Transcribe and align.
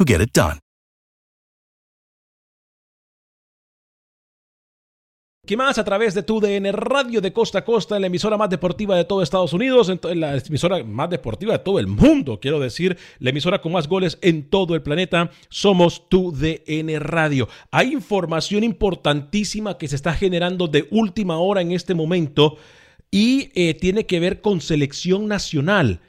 who. 0.00 0.60
¿Qué 5.50 5.56
más? 5.56 5.78
A 5.78 5.84
través 5.84 6.14
de 6.14 6.22
tu 6.22 6.38
DN 6.38 6.70
Radio 6.70 7.20
de 7.20 7.32
Costa 7.32 7.58
a 7.58 7.64
Costa, 7.64 7.98
la 7.98 8.06
emisora 8.06 8.36
más 8.36 8.50
deportiva 8.50 8.96
de 8.96 9.04
todo 9.04 9.20
Estados 9.20 9.52
Unidos, 9.52 9.90
la 10.14 10.36
emisora 10.36 10.84
más 10.84 11.10
deportiva 11.10 11.54
de 11.54 11.58
todo 11.58 11.80
el 11.80 11.88
mundo, 11.88 12.38
quiero 12.38 12.60
decir, 12.60 12.96
la 13.18 13.30
emisora 13.30 13.60
con 13.60 13.72
más 13.72 13.88
goles 13.88 14.16
en 14.22 14.48
todo 14.48 14.76
el 14.76 14.82
planeta, 14.82 15.32
somos 15.48 16.08
tu 16.08 16.30
DN 16.30 17.00
Radio. 17.00 17.48
Hay 17.72 17.92
información 17.92 18.62
importantísima 18.62 19.76
que 19.76 19.88
se 19.88 19.96
está 19.96 20.12
generando 20.14 20.68
de 20.68 20.86
última 20.92 21.38
hora 21.38 21.62
en 21.62 21.72
este 21.72 21.94
momento 21.94 22.56
y 23.10 23.50
eh, 23.56 23.74
tiene 23.74 24.06
que 24.06 24.20
ver 24.20 24.42
con 24.42 24.60
selección 24.60 25.26
nacional. 25.26 26.00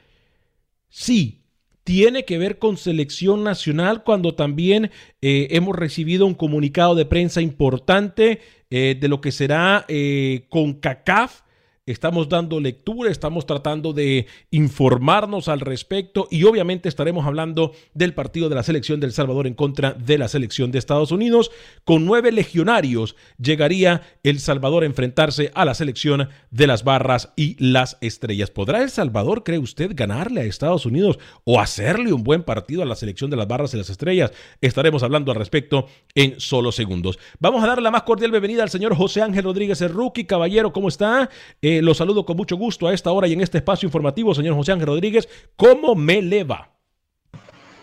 Sí, 0.88 1.41
tiene 1.84 2.24
que 2.24 2.38
ver 2.38 2.58
con 2.58 2.76
selección 2.76 3.42
nacional 3.42 4.04
cuando 4.04 4.34
también 4.34 4.90
eh, 5.20 5.48
hemos 5.50 5.76
recibido 5.76 6.26
un 6.26 6.34
comunicado 6.34 6.94
de 6.94 7.06
prensa 7.06 7.40
importante 7.40 8.40
eh, 8.70 8.96
de 8.98 9.08
lo 9.08 9.20
que 9.20 9.32
será 9.32 9.84
eh, 9.88 10.46
con 10.48 10.74
CACAF 10.74 11.42
Estamos 11.92 12.30
dando 12.30 12.58
lectura, 12.58 13.10
estamos 13.10 13.44
tratando 13.44 13.92
de 13.92 14.26
informarnos 14.50 15.48
al 15.48 15.60
respecto 15.60 16.26
y 16.30 16.44
obviamente 16.44 16.88
estaremos 16.88 17.26
hablando 17.26 17.72
del 17.92 18.14
partido 18.14 18.48
de 18.48 18.54
la 18.54 18.62
selección 18.62 18.98
del 18.98 19.12
Salvador 19.12 19.46
en 19.46 19.52
contra 19.52 19.92
de 19.92 20.16
la 20.16 20.28
selección 20.28 20.72
de 20.72 20.78
Estados 20.78 21.12
Unidos. 21.12 21.50
Con 21.84 22.06
nueve 22.06 22.32
legionarios 22.32 23.14
llegaría 23.38 24.02
El 24.22 24.40
Salvador 24.40 24.84
a 24.84 24.86
enfrentarse 24.86 25.50
a 25.54 25.66
la 25.66 25.74
selección 25.74 26.30
de 26.50 26.66
las 26.66 26.82
barras 26.82 27.34
y 27.36 27.62
las 27.62 27.98
estrellas. 28.00 28.50
¿Podrá 28.50 28.82
El 28.82 28.88
Salvador, 28.88 29.44
cree 29.44 29.58
usted, 29.58 29.90
ganarle 29.94 30.40
a 30.40 30.44
Estados 30.44 30.86
Unidos 30.86 31.18
o 31.44 31.60
hacerle 31.60 32.14
un 32.14 32.24
buen 32.24 32.42
partido 32.42 32.82
a 32.82 32.86
la 32.86 32.96
selección 32.96 33.30
de 33.30 33.36
las 33.36 33.48
barras 33.48 33.74
y 33.74 33.76
las 33.76 33.90
estrellas? 33.90 34.32
Estaremos 34.62 35.02
hablando 35.02 35.30
al 35.30 35.36
respecto 35.36 35.88
en 36.14 36.40
solo 36.40 36.72
segundos. 36.72 37.18
Vamos 37.38 37.62
a 37.62 37.66
darle 37.66 37.82
la 37.82 37.90
más 37.90 38.04
cordial 38.04 38.30
bienvenida 38.30 38.62
al 38.62 38.70
señor 38.70 38.96
José 38.96 39.20
Ángel 39.20 39.44
Rodríguez 39.44 39.82
el 39.82 39.90
rookie. 39.90 40.24
Caballero, 40.24 40.72
¿cómo 40.72 40.88
está? 40.88 41.28
Eh, 41.60 41.81
lo 41.82 41.94
saludo 41.94 42.24
con 42.24 42.36
mucho 42.36 42.56
gusto 42.56 42.86
a 42.86 42.94
esta 42.94 43.10
hora 43.12 43.26
y 43.26 43.32
en 43.32 43.40
este 43.40 43.58
espacio 43.58 43.86
informativo, 43.86 44.34
señor 44.34 44.54
José 44.54 44.72
Ángel 44.72 44.86
Rodríguez. 44.86 45.28
¿Cómo 45.56 45.94
me 45.94 46.22
le 46.22 46.44
va? 46.44 46.70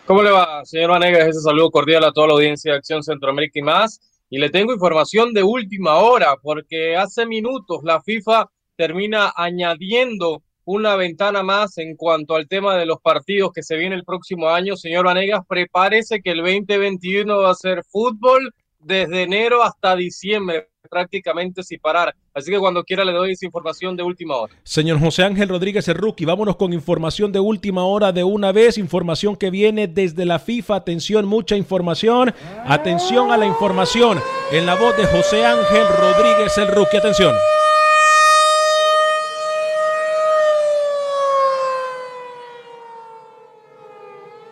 ¿Cómo 0.06 0.24
le 0.24 0.32
va, 0.32 0.66
señor 0.66 0.92
Vanegas? 0.92 1.28
Ese 1.28 1.42
saludo 1.42 1.70
cordial 1.70 2.04
a 2.04 2.12
toda 2.12 2.28
la 2.28 2.34
audiencia 2.34 2.72
de 2.72 2.78
Acción 2.78 3.04
Centroamérica 3.04 3.60
y 3.60 3.62
más. 3.62 4.00
Y 4.30 4.40
le 4.40 4.50
tengo 4.50 4.74
información 4.74 5.34
de 5.34 5.44
última 5.44 5.98
hora, 5.98 6.36
porque 6.42 6.96
hace 6.96 7.26
minutos 7.26 7.82
la 7.84 8.02
FIFA 8.02 8.50
termina 8.76 9.34
añadiendo 9.36 10.44
una 10.64 10.96
ventana 10.96 11.44
más 11.44 11.78
en 11.78 11.96
cuanto 11.96 12.36
al 12.36 12.48
tema 12.48 12.78
de 12.78 12.86
los 12.86 13.02
partidos 13.02 13.52
que 13.54 13.64
se 13.64 13.76
viene 13.76 13.96
el 13.96 14.04
próximo 14.04 14.50
año. 14.50 14.78
Señor 14.78 15.06
Vanegas, 15.06 15.42
prepárese 15.48 16.22
que 16.22 16.32
el 16.32 16.38
2021 16.38 17.38
va 17.38 17.52
a 17.52 17.56
ser 17.56 17.84
fútbol 17.84 18.54
desde 18.80 19.24
enero 19.24 19.62
hasta 19.64 19.96
diciembre 19.96 20.70
prácticamente 20.90 21.64
sin 21.64 21.80
parar. 21.80 22.16
Así 22.34 22.52
que 22.52 22.60
cuando 22.60 22.84
quiera 22.84 23.06
le 23.06 23.14
doy 23.14 23.32
esa 23.32 23.46
información 23.46 23.96
de 23.96 24.04
última 24.04 24.36
hora. 24.36 24.54
Señor 24.64 25.00
José 25.00 25.24
Ángel 25.24 25.50
Rodríguez 25.50 25.88
rookie, 25.88 26.26
vámonos 26.26 26.56
con 26.56 26.74
información 26.74 27.32
de 27.32 27.40
última 27.40 27.86
hora 27.86 28.12
de 28.12 28.24
una 28.24 28.52
vez, 28.52 28.78
información 28.78 29.36
que 29.36 29.50
viene 29.50 29.88
desde 29.88 30.26
la 30.26 30.40
FIFA. 30.40 30.76
Atención, 30.76 31.26
mucha 31.26 31.56
información. 31.56 32.34
Atención 32.66 33.32
a 33.32 33.38
la 33.38 33.46
información 33.46 34.20
en 34.52 34.66
la 34.66 34.76
voz 34.76 34.98
de 34.98 35.06
José 35.06 35.46
Ángel 35.46 35.86
Rodríguez 36.00 36.58
el 36.58 36.68
rookie. 36.68 36.98
Atención. 36.98 37.34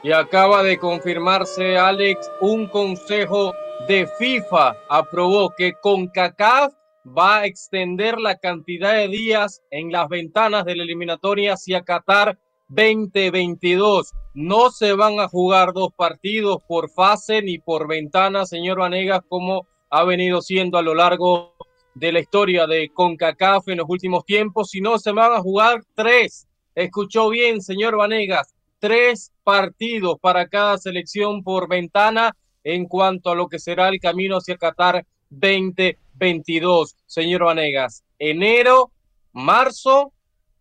Y 0.08 0.14
acaba 0.14 0.64
de 0.64 0.78
confirmarse, 0.78 1.78
Alex, 1.78 2.32
un 2.40 2.68
consejo 2.68 3.54
de 3.90 4.08
FIFA 4.18 4.74
aprobó 4.88 5.50
que 5.50 5.74
CONCACAF 5.82 6.74
va 7.06 7.40
a 7.40 7.46
extender 7.46 8.18
la 8.18 8.38
cantidad 8.38 8.94
de 8.94 9.10
días 9.10 9.62
en 9.70 9.92
las 9.92 10.08
ventanas 10.08 10.64
de 10.64 10.78
la 10.78 10.84
eliminatoria 10.84 11.56
hacia 11.56 11.82
Qatar 11.82 12.40
2022. 12.70 14.14
No 14.34 14.72
se 14.72 14.94
van 14.94 15.20
a 15.20 15.28
jugar 15.28 15.74
dos 15.74 15.90
partidos 15.94 16.60
por 16.70 16.90
fase 16.90 17.42
ni 17.42 17.60
por 17.60 17.86
ventana, 17.86 18.46
señor 18.46 18.80
Vanegas, 18.80 19.24
como 19.28 19.68
ha 19.90 20.06
venido 20.06 20.42
siendo 20.42 20.78
a 20.78 20.84
lo 20.84 20.96
largo 20.96 21.54
de 21.96 22.14
la 22.14 22.22
historia 22.22 22.66
de 22.66 22.94
CONCACAF 22.94 23.68
en 23.68 23.80
los 23.80 23.90
últimos 23.90 24.24
tiempos, 24.24 24.70
sino 24.70 25.00
se 25.00 25.12
van 25.12 25.34
a 25.34 25.42
jugar 25.42 25.84
tres. 25.96 26.48
Escuchó 26.76 27.28
bien, 27.28 27.62
señor 27.62 27.98
Vanegas, 27.98 28.54
tres 28.80 29.32
partidos 29.44 30.18
para 30.22 30.48
cada 30.48 30.78
selección 30.78 31.44
por 31.44 31.68
ventana 31.68 32.36
en 32.64 32.86
cuanto 32.86 33.30
a 33.30 33.36
lo 33.36 33.48
que 33.48 33.60
será 33.60 33.90
el 33.90 34.00
camino 34.00 34.38
hacia 34.38 34.58
Qatar 34.58 35.06
2022, 35.30 36.96
señor 37.06 37.46
Vanegas. 37.46 38.04
Enero, 38.20 38.92
marzo, 39.32 40.12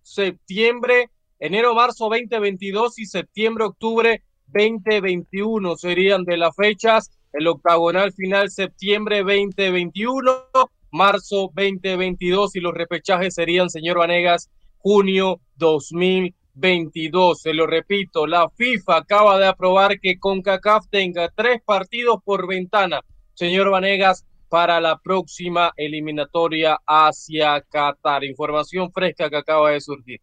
septiembre, 0.03 1.11
enero, 1.39 1.75
marzo 1.75 2.09
2022 2.09 2.99
y 2.99 3.07
septiembre, 3.07 3.65
octubre 3.65 4.23
2021 4.47 5.77
serían 5.77 6.25
de 6.25 6.37
las 6.37 6.55
fechas. 6.55 7.11
El 7.33 7.49
octagonal 7.49 8.13
final 8.13 8.51
septiembre 8.51 9.19
2021, 9.19 10.47
marzo 10.91 11.51
2022 11.55 12.57
y 12.57 12.61
los 12.61 12.73
repechajes 12.73 13.35
serían, 13.35 13.69
señor 13.69 13.99
Vanegas, 13.99 14.49
junio 14.79 15.41
2022. 15.57 16.46
22. 16.57 17.41
Se 17.41 17.55
lo 17.55 17.67
repito, 17.67 18.27
la 18.27 18.49
FIFA 18.51 18.97
acaba 18.97 19.39
de 19.39 19.47
aprobar 19.47 20.01
que 20.01 20.19
CONCACAF 20.19 20.87
tenga 20.91 21.31
tres 21.35 21.61
partidos 21.65 22.17
por 22.25 22.49
ventana. 22.49 23.01
Señor 23.35 23.71
Vanegas, 23.71 24.25
para 24.49 24.81
la 24.81 24.99
próxima 24.99 25.73
eliminatoria 25.77 26.79
hacia 26.87 27.61
Qatar. 27.61 28.25
Información 28.25 28.91
fresca 28.93 29.29
que 29.29 29.37
acaba 29.37 29.71
de 29.71 29.81
surgir. 29.81 30.21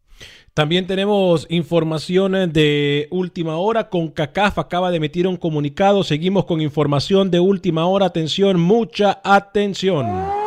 También 0.53 0.87
tenemos 0.87 1.47
información 1.49 2.51
de 2.53 3.07
última 3.11 3.57
hora. 3.57 3.89
Con 3.89 4.09
CACAF 4.09 4.59
acaba 4.59 4.91
de 4.91 4.97
emitir 4.97 5.27
un 5.27 5.37
comunicado. 5.37 6.03
Seguimos 6.03 6.45
con 6.45 6.61
información 6.61 7.31
de 7.31 7.39
última 7.39 7.85
hora. 7.85 8.07
Atención, 8.07 8.59
mucha 8.59 9.19
atención. 9.23 10.42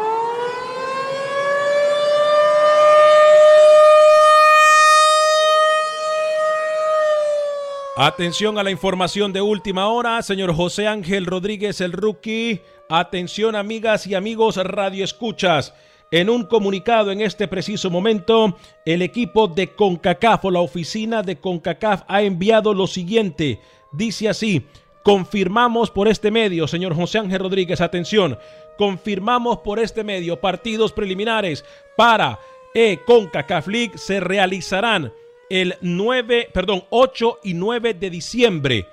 Atención 7.98 8.58
a 8.58 8.62
la 8.62 8.70
información 8.70 9.32
de 9.32 9.40
última 9.40 9.88
hora, 9.88 10.20
señor 10.20 10.54
José 10.54 10.86
Ángel 10.86 11.24
Rodríguez, 11.24 11.80
el 11.80 11.92
rookie. 11.92 12.60
Atención, 12.90 13.56
amigas 13.56 14.06
y 14.06 14.14
amigos 14.14 14.58
Radio 14.58 15.02
Escuchas. 15.02 15.72
En 16.10 16.28
un 16.28 16.44
comunicado 16.44 17.10
en 17.10 17.22
este 17.22 17.48
preciso 17.48 17.88
momento, 17.88 18.58
el 18.84 19.00
equipo 19.00 19.48
de 19.48 19.68
CONCACAF 19.68 20.44
o 20.44 20.50
la 20.50 20.60
oficina 20.60 21.22
de 21.22 21.36
CONCACAF 21.40 22.02
ha 22.06 22.20
enviado 22.20 22.74
lo 22.74 22.86
siguiente. 22.86 23.60
Dice 23.92 24.28
así, 24.28 24.66
confirmamos 25.02 25.90
por 25.90 26.06
este 26.06 26.30
medio, 26.30 26.68
señor 26.68 26.94
José 26.94 27.20
Ángel 27.20 27.40
Rodríguez, 27.40 27.80
atención, 27.80 28.38
confirmamos 28.76 29.60
por 29.60 29.78
este 29.78 30.04
medio 30.04 30.38
partidos 30.38 30.92
preliminares 30.92 31.64
para 31.96 32.38
e 32.74 32.98
CONCACAF 33.06 33.68
League 33.68 33.96
se 33.96 34.20
realizarán 34.20 35.14
el 35.50 35.76
9, 35.80 36.48
perdón, 36.52 36.84
8 36.90 37.40
y 37.44 37.54
9 37.54 37.94
de 37.94 38.10
diciembre. 38.10 38.86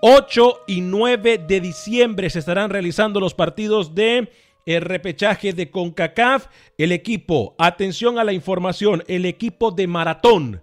8 0.00 0.64
y 0.66 0.80
9 0.80 1.38
de 1.38 1.60
diciembre 1.60 2.28
se 2.28 2.38
estarán 2.38 2.70
realizando 2.70 3.20
los 3.20 3.34
partidos 3.34 3.94
de 3.94 4.30
el 4.66 4.80
repechaje 4.80 5.52
de 5.52 5.70
CONCACAF. 5.70 6.46
El 6.78 6.92
equipo, 6.92 7.54
atención 7.58 8.18
a 8.18 8.24
la 8.24 8.32
información, 8.32 9.02
el 9.06 9.24
equipo 9.26 9.70
de 9.70 9.86
maratón. 9.86 10.62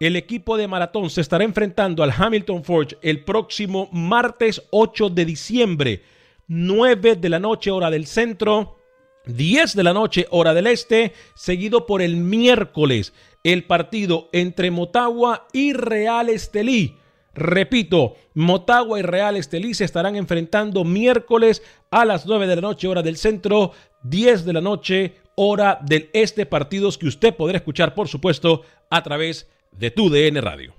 El 0.00 0.16
equipo 0.16 0.56
de 0.56 0.66
maratón 0.66 1.10
se 1.10 1.20
estará 1.20 1.44
enfrentando 1.44 2.02
al 2.02 2.12
Hamilton 2.16 2.64
Forge 2.64 2.96
el 3.02 3.24
próximo 3.24 3.88
martes 3.92 4.62
8 4.70 5.10
de 5.10 5.24
diciembre, 5.24 6.02
9 6.48 7.16
de 7.16 7.28
la 7.28 7.38
noche 7.38 7.70
hora 7.70 7.88
del 7.88 8.06
centro, 8.06 8.78
10 9.26 9.76
de 9.76 9.82
la 9.84 9.92
noche 9.92 10.26
hora 10.30 10.54
del 10.54 10.66
este, 10.66 11.12
seguido 11.34 11.86
por 11.86 12.02
el 12.02 12.16
miércoles 12.16 13.12
el 13.42 13.64
partido 13.64 14.28
entre 14.32 14.70
Motagua 14.70 15.46
y 15.52 15.72
Real 15.72 16.28
Estelí. 16.28 16.96
Repito, 17.34 18.14
Motagua 18.34 18.98
y 18.98 19.02
Real 19.02 19.36
Estelí 19.36 19.74
se 19.74 19.84
estarán 19.84 20.16
enfrentando 20.16 20.84
miércoles 20.84 21.62
a 21.90 22.04
las 22.04 22.26
9 22.26 22.46
de 22.46 22.56
la 22.56 22.62
noche 22.62 22.88
hora 22.88 23.02
del 23.02 23.16
centro, 23.16 23.72
10 24.04 24.44
de 24.44 24.52
la 24.52 24.60
noche 24.60 25.16
hora 25.34 25.78
del 25.82 26.10
este, 26.12 26.46
partidos 26.46 26.98
que 26.98 27.06
usted 27.06 27.34
podrá 27.34 27.56
escuchar 27.56 27.94
por 27.94 28.08
supuesto 28.08 28.62
a 28.90 29.02
través 29.02 29.50
de 29.72 29.90
tu 29.90 30.10
DN 30.10 30.40
Radio. 30.40 30.74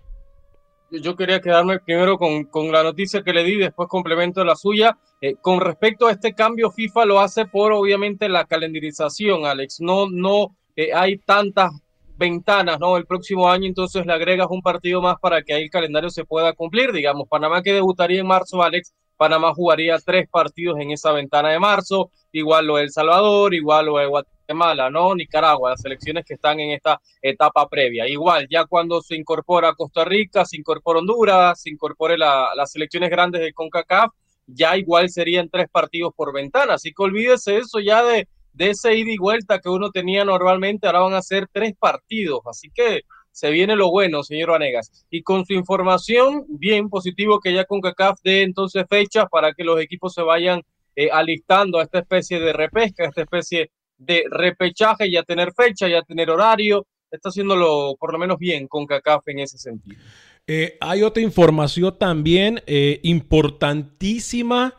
Yo 0.91 1.15
quería 1.15 1.41
quedarme 1.41 1.79
primero 1.79 2.19
con, 2.19 2.71
la 2.71 2.83
noticia 2.83 3.23
que 3.23 3.33
le 3.33 3.43
di, 3.43 3.55
después 3.55 3.89
complemento 3.89 4.43
la 4.43 4.55
suya. 4.55 4.95
Eh, 5.21 5.35
con 5.41 5.59
respecto 5.59 6.05
a 6.05 6.11
este 6.11 6.35
cambio, 6.35 6.69
FIFA 6.69 7.05
lo 7.05 7.19
hace 7.19 7.47
por 7.47 7.71
obviamente 7.71 8.29
la 8.29 8.45
calendarización, 8.45 9.47
Alex. 9.47 9.81
No, 9.81 10.07
no 10.07 10.55
eh, 10.75 10.93
hay 10.93 11.17
tantas 11.17 11.71
ventanas, 12.17 12.79
¿no? 12.79 12.97
El 12.97 13.05
próximo 13.05 13.49
año 13.49 13.67
entonces 13.67 14.05
le 14.05 14.13
agregas 14.13 14.47
un 14.49 14.61
partido 14.61 15.01
más 15.01 15.15
para 15.19 15.41
que 15.41 15.53
ahí 15.53 15.63
el 15.63 15.69
calendario 15.69 16.09
se 16.09 16.25
pueda 16.25 16.53
cumplir. 16.53 16.91
Digamos, 16.91 17.27
Panamá 17.27 17.61
que 17.61 17.73
debutaría 17.73 18.19
en 18.19 18.27
marzo, 18.27 18.61
Alex, 18.61 18.93
Panamá 19.17 19.53
jugaría 19.53 19.97
tres 19.99 20.27
partidos 20.29 20.79
en 20.79 20.91
esa 20.91 21.11
ventana 21.11 21.49
de 21.49 21.59
marzo, 21.59 22.11
igual 22.31 22.67
lo 22.67 22.77
de 22.77 22.83
El 22.83 22.91
Salvador, 22.91 23.53
igual 23.53 23.85
lo 23.85 23.97
de 23.97 24.07
Guatemala, 24.07 24.89
¿no? 24.89 25.15
Nicaragua, 25.15 25.71
las 25.71 25.81
selecciones 25.81 26.25
que 26.25 26.33
están 26.33 26.59
en 26.59 26.71
esta 26.71 26.99
etapa 27.21 27.67
previa. 27.69 28.07
Igual, 28.07 28.47
ya 28.49 28.65
cuando 28.65 29.01
se 29.01 29.15
incorpora 29.15 29.73
Costa 29.75 30.03
Rica, 30.03 30.45
se 30.45 30.57
incorpora 30.57 30.99
Honduras, 30.99 31.61
se 31.61 31.69
incorpore 31.69 32.17
las 32.17 32.71
selecciones 32.71 33.09
grandes 33.09 33.41
de 33.41 33.53
CONCACAF, 33.53 34.11
ya 34.47 34.75
igual 34.75 35.09
serían 35.09 35.49
tres 35.49 35.67
partidos 35.71 36.13
por 36.15 36.33
ventana. 36.33 36.73
Así 36.73 36.91
que 36.91 37.03
olvídese 37.03 37.57
eso 37.57 37.79
ya 37.79 38.03
de 38.03 38.27
de 38.53 38.69
ese 38.71 38.95
ida 38.95 39.11
y 39.11 39.17
vuelta 39.17 39.59
que 39.59 39.69
uno 39.69 39.91
tenía 39.91 40.23
normalmente, 40.23 40.87
ahora 40.87 40.99
van 40.99 41.13
a 41.15 41.21
ser 41.21 41.47
tres 41.51 41.73
partidos. 41.77 42.41
Así 42.45 42.69
que 42.73 43.01
se 43.31 43.49
viene 43.49 43.75
lo 43.75 43.89
bueno, 43.89 44.23
señor 44.23 44.51
Vanegas. 44.51 45.05
Y 45.09 45.23
con 45.23 45.45
su 45.45 45.53
información, 45.53 46.45
bien 46.47 46.89
positivo 46.89 47.39
que 47.39 47.53
ya 47.53 47.65
con 47.65 47.81
CACAF 47.81 48.19
dé 48.23 48.43
entonces 48.43 48.85
fechas 48.87 49.25
para 49.29 49.53
que 49.53 49.63
los 49.63 49.81
equipos 49.81 50.13
se 50.13 50.21
vayan 50.21 50.61
eh, 50.95 51.09
alistando 51.11 51.79
a 51.79 51.83
esta 51.83 51.99
especie 51.99 52.39
de 52.39 52.53
repesca, 52.53 53.05
esta 53.05 53.23
especie 53.23 53.71
de 53.97 54.23
repechaje, 54.29 55.09
ya 55.09 55.23
tener 55.23 55.51
fecha, 55.53 55.87
ya 55.87 56.03
tener 56.03 56.29
horario. 56.29 56.85
Está 57.09 57.29
haciéndolo 57.29 57.95
por 57.99 58.13
lo 58.13 58.19
menos 58.19 58.37
bien 58.37 58.67
con 58.67 58.85
CACAF 58.85 59.27
en 59.27 59.39
ese 59.39 59.57
sentido. 59.57 59.99
Eh, 60.45 60.77
hay 60.79 61.01
otra 61.01 61.23
información 61.23 61.97
también 61.97 62.61
eh, 62.67 62.99
importantísima. 63.03 64.75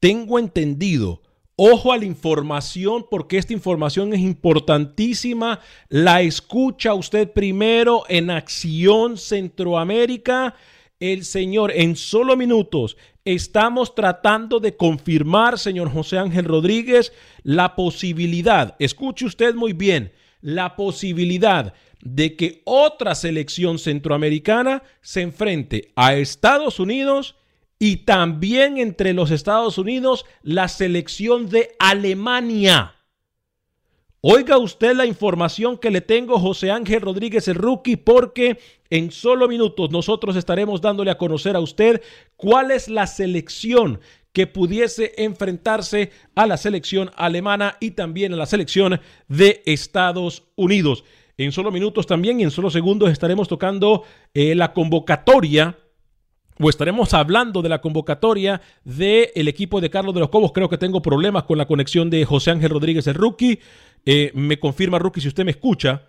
Tengo 0.00 0.38
entendido 0.38 1.22
Ojo 1.58 1.90
a 1.90 1.96
la 1.96 2.04
información 2.04 3.06
porque 3.10 3.38
esta 3.38 3.54
información 3.54 4.12
es 4.12 4.20
importantísima. 4.20 5.60
La 5.88 6.20
escucha 6.20 6.92
usted 6.92 7.32
primero 7.32 8.04
en 8.10 8.30
Acción 8.30 9.16
Centroamérica. 9.16 10.54
El 11.00 11.24
señor, 11.24 11.72
en 11.74 11.96
solo 11.96 12.36
minutos, 12.36 12.98
estamos 13.24 13.94
tratando 13.94 14.60
de 14.60 14.76
confirmar, 14.76 15.58
señor 15.58 15.90
José 15.90 16.18
Ángel 16.18 16.44
Rodríguez, 16.44 17.14
la 17.42 17.74
posibilidad, 17.74 18.76
escuche 18.78 19.24
usted 19.24 19.54
muy 19.54 19.72
bien, 19.72 20.12
la 20.42 20.76
posibilidad 20.76 21.72
de 22.02 22.36
que 22.36 22.60
otra 22.64 23.14
selección 23.14 23.78
centroamericana 23.78 24.82
se 25.00 25.22
enfrente 25.22 25.92
a 25.96 26.14
Estados 26.16 26.80
Unidos 26.80 27.34
y 27.78 27.98
también 27.98 28.78
entre 28.78 29.12
los 29.12 29.30
Estados 29.30 29.78
Unidos 29.78 30.24
la 30.42 30.68
selección 30.68 31.48
de 31.48 31.70
Alemania. 31.78 32.94
Oiga 34.20 34.58
usted 34.58 34.96
la 34.96 35.06
información 35.06 35.78
que 35.78 35.90
le 35.90 36.00
tengo, 36.00 36.40
José 36.40 36.70
Ángel 36.70 37.02
Rodríguez, 37.02 37.46
el 37.48 37.54
rookie, 37.54 37.96
porque 37.96 38.58
en 38.90 39.12
solo 39.12 39.46
minutos 39.46 39.90
nosotros 39.90 40.36
estaremos 40.36 40.80
dándole 40.80 41.10
a 41.10 41.18
conocer 41.18 41.54
a 41.54 41.60
usted 41.60 42.02
cuál 42.36 42.70
es 42.70 42.88
la 42.88 43.06
selección 43.06 44.00
que 44.32 44.46
pudiese 44.46 45.12
enfrentarse 45.16 46.10
a 46.34 46.46
la 46.46 46.56
selección 46.56 47.10
alemana 47.16 47.76
y 47.78 47.92
también 47.92 48.32
a 48.32 48.36
la 48.36 48.46
selección 48.46 49.00
de 49.28 49.62
Estados 49.64 50.44
Unidos. 50.56 51.04
En 51.38 51.52
solo 51.52 51.70
minutos 51.70 52.06
también 52.06 52.40
y 52.40 52.42
en 52.42 52.50
solo 52.50 52.70
segundos 52.70 53.10
estaremos 53.10 53.46
tocando 53.46 54.04
eh, 54.34 54.54
la 54.54 54.72
convocatoria 54.72 55.78
o 56.58 56.70
estaremos 56.70 57.12
hablando 57.14 57.62
de 57.62 57.68
la 57.68 57.80
convocatoria 57.80 58.60
del 58.84 59.48
equipo 59.48 59.80
de 59.80 59.90
Carlos 59.90 60.14
de 60.14 60.20
los 60.20 60.30
Cobos. 60.30 60.52
Creo 60.52 60.68
que 60.68 60.78
tengo 60.78 61.02
problemas 61.02 61.44
con 61.44 61.58
la 61.58 61.66
conexión 61.66 62.10
de 62.10 62.24
José 62.24 62.50
Ángel 62.50 62.70
Rodríguez, 62.70 63.06
el 63.06 63.14
rookie. 63.14 63.60
Eh, 64.04 64.30
me 64.34 64.58
confirma, 64.58 64.98
rookie, 64.98 65.20
si 65.20 65.28
usted 65.28 65.44
me 65.44 65.50
escucha. 65.50 66.02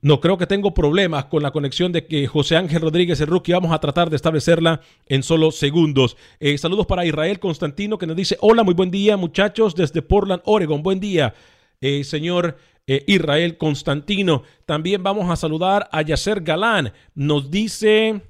No, 0.00 0.20
creo 0.20 0.38
que 0.38 0.46
tengo 0.46 0.74
problemas 0.74 1.24
con 1.24 1.42
la 1.42 1.50
conexión 1.50 1.90
de 1.90 2.06
que 2.06 2.28
José 2.28 2.56
Ángel 2.56 2.82
Rodríguez, 2.82 3.20
el 3.20 3.26
rookie, 3.26 3.52
vamos 3.52 3.72
a 3.72 3.80
tratar 3.80 4.10
de 4.10 4.16
establecerla 4.16 4.80
en 5.06 5.24
solo 5.24 5.50
segundos. 5.50 6.16
Eh, 6.38 6.56
saludos 6.56 6.86
para 6.86 7.04
Israel 7.04 7.40
Constantino 7.40 7.98
que 7.98 8.06
nos 8.06 8.14
dice, 8.14 8.36
hola, 8.40 8.62
muy 8.62 8.74
buen 8.74 8.92
día 8.92 9.16
muchachos 9.16 9.74
desde 9.74 10.02
Portland, 10.02 10.42
Oregon. 10.44 10.84
Buen 10.84 11.00
día, 11.00 11.34
eh, 11.80 12.04
señor 12.04 12.58
eh, 12.88 13.04
Israel 13.06 13.56
Constantino. 13.56 14.42
También 14.66 15.04
vamos 15.04 15.30
a 15.30 15.36
saludar 15.36 15.88
a 15.92 16.02
Yacer 16.02 16.40
Galán. 16.40 16.92
Nos 17.14 17.52
dice... 17.52 18.22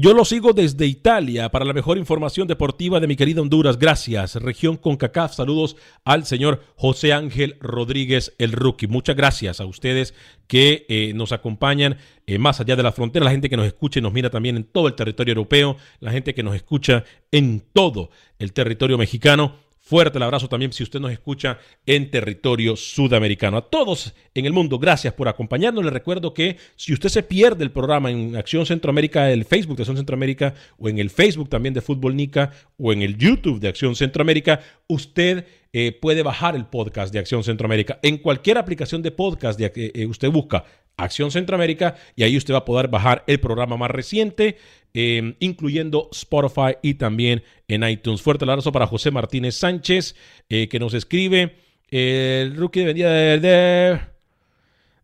Yo 0.00 0.12
lo 0.12 0.24
sigo 0.24 0.52
desde 0.52 0.86
Italia 0.86 1.48
para 1.48 1.64
la 1.64 1.72
mejor 1.72 1.98
información 1.98 2.46
deportiva 2.46 3.00
de 3.00 3.08
mi 3.08 3.16
querida 3.16 3.40
Honduras. 3.40 3.78
Gracias. 3.78 4.36
Región 4.36 4.76
CONCACAF. 4.76 5.34
Saludos 5.34 5.76
al 6.04 6.24
señor 6.24 6.62
José 6.76 7.12
Ángel 7.12 7.56
Rodríguez, 7.58 8.32
el 8.38 8.52
rookie. 8.52 8.86
Muchas 8.86 9.16
gracias 9.16 9.60
a 9.60 9.64
ustedes 9.64 10.14
que 10.46 10.86
eh, 10.88 11.12
nos 11.14 11.32
acompañan 11.32 11.96
eh, 12.26 12.38
más 12.38 12.60
allá 12.60 12.76
de 12.76 12.84
la 12.84 12.92
frontera, 12.92 13.24
la 13.24 13.32
gente 13.32 13.48
que 13.48 13.56
nos 13.56 13.66
escucha 13.66 13.98
y 13.98 14.02
nos 14.02 14.12
mira 14.12 14.30
también 14.30 14.56
en 14.56 14.64
todo 14.64 14.86
el 14.86 14.94
territorio 14.94 15.32
europeo, 15.32 15.76
la 15.98 16.12
gente 16.12 16.32
que 16.32 16.44
nos 16.44 16.54
escucha 16.54 17.02
en 17.32 17.64
todo 17.72 18.10
el 18.38 18.52
territorio 18.52 18.98
mexicano. 18.98 19.56
Fuerte 19.88 20.18
el 20.18 20.22
abrazo 20.22 20.50
también 20.50 20.70
si 20.70 20.82
usted 20.82 21.00
nos 21.00 21.10
escucha 21.12 21.60
en 21.86 22.10
territorio 22.10 22.76
sudamericano. 22.76 23.56
A 23.56 23.70
todos 23.70 24.12
en 24.34 24.44
el 24.44 24.52
mundo, 24.52 24.78
gracias 24.78 25.14
por 25.14 25.28
acompañarnos. 25.28 25.82
Les 25.82 25.94
recuerdo 25.94 26.34
que 26.34 26.58
si 26.76 26.92
usted 26.92 27.08
se 27.08 27.22
pierde 27.22 27.64
el 27.64 27.70
programa 27.70 28.10
en 28.10 28.36
Acción 28.36 28.66
Centroamérica, 28.66 29.30
el 29.30 29.46
Facebook 29.46 29.78
de 29.78 29.84
Acción 29.84 29.96
Centroamérica, 29.96 30.52
o 30.76 30.90
en 30.90 30.98
el 30.98 31.08
Facebook 31.08 31.48
también 31.48 31.72
de 31.72 31.80
Fútbol 31.80 32.16
Nica, 32.16 32.52
o 32.76 32.92
en 32.92 33.00
el 33.00 33.16
YouTube 33.16 33.60
de 33.60 33.68
Acción 33.68 33.96
Centroamérica, 33.96 34.60
usted 34.88 35.46
eh, 35.72 35.92
puede 35.98 36.22
bajar 36.22 36.54
el 36.54 36.66
podcast 36.66 37.10
de 37.10 37.20
Acción 37.20 37.42
Centroamérica. 37.42 37.98
En 38.02 38.18
cualquier 38.18 38.58
aplicación 38.58 39.00
de 39.00 39.10
podcast 39.10 39.58
de, 39.58 39.72
que 39.72 39.90
eh, 39.94 40.04
usted 40.04 40.30
busca 40.30 40.64
Acción 40.98 41.30
Centroamérica 41.30 41.94
y 42.14 42.24
ahí 42.24 42.36
usted 42.36 42.52
va 42.52 42.58
a 42.58 42.64
poder 42.66 42.88
bajar 42.88 43.24
el 43.26 43.40
programa 43.40 43.78
más 43.78 43.90
reciente 43.90 44.58
eh, 44.94 45.34
incluyendo 45.40 46.08
Spotify 46.12 46.76
y 46.82 46.94
también 46.94 47.42
en 47.68 47.82
iTunes. 47.88 48.22
Fuerte 48.22 48.44
abrazo 48.44 48.72
para 48.72 48.86
José 48.86 49.10
Martínez 49.10 49.54
Sánchez, 49.54 50.16
eh, 50.48 50.68
que 50.68 50.78
nos 50.78 50.94
escribe. 50.94 51.56
El 51.90 52.56
rookie 52.56 52.84
vendía 52.84 53.08
de, 53.10 54.00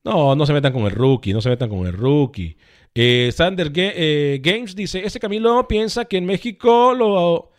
No, 0.02 0.34
no 0.34 0.46
se 0.46 0.52
metan 0.52 0.72
con 0.72 0.84
el 0.84 0.90
rookie, 0.90 1.32
no 1.32 1.40
se 1.40 1.50
metan 1.50 1.68
con 1.68 1.86
el 1.86 1.92
rookie. 1.92 2.56
Eh, 2.94 3.30
Sander 3.32 3.70
Games 3.70 4.74
dice, 4.76 5.04
ese 5.04 5.18
Camilo 5.20 5.66
piensa 5.66 6.04
que 6.04 6.16
en 6.16 6.26
México 6.26 6.94
lo, 6.94 7.50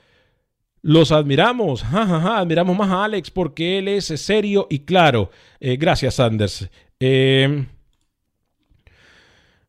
los 0.81 1.11
admiramos, 1.11 1.83
admiramos 1.93 2.77
más 2.77 2.89
a 2.89 3.05
Alex 3.05 3.31
porque 3.31 3.79
él 3.79 3.87
es 3.87 4.05
serio 4.05 4.67
y 4.69 4.79
claro. 4.79 5.29
gracias, 5.59 6.15
Sanders. 6.15 6.69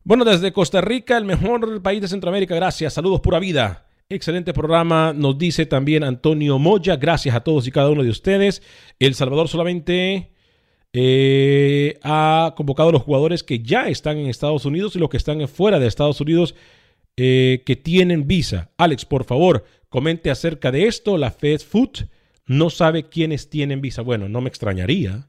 Bueno, 0.07 0.23
desde 0.23 0.53
Costa 0.53 0.79
Rica, 0.79 1.17
el 1.17 1.25
mejor 1.25 1.81
país 1.81 1.99
de 1.99 2.07
Centroamérica, 2.07 2.55
gracias. 2.55 2.93
Saludos, 2.93 3.19
pura 3.19 3.39
vida. 3.39 3.89
Excelente 4.07 4.53
programa, 4.53 5.11
nos 5.11 5.37
dice 5.37 5.65
también 5.65 6.05
Antonio 6.05 6.57
Moya. 6.59 6.95
Gracias 6.95 7.35
a 7.35 7.41
todos 7.41 7.67
y 7.67 7.71
cada 7.71 7.89
uno 7.89 8.03
de 8.03 8.09
ustedes. 8.09 8.63
El 8.99 9.15
Salvador 9.15 9.49
solamente 9.49 10.31
eh, 10.93 11.99
ha 12.03 12.53
convocado 12.55 12.87
a 12.87 12.91
los 12.93 13.01
jugadores 13.01 13.43
que 13.43 13.59
ya 13.59 13.89
están 13.89 14.17
en 14.17 14.27
Estados 14.27 14.63
Unidos 14.63 14.95
y 14.95 14.99
los 14.99 15.09
que 15.09 15.17
están 15.17 15.45
fuera 15.49 15.77
de 15.77 15.87
Estados 15.87 16.21
Unidos 16.21 16.55
eh, 17.17 17.63
que 17.65 17.75
tienen 17.75 18.27
visa. 18.27 18.71
Alex, 18.77 19.03
por 19.03 19.25
favor, 19.25 19.65
comente 19.89 20.31
acerca 20.31 20.71
de 20.71 20.87
esto. 20.87 21.17
La 21.17 21.31
Fed 21.31 21.59
Food 21.59 22.07
no 22.45 22.69
sabe 22.69 23.09
quiénes 23.09 23.49
tienen 23.49 23.81
visa. 23.81 24.03
Bueno, 24.03 24.29
no 24.29 24.39
me 24.39 24.47
extrañaría. 24.47 25.27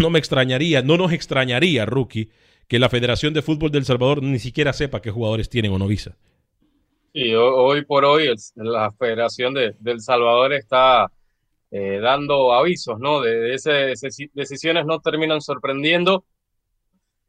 No 0.00 0.08
me 0.08 0.18
extrañaría, 0.18 0.80
no 0.80 0.96
nos 0.96 1.12
extrañaría, 1.12 1.84
rookie 1.84 2.30
que 2.68 2.78
la 2.78 2.88
Federación 2.88 3.34
de 3.34 3.42
Fútbol 3.42 3.70
del 3.70 3.84
Salvador 3.84 4.22
ni 4.22 4.38
siquiera 4.38 4.72
sepa 4.72 5.02
qué 5.02 5.10
jugadores 5.10 5.48
tienen 5.48 5.72
o 5.72 5.78
no 5.78 5.86
visa. 5.86 6.16
Sí, 7.12 7.32
hoy 7.34 7.84
por 7.84 8.04
hoy 8.04 8.28
la 8.56 8.90
Federación 8.90 9.54
de, 9.54 9.74
del 9.78 10.00
Salvador 10.00 10.52
está 10.52 11.10
eh, 11.70 12.00
dando 12.00 12.52
avisos, 12.52 12.98
¿no? 12.98 13.20
De, 13.20 13.54
esas 13.54 13.74
decisiones 14.32 14.86
no 14.86 15.00
terminan 15.00 15.40
sorprendiendo. 15.40 16.24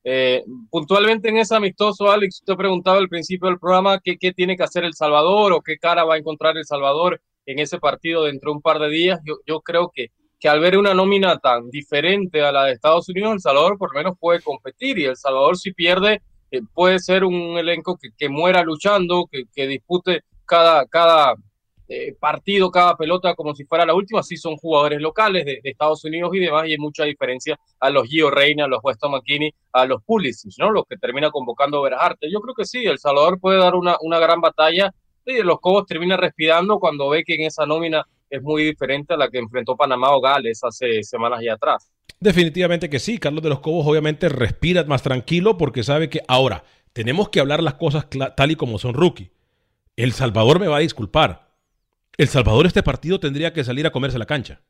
Eh, 0.04 0.44
puntualmente 0.70 1.30
en 1.30 1.38
ese 1.38 1.56
amistoso, 1.56 2.12
Alex, 2.12 2.42
usted 2.42 2.56
preguntaba 2.56 2.98
al 2.98 3.10
principio 3.10 3.50
del 3.50 3.60
programa 3.60 4.00
qué, 4.04 4.18
qué 4.18 4.34
tiene 4.34 4.56
que 4.56 4.64
hacer 4.64 4.84
El 4.84 4.94
Salvador 4.94 5.54
o 5.54 5.62
qué 5.62 5.78
cara 5.78 6.04
va 6.04 6.16
a 6.16 6.18
encontrar 6.18 6.58
El 6.58 6.66
Salvador 6.66 7.22
en 7.46 7.60
ese 7.60 7.80
partido 7.80 8.24
dentro 8.24 8.52
de 8.52 8.56
un 8.58 8.62
par 8.62 8.80
de 8.80 8.90
días. 8.90 9.20
Yo, 9.26 9.38
yo 9.46 9.62
creo 9.62 9.92
que 9.94 10.12
que 10.46 10.50
al 10.50 10.60
ver 10.60 10.78
una 10.78 10.94
nómina 10.94 11.40
tan 11.40 11.72
diferente 11.72 12.40
a 12.44 12.52
la 12.52 12.66
de 12.66 12.74
Estados 12.74 13.10
Unidos, 13.10 13.34
El 13.34 13.40
Salvador 13.40 13.80
por 13.80 13.92
lo 13.92 13.98
menos 13.98 14.16
puede 14.20 14.42
competir 14.42 15.00
y 15.00 15.06
El 15.06 15.18
Salvador 15.18 15.58
si 15.58 15.74
pierde 15.74 16.22
eh, 16.52 16.62
puede 16.72 17.00
ser 17.00 17.24
un 17.24 17.58
elenco 17.58 17.98
que, 18.16 18.30
muera 18.30 18.62
luchando, 18.62 19.28
que, 19.32 19.66
dispute 19.66 20.22
cada, 20.46 20.86
cada 20.86 21.34
eh, 21.88 22.14
partido, 22.20 22.70
cada 22.70 22.96
pelota 22.96 23.34
como 23.34 23.56
si 23.56 23.66
fuera 23.66 23.88
la 23.88 23.96
última. 23.96 24.22
Sí 24.22 24.38
son 24.38 24.56
jugadores 24.58 25.02
locales 25.02 25.46
de, 25.46 25.62
Estados 25.64 26.06
Unidos 26.06 26.30
y 26.36 26.40
demás 26.42 26.68
y 26.68 26.74
hay 26.74 26.78
mucha 26.78 27.06
diferencia 27.06 27.60
a 27.80 27.90
los 27.90 28.08
Gio 28.08 28.30
Reina, 28.30 28.66
a 28.66 28.68
los 28.68 28.82
Weston 28.84 29.14
McKinney, 29.14 29.52
a 29.72 29.88
los 29.88 30.04
Pulisic, 30.04 30.54
¿no? 30.60 30.70
Los 30.70 30.84
que 30.88 30.98
termina 30.98 31.32
convocando 31.32 31.82
Berharte. 31.82 32.30
Yo 32.30 32.40
creo 32.40 32.54
que 32.54 32.66
sí, 32.66 32.86
El 32.86 33.00
Salvador 33.00 33.40
puede 33.40 33.58
dar 33.58 33.74
una, 33.74 33.98
una 34.00 34.20
gran 34.20 34.42
batalla 34.42 34.94
y 35.26 35.42
los 35.42 35.60
Cobos 35.60 35.88
termina 35.88 36.18
respirando 36.18 36.78
cuando 36.78 37.10
ve 37.10 37.24
que 37.24 37.34
en 37.34 37.42
esa 37.48 37.66
nómina 37.66 38.06
es 38.30 38.42
muy 38.42 38.64
diferente 38.64 39.14
a 39.14 39.18
la 39.18 39.30
que 39.30 39.40
enfrentó 39.40 39.76
Panamá 39.76 40.12
o 40.12 40.22
Gales 40.22 40.64
hace 40.64 41.04
semanas 41.04 41.42
y 41.42 41.50
atrás. 41.50 41.92
Definitivamente 42.20 42.90
que 42.90 43.00
sí. 43.00 43.18
Carlos 43.18 43.44
de 43.44 43.50
los 43.50 43.60
Cobos 43.60 43.86
obviamente 43.86 44.30
respira 44.30 44.84
más 44.86 45.02
tranquilo 45.02 45.58
porque 45.58 45.84
sabe 45.84 46.10
que 46.10 46.22
ahora 46.28 46.64
tenemos 46.94 47.30
que 47.30 47.40
hablar 47.40 47.62
las 47.62 47.76
cosas 47.76 48.08
tal 48.36 48.52
y 48.52 48.56
como 48.56 48.80
son 48.80 48.94
rookie. 48.94 49.32
El 49.96 50.14
Salvador 50.14 50.60
me 50.60 50.68
va 50.68 50.78
a 50.78 50.82
disculpar. 50.82 51.54
El 52.18 52.28
Salvador 52.28 52.66
este 52.66 52.84
partido 52.84 53.20
tendría 53.20 53.54
que 53.54 53.64
salir 53.64 53.86
a 53.86 53.92
comerse 53.92 54.18
la 54.18 54.26
cancha. 54.26 54.62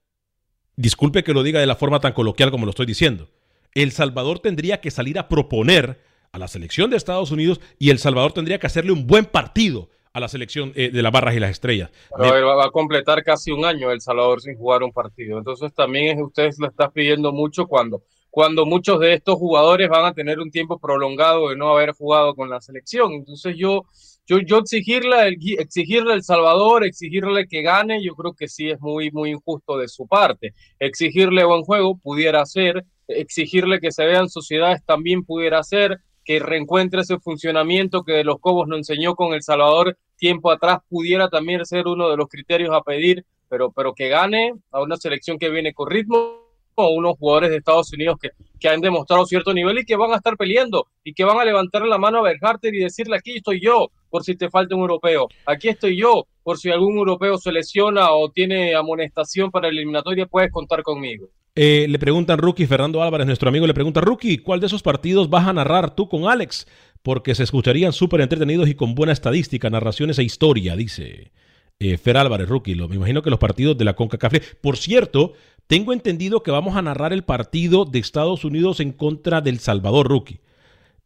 Disculpe 0.76 1.24
que 1.24 1.34
lo 1.34 1.44
diga 1.44 1.60
de 1.60 1.68
la 1.68 1.76
forma 1.76 2.00
tan 2.00 2.14
coloquial 2.14 2.52
como 2.52 2.66
lo 2.66 2.72
estoy 2.72 2.86
diciendo. 2.86 3.30
El 3.74 3.92
Salvador 3.92 4.40
tendría 4.40 4.82
que 4.82 4.92
salir 4.92 5.20
a 5.20 5.28
proponer 5.28 6.02
a 6.32 6.40
la 6.40 6.48
selección 6.48 6.90
de 6.90 6.98
Estados 6.98 7.32
Unidos 7.32 7.62
y 7.80 7.92
El 7.92 8.00
Salvador 8.00 8.34
tendría 8.34 8.60
que 8.60 8.68
hacerle 8.68 8.92
un 8.92 9.08
buen 9.08 9.26
partido 9.26 9.90
a 10.16 10.20
la 10.22 10.30
selección 10.30 10.72
eh, 10.76 10.92
de 10.92 11.02
las 11.02 11.12
barras 11.12 11.36
y 11.36 11.42
las 11.42 11.52
estrellas. 11.52 11.92
va 12.18 12.66
a 12.66 12.72
completar 12.72 13.22
casi 13.22 13.52
un 13.52 13.66
año 13.66 13.92
El 13.92 14.00
Salvador 14.00 14.40
sin 14.40 14.56
jugar 14.56 14.82
un 14.82 14.94
partido. 14.94 15.38
Entonces 15.38 15.74
también 15.74 16.18
es, 16.18 16.24
ustedes 16.24 16.58
lo 16.58 16.68
están 16.68 16.90
pidiendo 16.94 17.34
mucho 17.34 17.68
cuando, 17.68 18.02
cuando 18.30 18.66
muchos 18.66 19.02
de 19.02 19.14
estos 19.14 19.36
jugadores 19.36 19.90
van 19.90 20.06
a 20.06 20.14
tener 20.14 20.40
un 20.40 20.52
tiempo 20.52 20.80
prolongado 20.80 21.50
de 21.50 21.58
no 21.58 21.70
haber 21.70 21.92
jugado 21.92 22.34
con 22.34 22.50
la 22.50 22.62
selección. 22.62 23.12
Entonces 23.12 23.58
yo, 23.58 23.88
yo, 24.26 24.40
yo 24.40 24.60
exigirle, 24.60 25.38
exigirle 25.60 26.14
El 26.14 26.24
Salvador, 26.24 26.86
exigirle 26.86 27.46
que 27.50 27.62
gane, 27.62 28.02
yo 28.02 28.16
creo 28.16 28.34
que 28.34 28.48
sí 28.48 28.70
es 28.70 28.80
muy, 28.80 29.12
muy 29.12 29.32
injusto 29.32 29.78
de 29.78 29.90
su 29.90 30.08
parte. 30.08 30.54
Exigirle 30.80 31.44
buen 31.44 31.64
juego 31.64 31.98
pudiera 31.98 32.46
ser, 32.46 32.86
exigirle 33.10 33.82
que 33.82 33.92
se 33.92 34.06
vean 34.06 34.30
sociedades 34.30 34.82
también 34.86 35.26
pudiera 35.26 35.62
ser, 35.62 36.00
que 36.24 36.40
reencuentre 36.40 37.02
ese 37.02 37.20
funcionamiento 37.20 38.04
que 38.04 38.14
de 38.14 38.24
los 38.24 38.40
Cobos 38.40 38.68
nos 38.68 38.78
enseñó 38.78 39.16
con 39.16 39.34
El 39.34 39.44
Salvador 39.44 39.98
tiempo 40.18 40.52
atrás 40.52 40.80
pudiera 40.90 41.30
también 41.30 41.66
ser 41.66 41.88
uno 41.88 42.10
de 42.10 42.18
los 42.18 42.28
criterios 42.28 42.76
a 42.76 42.82
pedir, 42.82 43.26
pero, 43.50 43.72
pero 43.72 43.94
que 43.94 44.10
gane 44.10 44.54
a 44.72 44.82
una 44.82 44.98
selección 44.98 45.38
que 45.38 45.50
viene 45.50 45.74
con 45.74 45.90
ritmo 45.90 46.46
o 46.76 46.90
unos 46.90 47.18
jugadores 47.18 47.50
de 47.50 47.58
Estados 47.58 47.92
Unidos 47.94 48.18
que, 48.22 48.32
que 48.60 48.68
han 48.68 48.82
demostrado 48.82 49.26
cierto 49.26 49.54
nivel 49.54 49.80
y 49.80 49.86
que 49.86 49.96
van 49.96 50.12
a 50.12 50.18
estar 50.18 50.36
peleando 50.36 50.88
y 51.04 51.14
que 51.14 51.24
van 51.24 51.40
a 51.40 51.46
levantar 51.46 51.86
la 51.86 51.98
mano 51.98 52.20
a 52.20 52.24
Berharter 52.24 52.76
y 52.76 52.80
decirle 52.80 53.16
aquí 53.16 53.38
estoy 53.38 53.62
yo 53.62 53.90
por 54.10 54.24
si 54.24 54.36
te 54.36 54.50
falta 54.50 54.76
un 54.76 54.82
europeo, 54.82 55.28
aquí 55.46 55.70
estoy 55.70 55.98
yo 55.98 56.26
por 56.44 56.58
si 56.58 56.70
algún 56.70 56.98
europeo 56.98 57.38
se 57.38 57.52
lesiona 57.52 58.12
o 58.12 58.30
tiene 58.30 58.76
amonestación 58.76 59.52
para 59.52 59.68
la 59.68 59.74
eliminatoria, 59.74 60.26
puedes 60.26 60.52
contar 60.52 60.84
conmigo. 60.84 61.28
Eh, 61.56 61.88
le 61.90 61.98
preguntan 61.98 62.38
Rookie, 62.38 62.68
Fernando 62.68 63.02
Álvarez, 63.02 63.26
nuestro 63.26 63.48
amigo, 63.50 63.66
le 63.66 63.74
pregunta, 63.74 64.02
Rookie, 64.02 64.40
¿cuál 64.40 64.60
de 64.60 64.68
esos 64.68 64.84
partidos 64.84 65.30
vas 65.30 65.48
a 65.48 65.54
narrar 65.54 65.96
tú 65.96 66.10
con 66.10 66.28
Alex? 66.28 66.68
Porque 67.06 67.36
se 67.36 67.44
escucharían 67.44 67.94
súper 67.94 68.20
entretenidos 68.22 68.68
y 68.68 68.74
con 68.74 68.96
buena 68.96 69.14
estadística, 69.14 69.70
narraciones 69.70 70.18
e 70.18 70.24
historia, 70.24 70.76
dice 70.76 71.32
eh, 71.78 72.00
Fer 72.00 72.18
Álvarez, 72.18 72.50
rookie. 72.50 72.74
Lo, 72.74 72.90
me 72.90 72.96
imagino 72.96 73.22
que 73.22 73.30
los 73.30 73.38
partidos 73.38 73.78
de 73.78 73.86
la 73.86 73.94
CONCACAF. 73.94 74.56
Por 74.60 74.76
cierto, 74.76 75.34
tengo 75.68 75.94
entendido 75.94 76.42
que 76.42 76.50
vamos 76.50 76.76
a 76.76 76.82
narrar 76.82 77.14
el 77.14 77.24
partido 77.24 77.86
de 77.86 78.00
Estados 78.00 78.44
Unidos 78.44 78.80
en 78.80 78.92
contra 78.92 79.42
del 79.42 79.60
Salvador, 79.60 80.08
rookie. 80.08 80.40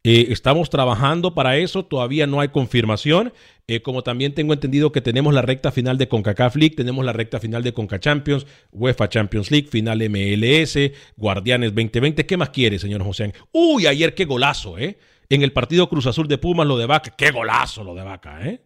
Eh, 0.05 0.27
estamos 0.29 0.69
trabajando 0.69 1.35
para 1.35 1.57
eso, 1.57 1.83
todavía 1.83 2.27
no 2.27 2.39
hay 2.39 2.47
confirmación. 2.47 3.33
Eh, 3.67 3.81
como 3.81 4.01
también 4.01 4.33
tengo 4.33 4.53
entendido 4.53 4.93
que 4.93 5.01
tenemos 5.01 5.33
la 5.33 5.41
recta 5.41 5.69
final 5.69 5.97
de 5.97 6.07
CONCACAF 6.07 6.55
League, 6.55 6.75
tenemos 6.77 7.03
la 7.03 7.11
recta 7.11 7.41
final 7.41 7.61
de 7.61 7.73
CONCA 7.73 7.99
Champions, 7.99 8.47
UEFA 8.71 9.09
Champions 9.09 9.51
League, 9.51 9.67
final 9.67 9.99
MLS, 10.09 10.77
Guardianes 11.17 11.71
2020. 11.71 12.25
¿Qué 12.25 12.37
más 12.37 12.51
quiere, 12.51 12.79
señor 12.79 13.03
José? 13.03 13.33
Uy, 13.51 13.85
ayer 13.85 14.15
qué 14.15 14.23
golazo, 14.23 14.77
¿eh? 14.77 14.97
En 15.29 15.43
el 15.43 15.53
partido 15.53 15.87
Cruz 15.87 16.07
Azul 16.07 16.27
de 16.27 16.39
Pumas, 16.39 16.67
lo 16.67 16.77
de 16.77 16.87
Vaca. 16.87 17.13
Qué 17.15 17.31
golazo 17.31 17.83
lo 17.83 17.93
de 17.93 18.03
Vaca, 18.03 18.45
¿eh? 18.45 18.61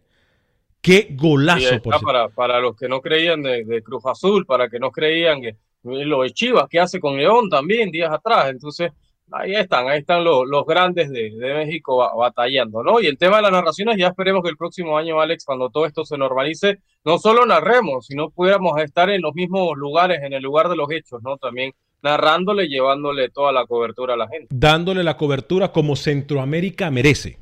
Qué 0.80 1.08
golazo. 1.12 1.80
por 1.82 2.00
para, 2.02 2.28
para 2.28 2.60
los 2.60 2.76
que 2.76 2.88
no 2.88 3.00
creían 3.00 3.42
de, 3.42 3.82
Cruz 3.82 4.04
Azul, 4.06 4.44
para 4.44 4.68
que 4.68 4.78
no 4.78 4.90
creían 4.90 5.40
que 5.40 5.56
lo 5.82 6.22
de 6.22 6.30
Chivas 6.30 6.68
que 6.68 6.80
hace 6.80 7.00
con 7.00 7.16
León 7.16 7.48
también 7.48 7.90
días 7.90 8.10
atrás. 8.12 8.50
Entonces, 8.50 8.92
ahí 9.30 9.54
están, 9.54 9.88
ahí 9.88 10.00
están 10.00 10.24
los, 10.24 10.46
los 10.46 10.66
grandes 10.66 11.10
de, 11.10 11.30
de, 11.30 11.54
México 11.54 12.10
batallando, 12.16 12.82
¿no? 12.82 13.00
Y 13.00 13.06
el 13.06 13.18
tema 13.18 13.36
de 13.36 13.42
las 13.42 13.52
narraciones, 13.52 13.96
ya 13.96 14.08
esperemos 14.08 14.42
que 14.42 14.50
el 14.50 14.56
próximo 14.56 14.96
año, 14.96 15.20
Alex, 15.20 15.44
cuando 15.44 15.70
todo 15.70 15.86
esto 15.86 16.04
se 16.04 16.18
normalice, 16.18 16.80
no 17.04 17.18
solo 17.18 17.46
narremos, 17.46 18.06
sino 18.06 18.30
pudiéramos 18.30 18.78
estar 18.80 19.10
en 19.10 19.22
los 19.22 19.34
mismos 19.34 19.76
lugares, 19.76 20.22
en 20.22 20.32
el 20.32 20.42
lugar 20.42 20.68
de 20.68 20.76
los 20.76 20.90
hechos, 20.90 21.22
¿no? 21.22 21.36
También 21.36 21.72
narrándole, 22.04 22.68
llevándole 22.68 23.30
toda 23.30 23.50
la 23.50 23.64
cobertura 23.66 24.12
a 24.14 24.16
la 24.18 24.28
gente. 24.28 24.48
Dándole 24.50 25.02
la 25.02 25.16
cobertura 25.16 25.72
como 25.72 25.96
Centroamérica 25.96 26.90
merece. 26.90 27.38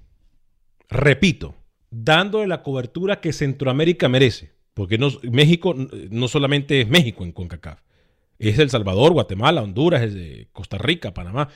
Repito, 0.88 1.56
dándole 1.90 2.46
la 2.46 2.62
cobertura 2.62 3.20
que 3.20 3.32
Centroamérica 3.32 4.08
merece. 4.08 4.52
Porque 4.72 4.98
no, 4.98 5.08
México 5.30 5.74
no 6.10 6.28
solamente 6.28 6.80
es 6.80 6.88
México 6.88 7.24
en 7.24 7.32
CONCACAF. 7.32 7.80
Es 8.38 8.58
El 8.58 8.70
Salvador, 8.70 9.12
Guatemala, 9.12 9.62
Honduras, 9.62 10.08
Costa 10.52 10.78
Rica, 10.78 11.12
Panamá. 11.12 11.48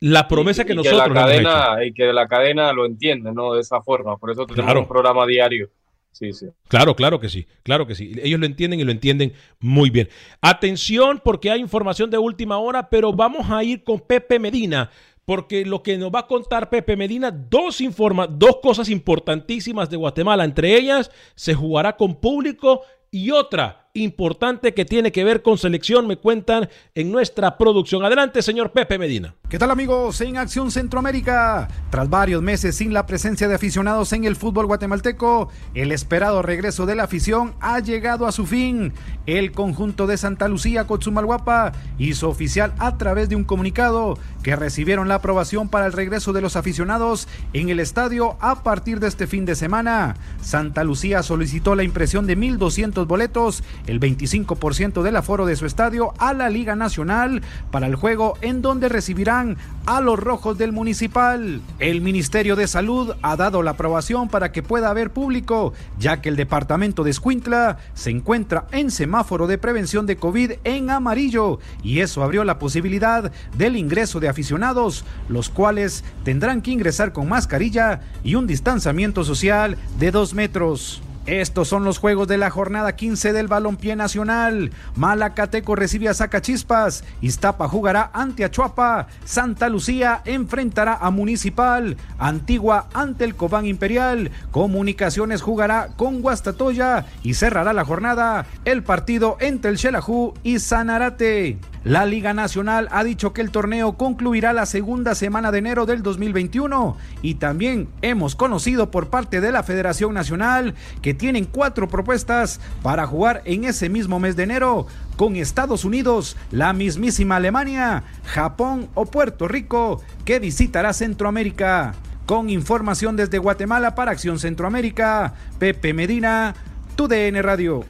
La 0.00 0.28
promesa 0.28 0.64
que 0.64 0.74
nosotros 0.74 1.08
la 1.08 1.14
cadena, 1.14 1.84
Y 1.84 1.92
que 1.92 2.12
la 2.12 2.26
cadena 2.28 2.72
lo 2.72 2.86
entiende, 2.86 3.32
¿no? 3.32 3.54
De 3.54 3.62
esa 3.62 3.82
forma. 3.82 4.16
Por 4.16 4.30
eso 4.30 4.46
tenemos 4.46 4.76
un 4.76 4.88
programa 4.88 5.26
diario 5.26 5.70
Sí, 6.14 6.32
sí. 6.32 6.46
Claro, 6.68 6.94
claro 6.94 7.18
que 7.18 7.28
sí, 7.28 7.46
claro 7.64 7.88
que 7.88 7.96
sí. 7.96 8.12
Ellos 8.22 8.38
lo 8.38 8.46
entienden 8.46 8.78
y 8.78 8.84
lo 8.84 8.92
entienden 8.92 9.32
muy 9.58 9.90
bien. 9.90 10.08
Atención 10.40 11.20
porque 11.22 11.50
hay 11.50 11.60
información 11.60 12.08
de 12.08 12.18
última 12.18 12.58
hora, 12.58 12.88
pero 12.88 13.12
vamos 13.12 13.50
a 13.50 13.64
ir 13.64 13.82
con 13.82 13.98
Pepe 13.98 14.38
Medina, 14.38 14.90
porque 15.24 15.66
lo 15.66 15.82
que 15.82 15.98
nos 15.98 16.12
va 16.12 16.20
a 16.20 16.26
contar 16.28 16.70
Pepe 16.70 16.96
Medina, 16.96 17.32
dos, 17.32 17.80
informa 17.80 18.28
dos 18.28 18.58
cosas 18.62 18.88
importantísimas 18.90 19.90
de 19.90 19.96
Guatemala, 19.96 20.44
entre 20.44 20.76
ellas 20.76 21.10
se 21.34 21.52
jugará 21.52 21.96
con 21.96 22.14
público 22.14 22.82
y 23.10 23.32
otra, 23.32 23.83
importante 23.96 24.74
que 24.74 24.84
tiene 24.84 25.12
que 25.12 25.22
ver 25.22 25.40
con 25.40 25.56
selección, 25.56 26.08
me 26.08 26.16
cuentan 26.16 26.68
en 26.96 27.12
nuestra 27.12 27.56
producción. 27.56 28.04
Adelante, 28.04 28.42
señor 28.42 28.72
Pepe 28.72 28.98
Medina. 28.98 29.36
¿Qué 29.48 29.56
tal 29.56 29.70
amigos? 29.70 30.20
En 30.20 30.36
Acción 30.36 30.72
Centroamérica, 30.72 31.68
tras 31.90 32.10
varios 32.10 32.42
meses 32.42 32.74
sin 32.74 32.92
la 32.92 33.06
presencia 33.06 33.46
de 33.46 33.54
aficionados 33.54 34.12
en 34.12 34.24
el 34.24 34.34
fútbol 34.34 34.66
guatemalteco, 34.66 35.48
el 35.74 35.92
esperado 35.92 36.42
regreso 36.42 36.86
de 36.86 36.96
la 36.96 37.04
afición 37.04 37.54
ha 37.60 37.78
llegado 37.78 38.26
a 38.26 38.32
su 38.32 38.46
fin. 38.46 38.92
El 39.26 39.52
conjunto 39.52 40.08
de 40.08 40.16
Santa 40.16 40.48
Lucía 40.48 40.88
Cotzumalguapa 40.88 41.70
hizo 41.96 42.28
oficial 42.28 42.74
a 42.78 42.98
través 42.98 43.28
de 43.28 43.36
un 43.36 43.44
comunicado 43.44 44.18
que 44.42 44.56
recibieron 44.56 45.06
la 45.06 45.16
aprobación 45.16 45.68
para 45.68 45.86
el 45.86 45.92
regreso 45.92 46.32
de 46.32 46.40
los 46.40 46.56
aficionados 46.56 47.28
en 47.52 47.68
el 47.68 47.78
estadio 47.78 48.36
a 48.40 48.64
partir 48.64 48.98
de 48.98 49.06
este 49.06 49.28
fin 49.28 49.44
de 49.44 49.54
semana. 49.54 50.16
Santa 50.42 50.82
Lucía 50.82 51.22
solicitó 51.22 51.76
la 51.76 51.84
impresión 51.84 52.26
de 52.26 52.36
1.200 52.36 53.06
boletos, 53.06 53.62
el 53.86 54.00
25% 54.00 55.02
del 55.02 55.16
aforo 55.16 55.46
de 55.46 55.56
su 55.56 55.66
estadio, 55.66 56.14
a 56.18 56.32
la 56.32 56.48
Liga 56.48 56.76
Nacional 56.76 57.42
para 57.70 57.86
el 57.86 57.96
juego 57.96 58.36
en 58.40 58.62
donde 58.62 58.88
recibirán 58.88 59.56
a 59.86 60.00
los 60.00 60.18
rojos 60.18 60.56
del 60.58 60.72
municipal. 60.72 61.60
El 61.78 62.00
Ministerio 62.00 62.56
de 62.56 62.66
Salud 62.66 63.14
ha 63.22 63.36
dado 63.36 63.62
la 63.62 63.72
aprobación 63.72 64.28
para 64.28 64.52
que 64.52 64.62
pueda 64.62 64.90
haber 64.90 65.10
público, 65.10 65.72
ya 65.98 66.20
que 66.20 66.28
el 66.28 66.36
departamento 66.36 67.04
de 67.04 67.10
Escuintla 67.10 67.78
se 67.94 68.10
encuentra 68.10 68.66
en 68.72 68.90
semáforo 68.90 69.46
de 69.46 69.58
prevención 69.58 70.06
de 70.06 70.16
COVID 70.16 70.52
en 70.64 70.90
amarillo 70.90 71.58
y 71.82 72.00
eso 72.00 72.22
abrió 72.22 72.44
la 72.44 72.58
posibilidad 72.58 73.32
del 73.56 73.76
ingreso 73.76 74.20
de 74.20 74.28
aficionados, 74.28 75.04
los 75.28 75.48
cuales 75.48 76.04
tendrán 76.24 76.62
que 76.62 76.70
ingresar 76.70 77.12
con 77.12 77.28
mascarilla 77.28 78.00
y 78.22 78.34
un 78.34 78.46
distanciamiento 78.46 79.24
social 79.24 79.76
de 79.98 80.10
dos 80.10 80.34
metros. 80.34 81.02
Estos 81.26 81.68
son 81.68 81.84
los 81.84 81.96
juegos 81.96 82.28
de 82.28 82.36
la 82.36 82.50
jornada 82.50 82.96
15 82.96 83.32
del 83.32 83.48
Balompié 83.48 83.96
Nacional. 83.96 84.72
Malacateco 84.94 85.74
recibe 85.74 86.10
a 86.10 86.14
Zacachispas. 86.14 87.02
Iztapa 87.22 87.66
jugará 87.66 88.10
ante 88.12 88.44
Achuapa. 88.44 89.06
Santa 89.24 89.70
Lucía 89.70 90.20
enfrentará 90.26 90.98
a 91.00 91.10
Municipal. 91.10 91.96
Antigua 92.18 92.88
ante 92.92 93.24
el 93.24 93.36
Cobán 93.36 93.64
Imperial. 93.64 94.32
Comunicaciones 94.50 95.40
jugará 95.40 95.88
con 95.96 96.20
Guastatoya 96.20 97.06
y 97.22 97.32
cerrará 97.32 97.72
la 97.72 97.86
jornada 97.86 98.44
el 98.66 98.82
partido 98.82 99.38
entre 99.40 99.70
el 99.70 99.78
Xelajú 99.78 100.34
y 100.42 100.58
Sanarate. 100.58 101.58
La 101.84 102.06
Liga 102.06 102.32
Nacional 102.32 102.88
ha 102.92 103.04
dicho 103.04 103.34
que 103.34 103.42
el 103.42 103.50
torneo 103.50 103.98
concluirá 103.98 104.54
la 104.54 104.64
segunda 104.64 105.14
semana 105.14 105.52
de 105.52 105.58
enero 105.58 105.84
del 105.84 106.02
2021 106.02 106.96
y 107.20 107.34
también 107.34 107.88
hemos 108.00 108.36
conocido 108.36 108.90
por 108.90 109.10
parte 109.10 109.42
de 109.42 109.52
la 109.52 109.62
Federación 109.62 110.14
Nacional 110.14 110.74
que 111.02 111.12
tienen 111.14 111.44
cuatro 111.44 111.88
propuestas 111.88 112.60
para 112.82 113.06
jugar 113.06 113.42
en 113.44 113.64
ese 113.64 113.88
mismo 113.88 114.20
mes 114.20 114.36
de 114.36 114.44
enero 114.44 114.86
con 115.16 115.36
Estados 115.36 115.84
Unidos, 115.84 116.36
la 116.50 116.72
mismísima 116.72 117.36
Alemania, 117.36 118.04
Japón 118.24 118.88
o 118.94 119.06
Puerto 119.06 119.48
Rico 119.48 120.02
que 120.24 120.38
visitará 120.38 120.92
Centroamérica. 120.92 121.94
Con 122.26 122.48
información 122.48 123.16
desde 123.16 123.38
Guatemala 123.38 123.94
para 123.94 124.12
Acción 124.12 124.38
Centroamérica, 124.38 125.34
Pepe 125.58 125.92
Medina, 125.92 126.54
TUDN 126.96 127.42
Radio. 127.42 127.84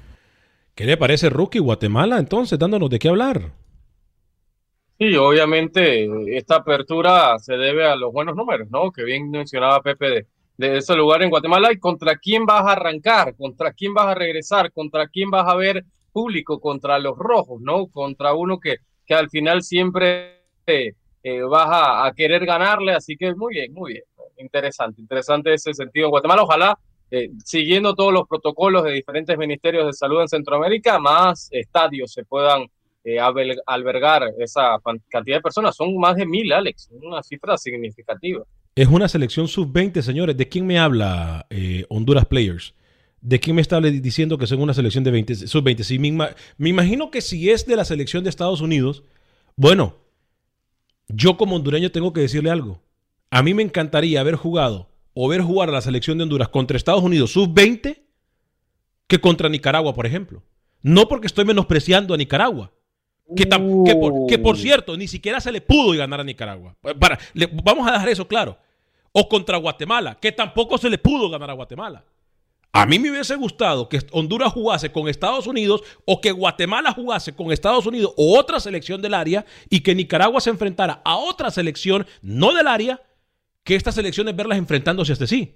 ¿Qué 0.74 0.86
le 0.86 0.96
parece 0.96 1.30
Rookie 1.30 1.60
Guatemala 1.60 2.18
entonces, 2.18 2.58
dándonos 2.58 2.90
de 2.90 2.98
qué 2.98 3.08
hablar? 3.08 3.52
Sí, 4.98 5.14
obviamente 5.16 6.08
esta 6.36 6.56
apertura 6.56 7.38
se 7.38 7.56
debe 7.56 7.86
a 7.86 7.96
los 7.96 8.12
buenos 8.12 8.36
números, 8.36 8.68
¿no? 8.70 8.90
Que 8.90 9.04
bien 9.04 9.30
mencionaba 9.30 9.82
Pepe 9.82 10.06
de, 10.10 10.26
de 10.56 10.78
ese 10.78 10.94
lugar 10.94 11.22
en 11.22 11.30
Guatemala 11.30 11.72
y 11.72 11.78
contra 11.78 12.16
quién 12.16 12.46
vas 12.46 12.64
a 12.66 12.72
arrancar, 12.72 13.34
contra 13.36 13.72
quién 13.72 13.94
vas 13.94 14.08
a 14.08 14.14
regresar, 14.14 14.72
contra 14.72 15.08
quién 15.08 15.30
vas 15.30 15.48
a 15.48 15.56
ver 15.56 15.84
público, 16.12 16.60
contra 16.60 16.98
los 16.98 17.16
rojos, 17.18 17.60
¿no? 17.60 17.88
Contra 17.88 18.34
uno 18.34 18.60
que, 18.60 18.76
que 19.06 19.14
al 19.14 19.28
final 19.30 19.62
siempre 19.62 20.42
eh, 20.66 20.92
eh, 21.22 21.40
vas 21.42 21.68
a, 21.70 22.12
querer 22.14 22.46
ganarle, 22.46 22.92
así 22.92 23.16
que 23.16 23.34
muy 23.34 23.54
bien, 23.54 23.72
muy 23.72 23.94
bien, 23.94 24.04
interesante, 24.36 25.00
interesante 25.00 25.54
ese 25.54 25.74
sentido 25.74 26.06
en 26.06 26.10
Guatemala, 26.10 26.42
ojalá 26.42 26.78
eh, 27.10 27.30
siguiendo 27.44 27.94
todos 27.94 28.12
los 28.12 28.26
protocolos 28.28 28.84
de 28.84 28.92
diferentes 28.92 29.36
ministerios 29.38 29.86
de 29.86 29.92
salud 29.92 30.20
en 30.20 30.28
Centroamérica, 30.28 30.98
más 30.98 31.48
estadios 31.50 32.12
se 32.12 32.24
puedan 32.24 32.66
eh, 33.04 33.18
albergar 33.20 34.32
esa 34.38 34.78
cantidad 35.10 35.36
de 35.36 35.42
personas. 35.42 35.76
Son 35.76 35.94
más 35.98 36.16
de 36.16 36.24
mil, 36.24 36.50
Alex, 36.52 36.88
una 36.90 37.22
cifra 37.22 37.58
significativa. 37.58 38.42
Es 38.76 38.88
una 38.88 39.08
selección 39.08 39.46
sub-20, 39.46 40.02
señores. 40.02 40.36
¿De 40.36 40.48
quién 40.48 40.66
me 40.66 40.78
habla 40.78 41.46
eh, 41.50 41.86
Honduras 41.88 42.26
Players? 42.26 42.74
¿De 43.20 43.40
quién 43.40 43.56
me 43.56 43.62
está 43.62 43.80
diciendo 43.80 44.36
que 44.36 44.46
son 44.46 44.60
una 44.60 44.74
selección 44.74 45.04
de 45.04 45.10
20, 45.12 45.46
sub-20? 45.46 45.82
Sí, 45.82 45.98
me, 45.98 46.10
me 46.58 46.68
imagino 46.68 47.10
que 47.10 47.20
si 47.20 47.50
es 47.50 47.66
de 47.66 47.76
la 47.76 47.84
selección 47.84 48.24
de 48.24 48.30
Estados 48.30 48.60
Unidos, 48.60 49.04
bueno, 49.56 49.96
yo 51.08 51.36
como 51.36 51.56
hondureño 51.56 51.90
tengo 51.90 52.12
que 52.12 52.20
decirle 52.20 52.50
algo. 52.50 52.82
A 53.30 53.42
mí 53.42 53.54
me 53.54 53.62
encantaría 53.62 54.20
haber 54.20 54.34
jugado 54.34 54.90
o 55.14 55.28
ver 55.28 55.40
jugar 55.40 55.68
a 55.68 55.72
la 55.72 55.80
selección 55.80 56.18
de 56.18 56.24
Honduras 56.24 56.48
contra 56.48 56.76
Estados 56.76 57.02
Unidos 57.02 57.30
sub-20 57.32 58.02
que 59.06 59.20
contra 59.20 59.48
Nicaragua, 59.48 59.94
por 59.94 60.06
ejemplo. 60.06 60.42
No 60.82 61.08
porque 61.08 61.28
estoy 61.28 61.44
menospreciando 61.44 62.12
a 62.12 62.16
Nicaragua, 62.16 62.73
que, 63.36 63.44
que, 63.44 63.96
por, 63.96 64.26
que, 64.26 64.38
por, 64.38 64.56
cierto, 64.56 64.96
ni 64.96 65.08
siquiera 65.08 65.40
se 65.40 65.52
le 65.52 65.60
pudo 65.60 65.96
ganar 65.96 66.20
a 66.20 66.24
Nicaragua. 66.24 66.74
Para, 66.98 67.18
le, 67.32 67.46
vamos 67.46 67.86
a 67.88 67.92
dejar 67.92 68.08
eso 68.08 68.26
claro. 68.26 68.58
O 69.12 69.28
contra 69.28 69.58
Guatemala, 69.58 70.18
que 70.20 70.32
tampoco 70.32 70.78
se 70.78 70.90
le 70.90 70.98
pudo 70.98 71.30
ganar 71.30 71.50
a 71.50 71.54
Guatemala. 71.54 72.04
A 72.76 72.86
mí 72.86 72.98
me 72.98 73.08
hubiese 73.08 73.36
gustado 73.36 73.88
que 73.88 74.00
Honduras 74.10 74.52
jugase 74.52 74.90
con 74.90 75.08
Estados 75.08 75.46
Unidos 75.46 75.82
o 76.04 76.20
que 76.20 76.32
Guatemala 76.32 76.90
jugase 76.92 77.32
con 77.32 77.52
Estados 77.52 77.86
Unidos 77.86 78.12
o 78.16 78.36
otra 78.36 78.58
selección 78.58 79.00
del 79.00 79.14
área 79.14 79.46
y 79.70 79.78
que 79.78 79.94
Nicaragua 79.94 80.40
se 80.40 80.50
enfrentara 80.50 81.00
a 81.04 81.16
otra 81.16 81.52
selección 81.52 82.04
no 82.20 82.52
del 82.52 82.66
área, 82.66 83.00
que 83.62 83.76
estas 83.76 83.94
selecciones 83.94 84.34
verlas 84.34 84.58
enfrentándose 84.58 85.12
hasta 85.12 85.28
sí. 85.28 85.54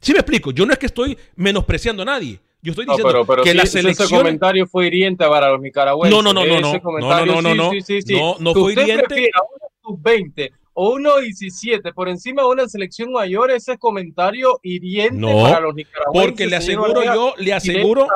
¿Sí 0.00 0.12
me 0.12 0.18
explico? 0.18 0.50
Yo 0.50 0.66
no 0.66 0.74
es 0.74 0.78
que 0.78 0.84
estoy 0.84 1.16
menospreciando 1.34 2.02
a 2.02 2.06
nadie. 2.06 2.40
Yo 2.64 2.70
estoy 2.70 2.86
diciendo 2.86 3.12
no, 3.12 3.12
pero, 3.12 3.26
pero 3.26 3.42
que 3.42 3.50
sí, 3.50 3.56
la 3.58 3.66
selección. 3.66 4.06
Ese 4.06 4.16
comentario 4.16 4.66
fue 4.66 4.86
hiriente 4.86 5.28
para 5.28 5.50
los 5.50 5.60
nicaragüenses. 5.60 6.16
No, 6.16 6.22
no, 6.22 6.32
no, 6.32 6.46
no, 6.46 6.60
no. 6.60 6.72
No, 6.98 7.26
no, 7.26 7.42
no, 7.42 7.54
no. 7.54 7.70
Sí, 7.70 7.82
sí, 7.82 8.00
sí, 8.00 8.14
no, 8.14 8.36
no 8.40 8.54
fue 8.54 8.72
hiriente. 8.72 9.28
A 9.34 9.42
una 9.42 9.66
sub-20 9.82 10.50
o 10.72 10.96
1.17 10.96 11.92
por 11.92 12.08
encima 12.08 12.40
de 12.40 12.48
una 12.48 12.66
selección 12.66 13.12
mayor, 13.12 13.50
ese 13.50 13.76
comentario 13.76 14.58
hiriente 14.62 15.14
no, 15.14 15.42
para 15.42 15.60
los 15.60 15.74
nicaragüenses. 15.74 16.30
Porque 16.30 16.46
le 16.46 16.56
aseguro 16.56 17.04
yo, 17.04 17.34
le 17.36 17.52
aseguro. 17.52 18.08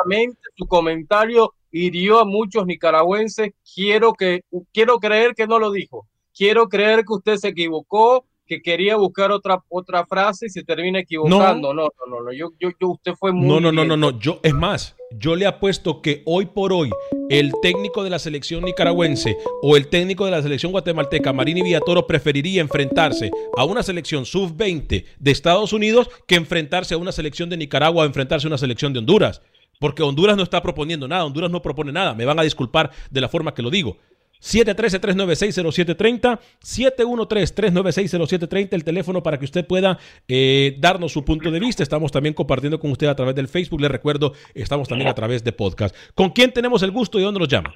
Su 0.56 0.66
comentario 0.66 1.52
hirió 1.70 2.18
a 2.18 2.24
muchos 2.24 2.64
nicaragüenses. 2.64 3.52
Quiero, 3.74 4.14
que, 4.14 4.44
quiero 4.72 4.98
creer 4.98 5.34
que 5.34 5.46
no 5.46 5.58
lo 5.58 5.70
dijo. 5.70 6.08
Quiero 6.34 6.70
creer 6.70 7.04
que 7.04 7.12
usted 7.12 7.36
se 7.36 7.48
equivocó 7.48 8.24
que 8.48 8.62
quería 8.62 8.96
buscar 8.96 9.30
otra 9.30 9.62
otra 9.68 10.06
frase 10.06 10.46
y 10.46 10.48
se 10.48 10.64
termina 10.64 11.00
equivocando. 11.00 11.74
No, 11.74 11.82
no, 11.84 11.88
no, 12.08 12.22
no. 12.22 12.32
Yo, 12.32 12.50
yo, 12.58 12.70
yo, 12.80 12.88
usted 12.88 13.12
fue 13.12 13.30
muy. 13.30 13.46
No, 13.46 13.60
no, 13.60 13.70
no, 13.70 13.84
no, 13.84 13.96
no. 13.96 14.18
Yo, 14.18 14.40
es 14.42 14.54
más, 14.54 14.96
yo 15.10 15.36
le 15.36 15.46
apuesto 15.46 16.00
que 16.00 16.22
hoy 16.24 16.46
por 16.46 16.72
hoy 16.72 16.90
el 17.28 17.52
técnico 17.60 18.02
de 18.02 18.10
la 18.10 18.18
selección 18.18 18.64
nicaragüense 18.64 19.36
o 19.62 19.76
el 19.76 19.88
técnico 19.88 20.24
de 20.24 20.30
la 20.30 20.42
selección 20.42 20.72
guatemalteca, 20.72 21.32
Marini 21.32 21.62
Villatoro, 21.62 22.06
preferiría 22.06 22.62
enfrentarse 22.62 23.30
a 23.56 23.64
una 23.64 23.82
selección 23.82 24.24
sub-20 24.24 25.04
de 25.18 25.30
Estados 25.30 25.74
Unidos 25.74 26.08
que 26.26 26.36
enfrentarse 26.36 26.94
a 26.94 26.98
una 26.98 27.12
selección 27.12 27.50
de 27.50 27.58
Nicaragua 27.58 28.04
o 28.04 28.06
enfrentarse 28.06 28.46
a 28.46 28.48
una 28.48 28.58
selección 28.58 28.94
de 28.94 29.00
Honduras. 29.00 29.42
Porque 29.78 30.02
Honduras 30.02 30.36
no 30.36 30.42
está 30.42 30.62
proponiendo 30.62 31.06
nada, 31.06 31.24
Honduras 31.24 31.50
no 31.50 31.62
propone 31.62 31.92
nada. 31.92 32.14
Me 32.14 32.24
van 32.24 32.38
a 32.38 32.42
disculpar 32.42 32.90
de 33.10 33.20
la 33.20 33.28
forma 33.28 33.54
que 33.54 33.62
lo 33.62 33.70
digo. 33.70 33.98
713-396-0730, 34.40 36.38
713-396-0730, 36.60 38.68
el 38.72 38.84
teléfono 38.84 39.22
para 39.22 39.38
que 39.38 39.44
usted 39.44 39.66
pueda 39.66 39.98
eh, 40.28 40.76
darnos 40.78 41.12
su 41.12 41.24
punto 41.24 41.50
de 41.50 41.60
vista. 41.60 41.82
Estamos 41.82 42.12
también 42.12 42.34
compartiendo 42.34 42.78
con 42.78 42.90
usted 42.90 43.08
a 43.08 43.14
través 43.14 43.34
del 43.34 43.48
Facebook. 43.48 43.80
Le 43.80 43.88
recuerdo, 43.88 44.32
estamos 44.54 44.88
también 44.88 45.08
a 45.08 45.14
través 45.14 45.44
de 45.44 45.52
podcast. 45.52 45.96
¿Con 46.14 46.30
quién 46.30 46.52
tenemos 46.52 46.82
el 46.82 46.90
gusto 46.90 47.18
y 47.18 47.22
dónde 47.22 47.40
nos 47.40 47.48
llama? 47.48 47.74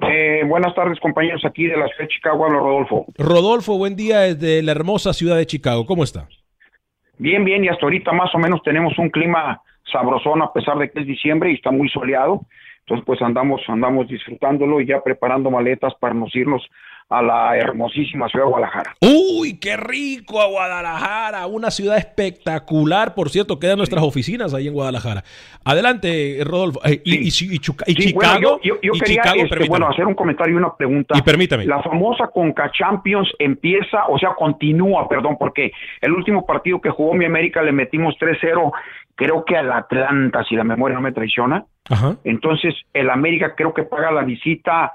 Eh, 0.00 0.42
buenas 0.46 0.74
tardes, 0.74 0.98
compañeros, 1.00 1.44
aquí 1.44 1.66
de 1.66 1.76
la 1.76 1.86
ciudad 1.86 2.00
de 2.00 2.08
Chicago, 2.08 2.44
hablo 2.44 2.60
Rodolfo. 2.60 3.06
Rodolfo, 3.16 3.78
buen 3.78 3.96
día 3.96 4.20
desde 4.20 4.62
la 4.62 4.72
hermosa 4.72 5.12
ciudad 5.12 5.36
de 5.36 5.46
Chicago. 5.46 5.86
¿Cómo 5.86 6.04
está? 6.04 6.28
Bien, 7.18 7.44
bien, 7.44 7.64
y 7.64 7.68
hasta 7.68 7.86
ahorita 7.86 8.12
más 8.12 8.34
o 8.34 8.38
menos 8.38 8.62
tenemos 8.62 8.98
un 8.98 9.08
clima 9.08 9.62
sabrosón 9.90 10.42
a 10.42 10.52
pesar 10.52 10.78
de 10.78 10.90
que 10.90 11.00
es 11.00 11.06
diciembre 11.06 11.50
y 11.50 11.54
está 11.54 11.70
muy 11.70 11.88
soleado. 11.88 12.46
Entonces, 12.86 13.04
pues 13.06 13.22
andamos, 13.22 13.62
andamos 13.68 14.08
disfrutándolo 14.08 14.80
y 14.80 14.86
ya 14.86 15.00
preparando 15.02 15.50
maletas 15.50 15.94
para 15.94 16.14
nos 16.14 16.34
irnos 16.36 16.62
a 17.08 17.22
la 17.22 17.56
hermosísima 17.56 18.28
ciudad 18.28 18.46
de 18.46 18.50
Guadalajara. 18.50 18.94
Uy, 19.00 19.58
qué 19.58 19.76
rico 19.76 20.40
a 20.40 20.46
Guadalajara, 20.46 21.46
una 21.46 21.70
ciudad 21.70 21.98
espectacular, 21.98 23.14
por 23.14 23.30
cierto, 23.30 23.58
quedan 23.58 23.76
nuestras 23.76 24.02
sí. 24.02 24.08
oficinas 24.08 24.54
ahí 24.54 24.68
en 24.68 24.74
Guadalajara. 24.74 25.22
Adelante, 25.64 26.38
Rodolfo. 26.44 26.80
Eh, 26.84 27.00
y, 27.04 27.30
sí. 27.30 27.46
y, 27.46 27.52
y, 27.52 27.56
y 27.56 27.60
sí, 27.60 28.08
Chicago. 28.08 28.40
Bueno, 28.40 28.40
yo, 28.40 28.60
yo, 28.62 28.80
yo 28.82 28.92
y 28.94 29.00
quería 29.00 29.22
Chicago, 29.22 29.42
este, 29.44 29.68
bueno, 29.68 29.88
hacer 29.88 30.06
un 30.06 30.14
comentario 30.14 30.54
y 30.54 30.56
una 30.56 30.74
pregunta. 30.74 31.16
Y 31.16 31.22
permítame. 31.22 31.66
La 31.66 31.82
famosa 31.82 32.28
Conca 32.28 32.70
Champions 32.72 33.30
empieza, 33.38 34.06
o 34.08 34.18
sea, 34.18 34.34
continúa, 34.34 35.08
perdón, 35.08 35.36
porque 35.38 35.72
el 36.00 36.12
último 36.12 36.44
partido 36.46 36.80
que 36.80 36.90
jugó 36.90 37.14
mi 37.14 37.26
América 37.26 37.62
le 37.62 37.72
metimos 37.72 38.14
3-0 38.18 38.72
creo 39.14 39.44
que 39.44 39.56
al 39.56 39.70
Atlanta, 39.72 40.44
si 40.48 40.54
la 40.56 40.64
memoria 40.64 40.96
no 40.96 41.02
me 41.02 41.12
traiciona. 41.12 41.64
Ajá. 41.88 42.16
Entonces, 42.24 42.74
el 42.92 43.10
América 43.10 43.54
creo 43.56 43.72
que 43.74 43.82
paga 43.84 44.10
la 44.10 44.22
visita 44.22 44.92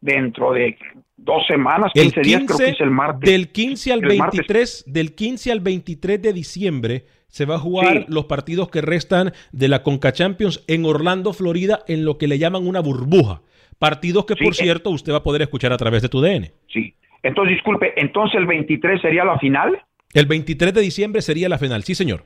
dentro 0.00 0.52
de 0.52 0.76
dos 1.16 1.46
semanas, 1.46 1.90
15, 1.94 2.20
El 2.20 2.26
días, 2.26 2.42
creo 2.46 2.58
que 2.58 2.64
15, 2.64 2.70
es 2.70 2.80
el 2.80 2.90
martes. 2.90 3.30
del 3.30 3.48
15 3.50 3.92
al 3.92 4.04
El 4.04 4.18
martes. 4.18 4.38
23, 4.38 4.84
del 4.86 5.14
15 5.14 5.52
al 5.52 5.60
23 5.60 6.22
de 6.22 6.32
diciembre 6.32 7.04
se 7.26 7.44
va 7.44 7.56
a 7.56 7.58
jugar 7.58 7.92
Sí. 7.92 8.04
los 8.08 8.24
partidos 8.26 8.68
que 8.70 8.80
restan 8.80 9.32
de 9.52 9.68
la 9.68 9.82
Conca 9.82 10.12
Champions 10.12 10.64
en 10.68 10.84
Orlando, 10.84 11.32
Florida, 11.32 11.80
en 11.88 12.04
lo 12.04 12.16
que 12.18 12.28
le 12.28 12.38
llaman 12.38 12.66
una 12.66 12.80
burbuja. 12.80 13.42
Partidos 13.78 14.24
que, 14.26 14.34
Sí, 14.34 14.44
por 14.44 14.52
eh. 14.52 14.56
cierto, 14.56 14.90
usted 14.90 15.12
va 15.12 15.18
a 15.18 15.22
poder 15.22 15.42
escuchar 15.42 15.72
a 15.72 15.76
través 15.76 16.02
de 16.02 16.08
tu 16.08 16.20
DN. 16.20 16.52
Sí. 16.72 16.94
Entonces, 17.22 17.54
disculpe, 17.56 17.92
entonces 18.00 18.38
el 18.38 18.46
23 18.46 19.00
sería 19.00 19.24
la 19.24 19.38
final. 19.38 19.76
El 20.14 20.26
23 20.26 20.72
de 20.72 20.80
diciembre 20.80 21.20
sería 21.20 21.48
la 21.48 21.58
final, 21.58 21.82
sí, 21.82 21.94
señor. 21.94 22.24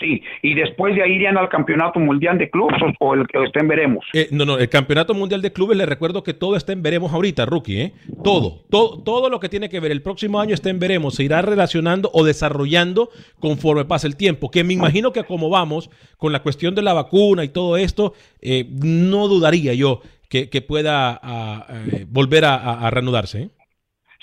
Sí, 0.00 0.22
y 0.42 0.54
después 0.54 0.94
de 0.96 1.02
ahí 1.02 1.12
irían 1.12 1.36
al 1.36 1.48
Campeonato 1.48 2.00
Mundial 2.00 2.38
de 2.38 2.50
Clubes 2.50 2.74
o, 2.98 3.14
el 3.14 3.26
que 3.26 3.44
estén 3.44 3.68
veremos. 3.68 4.04
Eh, 4.14 4.26
no, 4.30 4.44
no, 4.44 4.58
el 4.58 4.68
Campeonato 4.68 5.12
Mundial 5.14 5.42
de 5.42 5.52
Clubes, 5.52 5.76
le 5.76 5.84
recuerdo 5.86 6.24
que 6.24 6.32
todo 6.34 6.56
está 6.56 6.72
en 6.72 6.82
veremos 6.82 7.12
ahorita, 7.12 7.44
rookie, 7.46 7.80
¿eh? 7.80 7.92
Todo, 8.24 8.62
todo, 8.70 9.02
todo 9.02 9.28
lo 9.28 9.38
que 9.38 9.48
tiene 9.50 9.68
que 9.68 9.80
ver 9.80 9.92
el 9.92 10.00
próximo 10.02 10.40
año 10.40 10.54
está 10.54 10.70
en 10.70 10.78
veremos, 10.78 11.14
se 11.16 11.24
irá 11.24 11.42
relacionando 11.42 12.10
o 12.14 12.24
desarrollando 12.24 13.10
conforme 13.38 13.84
pase 13.84 14.06
el 14.06 14.16
tiempo, 14.16 14.50
que 14.50 14.64
me 14.64 14.72
imagino 14.72 15.12
que 15.12 15.24
como 15.24 15.50
vamos 15.50 15.90
con 16.16 16.32
la 16.32 16.42
cuestión 16.42 16.74
de 16.74 16.82
la 16.82 16.94
vacuna 16.94 17.44
y 17.44 17.48
todo 17.48 17.76
esto, 17.76 18.14
eh, 18.40 18.64
no 18.70 19.28
dudaría 19.28 19.74
yo 19.74 20.00
que, 20.28 20.46
pueda 20.62 21.20
ah, 21.22 21.66
eh, 21.92 22.06
volver 22.08 22.46
a, 22.46 22.54
a- 22.56 22.86
a 22.86 22.90
reanudarse. 22.90 23.50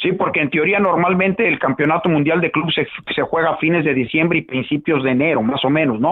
Sí, 0.02 0.14
porque 0.14 0.40
en 0.42 0.50
teoría 0.50 0.80
normalmente 0.80 1.48
el 1.48 1.60
Campeonato 1.60 2.08
Mundial 2.10 2.40
de 2.42 2.52
Clubes 2.52 2.74
se, 2.76 2.88
se 3.14 3.22
juega 3.24 3.50
a 3.52 3.58
fines 3.58 3.84
de 3.84 3.94
diciembre 3.94 4.40
y 4.40 4.44
principios 4.44 5.04
de 5.04 5.12
enero, 5.12 5.42
más 5.44 5.64
o 5.66 5.70
menos, 5.70 6.00
¿no? 6.00 6.12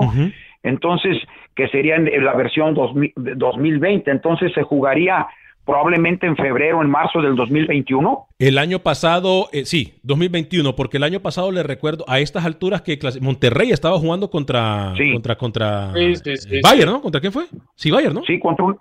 Entonces, 0.63 1.17
que 1.56 1.67
sería 1.69 1.95
en 1.95 2.26
la 2.26 2.34
versión 2.34 2.73
2000 2.73 3.13
de 3.15 3.36
2020, 3.36 4.12
entonces 4.12 4.52
se 4.54 4.63
jugaría 4.63 5.28
probablemente 5.65 6.26
en 6.26 6.36
febrero, 6.38 6.82
en 6.82 6.89
marzo 6.89 7.21
del 7.21 7.36
2021. 7.36 8.28
El 8.39 8.58
año 8.58 8.80
pasado, 8.80 9.50
eh, 9.52 9.65
sí, 9.65 9.95
2021, 10.04 10.76
porque 10.76 10.95
el 10.97 11.04
año 11.04 11.19
pasado 11.19 11.52
le 11.52 11.62
recuerdo 11.62 12.06
a 12.08 12.19
estas 12.19 12.45
alturas 12.45 12.82
que 12.84 12.97
clase- 12.97 13.19
Monterrey 13.21 13.71
estaba 13.71 13.97
jugando 14.00 14.30
contra 14.30 14.93
Sí. 14.95 15.12
contra 15.12 15.36
contra 15.38 15.93
Sí, 15.93 16.15
sí, 16.15 16.38
sí, 16.38 16.50
sí. 16.50 16.60
Bayern, 16.63 16.91
¿no? 16.91 17.02
¿Contra 17.02 17.19
quién 17.19 17.34
fue? 17.34 17.45
Sí, 17.76 17.91
Bayern, 17.91 18.15
¿no? 18.15 18.23
Sí, 18.23 18.39
contra 18.39 18.63
un 18.65 18.78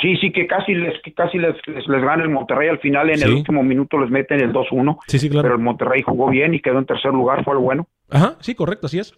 Sí, 0.00 0.16
sí, 0.18 0.30
que 0.30 0.46
casi 0.46 0.74
les 0.74 1.00
que 1.02 1.14
casi 1.14 1.38
les, 1.38 1.54
les, 1.66 1.86
les 1.88 2.02
gana 2.02 2.22
el 2.22 2.28
Monterrey 2.28 2.68
al 2.68 2.78
final, 2.80 3.08
en 3.10 3.22
el 3.22 3.32
último 3.32 3.62
minuto 3.62 3.98
les 3.98 4.10
meten 4.10 4.40
el 4.40 4.52
2-1, 4.52 4.98
Sí, 5.06 5.18
sí, 5.18 5.30
claro. 5.30 5.42
pero 5.44 5.54
el 5.56 5.62
Monterrey 5.62 6.02
jugó 6.02 6.28
bien 6.28 6.52
y 6.54 6.60
quedó 6.60 6.78
en 6.78 6.86
tercer 6.86 7.12
lugar, 7.12 7.44
fue 7.44 7.54
lo 7.54 7.60
bueno. 7.62 7.88
Ajá, 8.10 8.36
sí, 8.40 8.54
correcto, 8.54 8.86
así 8.86 8.98
es. 8.98 9.14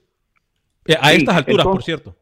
Eh, 0.87 0.95
a 1.01 1.09
Sí, 1.11 1.17
estas 1.17 1.37
alturas, 1.37 1.67
por 1.67 1.83
cierto. 1.83 2.14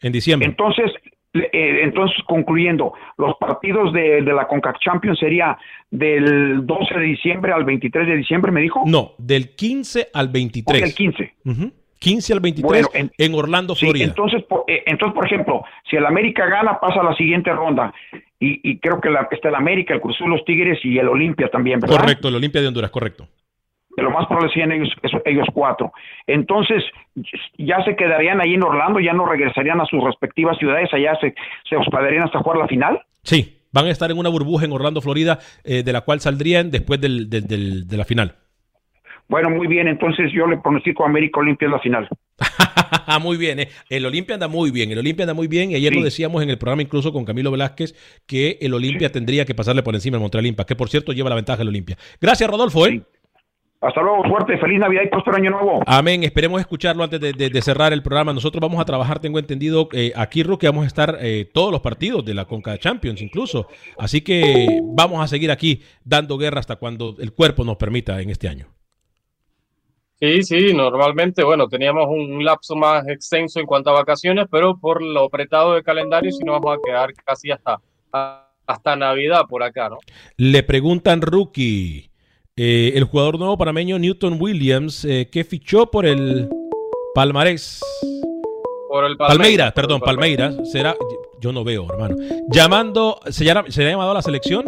En 0.00 0.12
diciembre. 0.12 0.48
Entonces, 0.48 0.92
eh, 1.34 1.80
entonces 1.82 2.16
concluyendo, 2.28 2.92
los 3.18 3.34
partidos 3.38 3.92
de, 3.92 4.22
de 4.22 4.32
la 4.32 4.46
CONCACAF 4.46 4.80
Champions 4.80 5.18
sería 5.18 5.58
del 5.90 6.64
12 6.64 6.94
de 6.94 7.00
diciembre 7.04 7.52
al 7.52 7.64
23 7.64 8.06
de 8.06 8.16
diciembre, 8.16 8.52
me 8.52 8.60
dijo. 8.62 8.82
no, 8.86 9.12
del 9.18 9.54
15 9.56 10.08
al 10.14 10.28
O 10.28 10.32
23. 10.32 10.80
del 10.80 10.94
15. 10.94 11.34
Ujú. 11.44 11.72
15 12.10 12.32
al 12.32 12.40
23 12.40 12.68
Bueno, 12.70 12.88
en, 12.94 13.10
en- 13.18 13.34
Orlando, 13.34 13.74
Sí, 13.74 13.86
Florida. 13.86 14.04
entonces, 14.06 14.42
por, 14.44 14.64
eh, 14.68 14.82
entonces, 14.86 15.14
por 15.14 15.26
ejemplo, 15.26 15.62
si 15.90 15.96
el 15.96 16.06
América 16.06 16.46
gana, 16.46 16.78
pasa 16.80 17.00
a 17.00 17.04
la 17.04 17.14
siguiente 17.16 17.50
ronda. 17.52 17.92
Y, 18.38 18.60
y 18.70 18.78
creo 18.78 19.00
que 19.00 19.10
la, 19.10 19.26
está 19.30 19.48
el 19.48 19.54
América, 19.54 19.94
el 19.94 20.00
Cruz 20.00 20.14
Azul, 20.16 20.30
los 20.30 20.44
Tigres 20.44 20.78
y 20.84 20.98
el 20.98 21.08
Olimpia 21.08 21.48
también, 21.48 21.80
¿verdad? 21.80 21.96
correcto, 21.98 22.28
el 22.28 22.36
Olimpia 22.36 22.60
de 22.60 22.68
Honduras, 22.68 22.90
correcto. 22.90 23.26
De 23.96 24.02
lo 24.02 24.10
más 24.10 24.26
probable 24.26 24.50
serían 24.52 24.72
ellos, 24.72 24.90
eso- 25.02 25.22
ellos 25.24 25.46
cuatro. 25.54 25.90
Entonces, 26.26 26.84
ya 27.58 27.82
se 27.84 27.96
quedarían 27.96 28.40
ahí 28.40 28.54
en 28.54 28.62
Orlando, 28.62 29.00
ya 29.00 29.12
no 29.14 29.26
regresarían 29.26 29.80
a 29.80 29.86
sus 29.86 30.04
respectivas 30.04 30.58
ciudades, 30.58 30.92
allá 30.92 31.16
se, 31.20 31.34
se 31.68 31.76
hospedarían 31.76 32.24
hasta 32.24 32.38
jugar 32.40 32.58
la 32.58 32.68
final. 32.68 33.00
Sí, 33.22 33.58
van 33.72 33.86
a 33.86 33.90
estar 33.90 34.10
en 34.10 34.18
una 34.18 34.28
burbuja 34.28 34.64
en 34.66 34.72
Orlando, 34.72 35.00
Florida, 35.00 35.38
eh, 35.64 35.82
de 35.82 35.92
la 35.92 36.02
cual 36.02 36.20
saldrían 36.20 36.70
después 36.70 37.00
del- 37.00 37.28
del- 37.30 37.46
del- 37.46 37.88
de 37.88 37.96
la 37.96 38.04
final. 38.04 38.34
Bueno, 39.28 39.50
muy 39.50 39.66
bien, 39.66 39.88
entonces 39.88 40.30
yo 40.32 40.46
le 40.46 40.56
pronostico 40.58 41.02
a 41.04 41.06
América 41.08 41.40
Olimpia 41.40 41.66
en 41.66 41.72
la 41.72 41.80
final. 41.80 42.08
muy 43.20 43.36
bien, 43.36 43.58
eh. 43.60 43.68
el 43.90 44.06
Olimpia 44.06 44.34
anda 44.34 44.46
muy 44.48 44.70
bien, 44.70 44.90
el 44.92 44.98
Olimpia 44.98 45.24
anda 45.24 45.34
muy 45.34 45.48
bien. 45.48 45.70
Y 45.70 45.74
ayer 45.74 45.92
Sí. 45.92 45.98
lo 45.98 46.04
decíamos 46.04 46.42
en 46.42 46.50
el 46.50 46.58
programa 46.58 46.82
incluso 46.82 47.12
con 47.12 47.24
Camilo 47.24 47.50
Velázquez 47.50 47.94
que 48.26 48.58
el 48.60 48.74
Olimpia 48.74 49.10
tendría 49.10 49.44
que 49.44 49.54
pasarle 49.54 49.82
por 49.82 49.94
encima 49.94 50.16
al 50.16 50.20
Montreal 50.20 50.46
Impact, 50.46 50.68
que 50.68 50.76
por 50.76 50.88
cierto 50.88 51.12
lleva 51.12 51.28
la 51.30 51.36
ventaja 51.36 51.62
el 51.62 51.68
Olimpia. 51.68 51.96
Gracias, 52.20 52.48
Rodolfo. 52.48 52.86
¿eh? 52.86 52.90
Sí. 52.90 53.02
Hasta 53.80 54.00
luego, 54.00 54.24
suerte, 54.26 54.56
feliz 54.58 54.78
Navidad 54.78 55.02
y 55.04 55.08
próspero 55.08 55.36
año 55.36 55.50
nuevo. 55.50 55.82
Amén. 55.86 56.22
Esperemos 56.24 56.60
escucharlo 56.60 57.04
antes 57.04 57.20
de, 57.20 57.32
de- 57.34 57.50
de 57.50 57.62
cerrar 57.62 57.92
el 57.92 58.02
programa. 58.02 58.32
Nosotros 58.32 58.60
vamos 58.60 58.80
a 58.80 58.84
trabajar, 58.86 59.18
tengo 59.20 59.38
entendido, 59.38 59.88
eh, 59.92 60.12
aquí, 60.16 60.42
que 60.58 60.66
vamos 60.66 60.84
a 60.84 60.86
estar 60.86 61.18
eh, 61.20 61.48
todos 61.52 61.70
los 61.70 61.82
partidos 61.82 62.24
de 62.24 62.32
la 62.34 62.46
Conca 62.46 62.78
Champions 62.78 63.20
incluso. 63.20 63.68
Así 63.98 64.22
que 64.22 64.66
vamos 64.82 65.22
a 65.22 65.26
seguir 65.28 65.50
aquí 65.50 65.82
dando 66.04 66.38
guerra 66.38 66.58
hasta 66.60 66.76
cuando 66.76 67.16
el 67.20 67.32
cuerpo 67.34 67.64
nos 67.64 67.76
permita 67.76 68.20
en 68.22 68.30
este 68.30 68.48
año. 68.48 68.66
Sí, 70.18 70.42
sí, 70.44 70.72
normalmente, 70.72 71.44
bueno, 71.44 71.68
teníamos 71.68 72.06
un 72.08 72.42
lapso 72.42 72.74
más 72.74 73.06
extenso 73.06 73.60
en 73.60 73.66
cuanto 73.66 73.90
a 73.90 73.94
vacaciones, 73.94 74.46
pero 74.50 74.78
por 74.78 75.02
lo 75.02 75.24
apretado 75.24 75.74
de 75.74 75.82
calendario, 75.82 76.32
si 76.32 76.42
no 76.42 76.52
vamos 76.52 76.78
a 76.78 76.80
quedar 76.82 77.12
casi 77.24 77.50
hasta, 77.50 77.78
hasta 78.66 78.96
Navidad 78.96 79.42
por 79.46 79.62
acá, 79.62 79.90
¿no? 79.90 79.98
Le 80.38 80.62
preguntan, 80.62 81.20
rookie, 81.20 82.10
eh, 82.56 82.92
el 82.94 83.04
jugador 83.04 83.38
nuevo 83.38 83.58
panameño 83.58 83.98
Newton 83.98 84.38
Williams, 84.40 85.04
eh, 85.04 85.28
que 85.30 85.44
fichó 85.44 85.90
por 85.90 86.06
el 86.06 86.48
Palmarés. 87.14 87.82
Por 88.88 89.04
el 89.04 89.18
Palmeiras, 89.18 89.72
por 89.72 89.84
el 89.84 89.88
perdón, 89.88 90.00
Palmeiras. 90.00 90.56
Será, 90.72 90.96
yo 91.40 91.52
no 91.52 91.62
veo, 91.62 91.86
hermano. 91.90 92.16
Llamando, 92.48 93.20
¿se 93.28 93.44
llama- 93.44 93.64
¿será 93.68 93.90
llamado 93.90 94.12
a 94.12 94.14
la 94.14 94.22
selección 94.22 94.64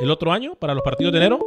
el 0.00 0.10
otro 0.10 0.32
año 0.32 0.56
para 0.56 0.74
los 0.74 0.82
partidos 0.82 1.12
de 1.12 1.18
enero? 1.20 1.38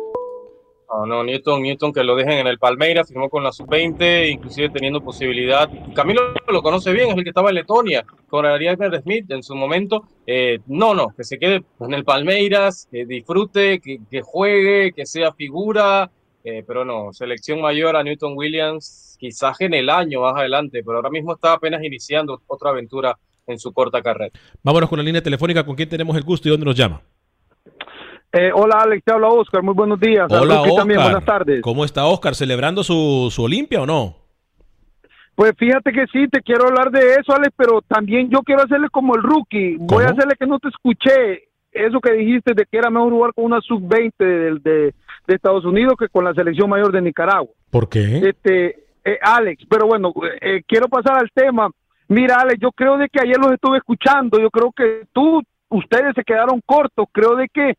No, 0.91 1.06
no, 1.06 1.23
Newton, 1.23 1.62
Newton 1.62 1.93
que 1.93 2.04
lo 2.04 2.15
dejen 2.15 2.39
en 2.39 2.47
el 2.47 2.60
Palmeiras, 2.60 3.08
firmó 3.08 3.30
con 3.30 3.43
la 3.43 3.54
sub-20, 3.54 4.30
inclusive 4.30 4.69
teniendo 4.69 4.99
posibilidad. 5.01 5.69
Camilo 5.95 6.34
lo 6.47 6.62
conoce 6.62 6.91
bien, 6.91 7.10
es 7.10 7.17
el 7.17 7.23
que 7.23 7.30
estaba 7.30 7.49
en 7.49 7.56
Letonia 7.56 8.06
con 8.27 8.45
Ariadne 8.45 9.01
Smith 9.01 9.32
en 9.32 9.41
su 9.41 9.56
momento. 9.56 10.04
Eh, 10.27 10.60
no, 10.67 10.93
no, 10.93 11.08
que 11.15 11.23
se 11.23 11.39
quede 11.39 11.63
en 11.80 11.93
el 11.93 12.04
Palmeiras, 12.04 12.89
que 12.91 13.06
disfrute, 13.06 13.80
que, 13.80 13.99
que 14.10 14.21
juegue, 14.21 14.91
que 14.91 15.06
sea 15.06 15.32
figura, 15.32 16.12
eh, 16.43 16.63
pero 16.67 16.84
no, 16.84 17.13
selección 17.13 17.62
mayor 17.62 17.95
a 17.95 18.04
Newton 18.04 18.34
Williams, 18.36 19.15
quizás 19.19 19.62
en 19.62 19.73
el 19.73 19.89
año 19.89 20.21
más 20.21 20.36
adelante, 20.36 20.84
pero 20.84 20.97
ahora 20.97 21.10
mismo 21.10 21.36
está 21.36 21.54
apenas 21.54 21.84
iniciando 21.84 22.41
otra 22.47 22.71
aventura 22.71 23.17
en 23.47 23.60
su 23.60 23.71
corta 23.71 24.01
carrera. 24.01 24.32
Vámonos 24.63 24.89
con 24.89 24.97
la 24.97 25.04
línea 25.04 25.21
telefónica 25.21 25.65
con 25.65 25.75
quién 25.75 25.88
tenemos 25.88 26.17
el 26.17 26.23
gusto 26.23 26.47
y 26.47 26.51
dónde 26.51 26.65
nos 26.65 26.75
llama. 26.75 27.01
Eh, 28.33 28.51
hola 28.53 28.79
Alex, 28.83 29.03
te 29.03 29.11
habla 29.13 29.27
Oscar, 29.27 29.61
muy 29.61 29.73
buenos 29.73 29.99
días. 29.99 30.27
Hola, 30.31 30.61
Oscar. 30.61 30.75
también, 30.77 31.01
buenas 31.01 31.25
tardes. 31.25 31.61
¿Cómo 31.61 31.83
está 31.83 32.05
Oscar? 32.05 32.33
¿Celebrando 32.35 32.83
su, 32.83 33.27
su 33.29 33.43
Olimpia 33.43 33.81
o 33.81 33.85
no? 33.85 34.15
Pues 35.35 35.53
fíjate 35.57 35.91
que 35.91 36.05
sí, 36.13 36.27
te 36.29 36.41
quiero 36.41 36.67
hablar 36.67 36.91
de 36.91 37.13
eso, 37.15 37.33
Alex, 37.35 37.53
pero 37.57 37.81
también 37.81 38.29
yo 38.29 38.39
quiero 38.39 38.63
hacerle 38.63 38.87
como 38.89 39.15
el 39.15 39.23
rookie. 39.23 39.77
Voy 39.79 40.03
a 40.03 40.09
hacerle 40.09 40.35
que 40.39 40.45
no 40.45 40.59
te 40.59 40.69
escuché 40.69 41.43
eso 41.71 41.99
que 41.99 42.11
dijiste 42.13 42.53
de 42.53 42.65
que 42.69 42.77
era 42.77 42.89
mejor 42.89 43.11
jugar 43.11 43.33
con 43.33 43.45
una 43.45 43.59
sub-20 43.61 44.11
de, 44.17 44.59
de- 44.59 44.93
de 45.27 45.35
Estados 45.35 45.63
Unidos 45.65 45.93
que 45.99 46.09
con 46.09 46.25
la 46.25 46.33
selección 46.33 46.69
mayor 46.69 46.91
de 46.91 47.01
Nicaragua. 47.01 47.51
¿Por 47.69 47.87
qué? 47.87 48.17
Este, 48.27 48.85
eh, 49.05 49.19
Alex, 49.21 49.63
pero 49.69 49.85
bueno, 49.87 50.11
eh, 50.41 50.61
quiero 50.67 50.87
pasar 50.89 51.17
al 51.19 51.29
tema. 51.33 51.69
Mira, 52.07 52.37
Alex, 52.41 52.59
yo 52.59 52.71
creo 52.71 52.97
de 52.97 53.07
que 53.07 53.19
ayer 53.21 53.37
los 53.37 53.51
estuve 53.51 53.77
escuchando. 53.77 54.39
Yo 54.39 54.49
creo 54.49 54.71
que 54.75 55.03
tú, 55.13 55.41
ustedes 55.69 56.13
se 56.15 56.23
quedaron 56.23 56.59
cortos. 56.65 57.05
Creo 57.11 57.35
de 57.35 57.47
que 57.53 57.75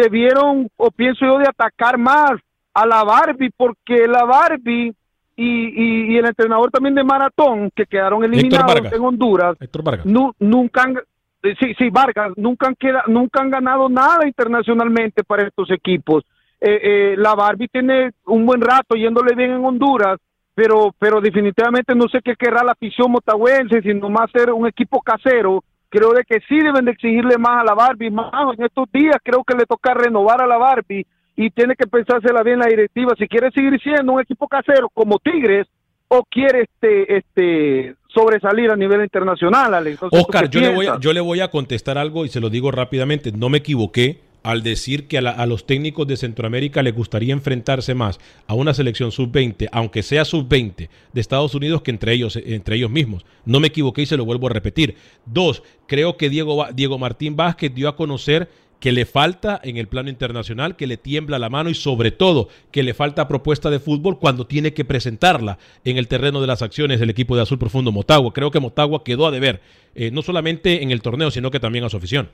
debieron, 0.00 0.68
o 0.76 0.90
pienso 0.90 1.24
yo, 1.24 1.38
de 1.38 1.48
atacar 1.48 1.98
más 1.98 2.32
a 2.74 2.86
la 2.86 3.02
Barbie, 3.04 3.50
porque 3.56 4.06
la 4.06 4.24
Barbie 4.24 4.94
y, 5.36 5.44
y- 5.44 6.14
y 6.14 6.16
el 6.18 6.26
entrenador 6.26 6.70
también 6.70 6.94
de 6.94 7.04
maratón, 7.04 7.70
que 7.74 7.86
quedaron 7.86 8.22
eliminados 8.24 8.74
Vargas. 8.74 8.92
en 8.92 9.04
Honduras, 9.04 9.56
nu- 10.04 10.32
nunca 10.40 10.82
han, 10.82 10.96
eh, 11.42 11.54
sí, 11.60 11.74
sí, 11.78 11.90
Vargas, 11.90 12.32
nunca 12.36 12.66
han, 12.68 12.74
queda- 12.74 13.04
nunca 13.06 13.40
han 13.40 13.50
ganado 13.50 13.88
nada 13.88 14.26
internacionalmente 14.26 15.22
para 15.24 15.46
estos 15.46 15.70
equipos. 15.70 16.24
Eh, 16.60 16.80
eh, 16.82 17.14
la 17.16 17.34
Barbie 17.36 17.68
tiene 17.68 18.10
un 18.26 18.44
buen 18.44 18.60
rato 18.60 18.96
yéndole 18.96 19.34
bien 19.36 19.52
en 19.52 19.64
Honduras, 19.64 20.18
pero, 20.54 20.92
pero 20.98 21.20
definitivamente 21.20 21.94
no 21.94 22.08
sé 22.08 22.18
qué 22.24 22.34
querrá 22.34 22.64
la 22.64 22.72
afición 22.72 23.12
motahuense, 23.12 23.80
sino 23.82 24.08
más 24.10 24.28
ser 24.32 24.50
un 24.52 24.66
equipo 24.66 25.00
casero. 25.00 25.62
Creo 25.90 26.12
de 26.12 26.24
que 26.24 26.40
sí 26.48 26.56
deben 26.58 26.84
de 26.84 26.92
exigirle 26.92 27.38
más 27.38 27.62
a 27.62 27.64
la 27.64 27.74
Barbie, 27.74 28.10
más 28.10 28.30
en 28.56 28.64
estos 28.64 28.90
días 28.92 29.16
creo 29.22 29.42
que 29.44 29.56
le 29.56 29.64
toca 29.64 29.94
renovar 29.94 30.42
a 30.42 30.46
la 30.46 30.58
Barbie 30.58 31.06
y 31.36 31.50
tiene 31.50 31.74
que 31.76 31.86
pensársela 31.86 32.42
bien 32.42 32.58
la 32.58 32.66
directiva 32.66 33.14
si 33.16 33.26
quiere 33.26 33.50
seguir 33.52 33.80
siendo 33.80 34.12
un 34.12 34.20
equipo 34.20 34.48
casero 34.48 34.88
como 34.92 35.18
Tigres 35.18 35.66
o 36.08 36.24
quiere 36.28 36.62
este 36.62 37.16
este 37.16 37.94
sobresalir 38.08 38.70
a 38.70 38.76
nivel 38.76 39.02
internacional, 39.02 39.72
Alex. 39.74 39.94
Entonces, 39.94 40.18
¿tú 40.18 40.26
Oscar, 40.26 40.50
yo 40.50 40.60
le, 40.60 40.74
voy 40.74 40.86
a, 40.86 40.98
yo 40.98 41.12
le 41.12 41.20
voy 41.20 41.40
a 41.40 41.50
contestar 41.50 41.98
algo 41.98 42.24
y 42.24 42.28
se 42.28 42.40
lo 42.40 42.50
digo 42.50 42.70
rápidamente. 42.70 43.32
No 43.32 43.48
me 43.48 43.58
equivoqué 43.58 44.20
al 44.42 44.62
decir 44.62 45.08
que 45.08 45.18
a, 45.18 45.46
los 45.46 45.66
técnicos 45.66 46.06
de 46.06 46.16
Centroamérica 46.16 46.82
les 46.82 46.94
gustaría 46.94 47.32
enfrentarse 47.32 47.94
más 47.94 48.18
a 48.46 48.54
una 48.54 48.74
selección 48.74 49.12
sub-20, 49.12 49.68
aunque 49.72 50.02
sea 50.02 50.24
sub-20 50.24 50.88
de 51.12 51.20
Estados 51.20 51.54
Unidos, 51.54 51.82
que 51.82 51.90
entre 51.90 52.12
ellos, 52.12 52.36
entre 52.36 52.76
ellos 52.76 52.90
mismos. 52.90 53.24
No 53.44 53.60
me 53.60 53.68
equivoqué 53.68 54.02
y 54.02 54.06
se 54.06 54.16
lo 54.16 54.24
vuelvo 54.24 54.46
a 54.46 54.50
repetir. 54.50 54.96
Dos, 55.26 55.62
creo 55.86 56.16
que 56.16 56.30
Diego, 56.30 56.66
Diego 56.74 56.98
Martín 56.98 57.36
Vázquez 57.36 57.74
dio 57.74 57.88
a 57.88 57.96
conocer 57.96 58.48
que 58.80 58.92
le 58.92 59.06
falta 59.06 59.60
en 59.62 59.76
el 59.76 59.88
plano 59.88 60.08
internacional, 60.08 60.76
que 60.76 60.86
le 60.86 60.96
tiembla 60.96 61.38
la 61.38 61.50
mano 61.50 61.70
y 61.70 61.74
sobre 61.74 62.10
todo 62.10 62.48
que 62.70 62.82
le 62.82 62.94
falta 62.94 63.28
propuesta 63.28 63.70
de 63.70 63.80
fútbol 63.80 64.18
cuando 64.18 64.46
tiene 64.46 64.72
que 64.72 64.84
presentarla 64.84 65.58
en 65.84 65.98
el 65.98 66.08
terreno 66.08 66.40
de 66.40 66.46
las 66.46 66.62
acciones 66.62 67.00
del 67.00 67.10
equipo 67.10 67.34
de 67.34 67.42
Azul 67.42 67.58
Profundo 67.58 67.92
Motagua. 67.92 68.32
Creo 68.32 68.50
que 68.50 68.60
Motagua 68.60 69.02
quedó 69.04 69.26
a 69.26 69.30
deber, 69.30 69.60
eh, 69.94 70.10
no 70.10 70.22
solamente 70.22 70.82
en 70.82 70.90
el 70.90 71.02
torneo, 71.02 71.30
sino 71.30 71.50
que 71.50 71.60
también 71.60 71.84
a 71.84 71.88
su 71.88 71.96
afición. 71.96 72.30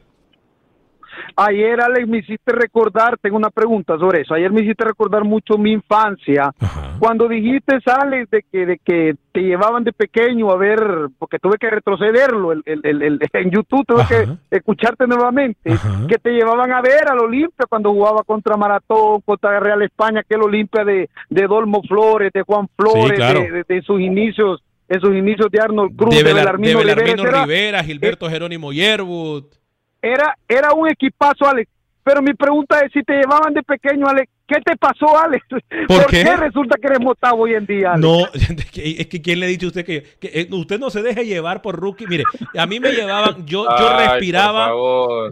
Ayer, 1.36 1.80
Alex, 1.80 2.06
me 2.06 2.18
hiciste 2.18 2.52
recordar, 2.52 3.18
tengo 3.18 3.36
una 3.36 3.50
pregunta 3.50 3.98
sobre 3.98 4.22
eso. 4.22 4.34
Ayer 4.34 4.50
me 4.52 4.62
hiciste 4.62 4.84
recordar 4.84 5.24
mucho 5.24 5.58
mi 5.58 5.72
infancia. 5.72 6.52
Cuando 6.98 7.28
dijiste, 7.28 7.78
Alex, 7.86 8.30
de 8.30 8.44
que, 8.50 8.66
de 8.66 8.78
que 8.78 9.14
te 9.32 9.40
llevaban 9.40 9.84
de 9.84 9.92
pequeño 9.92 10.50
a 10.50 10.56
ver, 10.56 11.08
porque 11.18 11.38
tuve 11.38 11.58
que 11.58 11.68
retrocederlo 11.68 12.52
el, 12.52 12.62
el, 12.64 13.20
en 13.32 13.50
YouTube, 13.50 13.84
tuve 13.86 14.04
que 14.06 14.56
escucharte 14.56 15.06
nuevamente, 15.06 15.76
que 16.08 16.18
te 16.18 16.30
llevaban 16.30 16.72
a 16.72 16.80
ver 16.80 17.08
al 17.08 17.18
Olimpia 17.18 17.66
cuando 17.68 17.90
jugaba 17.90 18.22
contra 18.22 18.56
Maratón, 18.56 19.20
contra 19.22 19.58
Real 19.58 19.82
España, 19.82 20.22
que 20.22 20.36
el 20.36 20.42
Olimpia 20.42 20.84
de, 20.84 21.08
de 21.30 21.46
Dolmo 21.46 21.82
Flores, 21.82 22.32
de 22.32 22.42
Juan 22.42 22.68
Flores, 22.76 23.18
de, 23.66 23.82
sus 23.82 24.00
inicios 24.00 24.62
en 24.86 25.00
sus 25.00 25.14
inicios 25.14 25.50
de 25.50 25.60
Arnold 25.60 25.96
Cruz, 25.96 26.14
de, 26.14 26.22
Belarmino, 26.22 26.80
Rivera, 26.80 27.82
Gilberto 27.82 28.28
Jerónimo 28.28 28.70
Yerbut 28.70 29.46
era, 30.04 30.36
era 30.46 30.72
un 30.72 30.88
equipazo, 30.88 31.48
Alex. 31.48 31.70
Pero 32.02 32.20
mi 32.20 32.34
pregunta 32.34 32.80
es 32.80 32.92
si 32.92 33.02
te 33.02 33.14
llevaban 33.14 33.54
de 33.54 33.62
pequeño, 33.62 34.06
Alex, 34.06 34.30
¿Qué 34.46 34.56
te 34.60 34.76
pasó, 34.76 35.18
Alex? 35.18 35.42
¿Por, 35.88 36.06
qué? 36.06 36.22
resulta 36.36 36.76
que 36.78 36.88
eres 36.88 37.00
motavo 37.00 37.44
hoy 37.44 37.54
en 37.54 37.64
día? 37.64 37.94
No, 37.96 38.26
es 38.34 39.06
que 39.06 39.22
¿quién 39.22 39.40
le 39.40 39.46
ha 39.46 39.48
dicho 39.48 39.66
a 39.66 39.68
usted 39.68 39.86
que, 39.86 40.04
eh, 40.20 40.48
usted 40.50 40.78
no 40.78 40.90
se 40.90 41.02
deje 41.02 41.24
llevar 41.24 41.62
por 41.62 41.76
rookie? 41.76 42.06
Mire, 42.06 42.24
a 42.58 42.66
mí 42.66 42.78
me 42.78 42.92
llevaban, 42.92 43.46
yo, 43.46 43.64
yo 43.78 43.96
respiraba, 43.96 44.70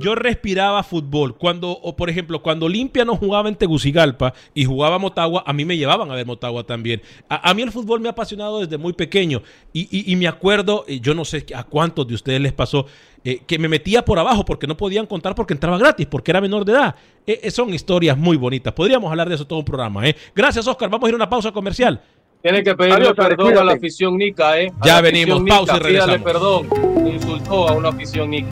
yo 0.00 0.14
respiraba 0.14 0.82
fútbol. 0.82 1.36
Cuando, 1.36 1.70
o 1.70 1.94
por 1.94 2.08
ejemplo, 2.08 2.42
cuando 2.42 2.66
Olimpia 2.66 3.04
no 3.04 3.16
jugaba 3.16 3.50
en 3.50 3.56
Tegucigalpa 3.56 4.32
y 4.54 4.64
jugaba 4.64 4.98
Motagua, 4.98 5.44
a 5.46 5.52
mí 5.52 5.66
me 5.66 5.76
llevaban 5.76 6.10
a 6.10 6.14
ver 6.14 6.24
Motagua 6.24 6.64
también. 6.64 7.02
A, 7.28 7.52
mí 7.52 7.60
el 7.60 7.70
fútbol 7.70 8.00
me 8.00 8.08
ha 8.08 8.12
apasionado 8.12 8.60
desde 8.60 8.78
muy 8.78 8.94
pequeño 8.94 9.42
y, 9.74 10.10
y, 10.10 10.16
me 10.16 10.26
acuerdo, 10.26 10.86
yo 10.86 11.14
no 11.14 11.26
sé 11.26 11.44
a 11.54 11.64
cuántos 11.64 12.08
de 12.08 12.14
ustedes 12.14 12.40
les 12.40 12.54
pasó, 12.54 12.86
eh, 13.24 13.40
que 13.46 13.58
me 13.58 13.68
metía 13.68 14.04
por 14.04 14.18
abajo 14.18 14.44
porque 14.44 14.66
no 14.66 14.76
podían 14.76 15.06
contar 15.06 15.34
porque 15.34 15.54
entraba 15.54 15.78
gratis, 15.78 16.06
porque 16.06 16.30
era 16.30 16.40
menor 16.40 16.64
de 16.64 16.72
edad. 16.72 16.94
Eh, 17.26 17.50
son 17.50 17.72
historias 17.72 18.16
muy 18.16 18.36
bonitas. 18.36 18.72
Podríamos 18.72 19.10
hablar 19.10 19.28
de 19.28 19.34
eso 19.36 19.46
todo 19.46 19.60
un 19.60 19.64
programa. 19.64 20.08
¿eh? 20.08 20.16
Gracias, 20.34 20.66
Oscar. 20.66 20.90
Vamos 20.90 21.06
a 21.06 21.08
ir 21.08 21.14
a 21.14 21.16
una 21.16 21.28
pausa 21.28 21.52
comercial. 21.52 22.00
Tiene 22.42 22.62
que 22.64 22.74
pedirle 22.74 23.14
perdón 23.14 23.56
a 23.56 23.64
la 23.64 23.72
afición 23.74 24.16
Nica, 24.16 24.60
¿eh? 24.60 24.72
ya 24.84 25.00
venimos, 25.00 25.42
pausa 25.48 25.76
y 25.76 25.80
regresamos. 25.80 26.22
perdón. 26.22 26.68
Insultó 27.06 27.68
a 27.68 27.72
una 27.72 27.90
afición 27.90 28.30
Nica. 28.30 28.51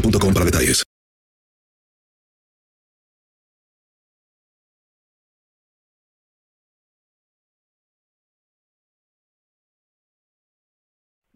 mobile.com 0.00 0.32
para 0.32 0.44
detalles. 0.44 0.89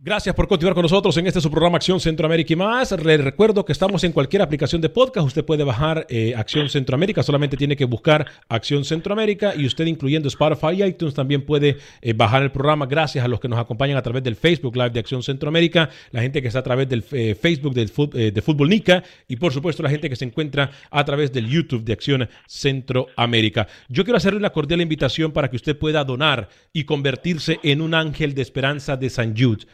Gracias 0.06 0.34
por 0.34 0.46
continuar 0.46 0.74
con 0.74 0.82
nosotros 0.82 1.16
en 1.16 1.26
este 1.26 1.40
su 1.40 1.50
programa 1.50 1.78
Acción 1.78 1.98
Centroamérica 1.98 2.52
y 2.52 2.56
más. 2.56 2.92
Les 2.92 3.24
recuerdo 3.24 3.64
que 3.64 3.72
estamos 3.72 4.04
en 4.04 4.12
cualquier 4.12 4.42
aplicación 4.42 4.82
de 4.82 4.90
podcast. 4.90 5.26
Usted 5.26 5.46
puede 5.46 5.64
bajar 5.64 6.04
eh, 6.10 6.34
Acción 6.36 6.68
Centroamérica, 6.68 7.22
solamente 7.22 7.56
tiene 7.56 7.74
que 7.74 7.86
buscar 7.86 8.26
Acción 8.50 8.84
Centroamérica 8.84 9.54
y 9.56 9.64
usted 9.64 9.86
incluyendo 9.86 10.28
Spotify 10.28 10.74
y 10.74 10.82
iTunes 10.82 11.14
también 11.14 11.46
puede 11.46 11.78
eh, 12.02 12.12
bajar 12.12 12.42
el 12.42 12.50
programa 12.52 12.84
gracias 12.84 13.24
a 13.24 13.28
los 13.28 13.40
que 13.40 13.48
nos 13.48 13.58
acompañan 13.58 13.96
a 13.96 14.02
través 14.02 14.22
del 14.22 14.36
Facebook 14.36 14.76
Live 14.76 14.90
de 14.90 15.00
Acción 15.00 15.22
Centroamérica, 15.22 15.88
la 16.10 16.20
gente 16.20 16.42
que 16.42 16.48
está 16.48 16.60
a 16.60 16.64
través 16.64 16.86
del 16.86 17.02
eh, 17.12 17.34
Facebook 17.34 17.72
del, 17.72 17.90
de 18.34 18.42
Fútbol 18.42 18.68
Nica 18.68 19.02
y 19.26 19.36
por 19.36 19.54
supuesto 19.54 19.82
la 19.82 19.88
gente 19.88 20.10
que 20.10 20.16
se 20.16 20.26
encuentra 20.26 20.70
a 20.90 21.02
través 21.06 21.32
del 21.32 21.48
YouTube 21.48 21.82
de 21.82 21.94
Acción 21.94 22.28
Centroamérica. 22.46 23.68
Yo 23.88 24.04
quiero 24.04 24.18
hacerle 24.18 24.38
una 24.38 24.50
cordial 24.50 24.82
invitación 24.82 25.32
para 25.32 25.48
que 25.48 25.56
usted 25.56 25.78
pueda 25.78 26.04
donar 26.04 26.50
y 26.74 26.84
convertirse 26.84 27.58
en 27.62 27.80
un 27.80 27.94
ángel 27.94 28.34
de 28.34 28.42
esperanza 28.42 28.98
de 28.98 29.08
San 29.08 29.34
Jude 29.34 29.64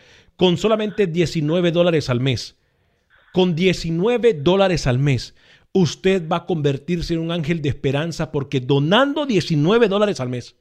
con 0.41 0.57
solamente 0.57 1.07
19 1.07 1.71
dólares 1.71 2.09
al 2.09 2.21
mes. 2.21 2.57
Con 3.35 3.55
19 3.55 4.33
dólares 4.33 4.87
al 4.87 4.99
mes, 4.99 5.35
usted 5.75 6.27
va 6.27 6.37
a 6.37 6.47
convertirse 6.47 7.13
en 7.13 7.21
un 7.21 7.31
ángel 7.31 7.61
de 7.61 7.69
esperanza 7.69 8.33
porque 8.33 8.61
donando 8.61 9.27
19 9.27 9.89
dólares 9.89 10.19
al 10.19 10.31
mes, 10.31 10.57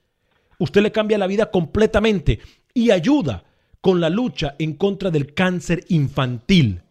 usted 0.58 0.82
le 0.82 0.92
cambia 0.92 1.18
la 1.18 1.28
vida 1.28 1.50
completamente 1.50 2.42
y 2.74 2.92
ayuda 2.92 3.46
con 3.80 4.02
la 4.02 4.10
lucha 4.10 4.54
en 4.60 4.74
contra 4.74 5.12
del 5.12 5.34
cáncer 5.34 5.86
infantil. 5.88 6.82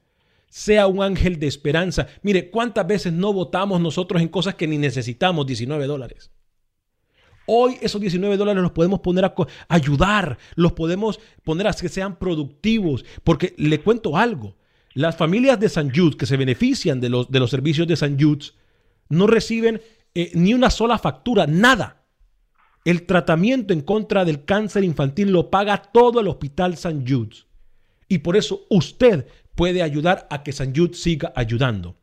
Sea 0.49 0.87
un 0.87 1.03
ángel 1.03 1.39
de 1.39 1.47
esperanza. 1.47 2.07
Mire, 2.23 2.49
¿cuántas 2.49 2.87
veces 2.87 3.13
no 3.13 3.35
votamos 3.35 3.83
nosotros 3.83 4.23
en 4.23 4.29
cosas 4.29 4.55
que 4.55 4.67
ni 4.67 4.79
necesitamos 4.79 5.47
19 5.47 5.87
dólares? 5.87 6.31
Hoy 7.51 7.79
esos 7.81 7.99
19 7.99 8.37
dólares 8.37 8.63
los 8.63 8.73
podemos 8.73 9.01
poner 9.01 9.25
a 9.25 9.35
ayudar, 9.69 10.37
los 10.55 10.75
podemos 10.75 11.19
poner 11.45 11.67
a 11.67 11.73
que 11.73 11.89
sean 11.89 12.19
productivos, 12.19 13.07
porque 13.25 13.55
le 13.57 13.81
cuento 13.81 14.19
algo, 14.19 14.55
las 14.93 15.17
familias 15.17 15.59
de 15.59 15.71
San 15.71 15.89
Jude 15.89 16.19
que 16.19 16.27
se 16.27 16.37
benefician 16.37 17.01
de 17.01 17.09
los, 17.09 17.31
de 17.31 17.41
los 17.41 17.49
servicios 17.49 17.89
de 17.89 17.97
San 17.97 18.21
Jude 18.21 18.49
no 19.09 19.27
reciben 19.27 19.81
eh, 20.15 20.31
ni 20.35 20.53
una 20.53 20.69
sola 20.69 20.99
factura, 20.99 21.47
nada. 21.47 22.05
El 22.85 23.07
tratamiento 23.07 23.73
en 23.73 23.81
contra 23.81 24.27
del 24.27 24.45
cáncer 24.45 24.85
infantil 24.85 25.31
lo 25.31 25.49
paga 25.49 25.81
todo 25.81 26.21
el 26.21 26.29
Hospital 26.29 26.77
San 26.77 27.07
Jude. 27.07 27.37
Y 28.09 28.19
por 28.19 28.37
eso 28.37 28.67
usted 28.69 29.27
puede 29.55 29.83
ayudar 29.83 30.27
a 30.31 30.43
que 30.43 30.53
San 30.53 30.75
Jude 30.77 30.95
siga 30.95 31.33
ayudando. 31.35 31.97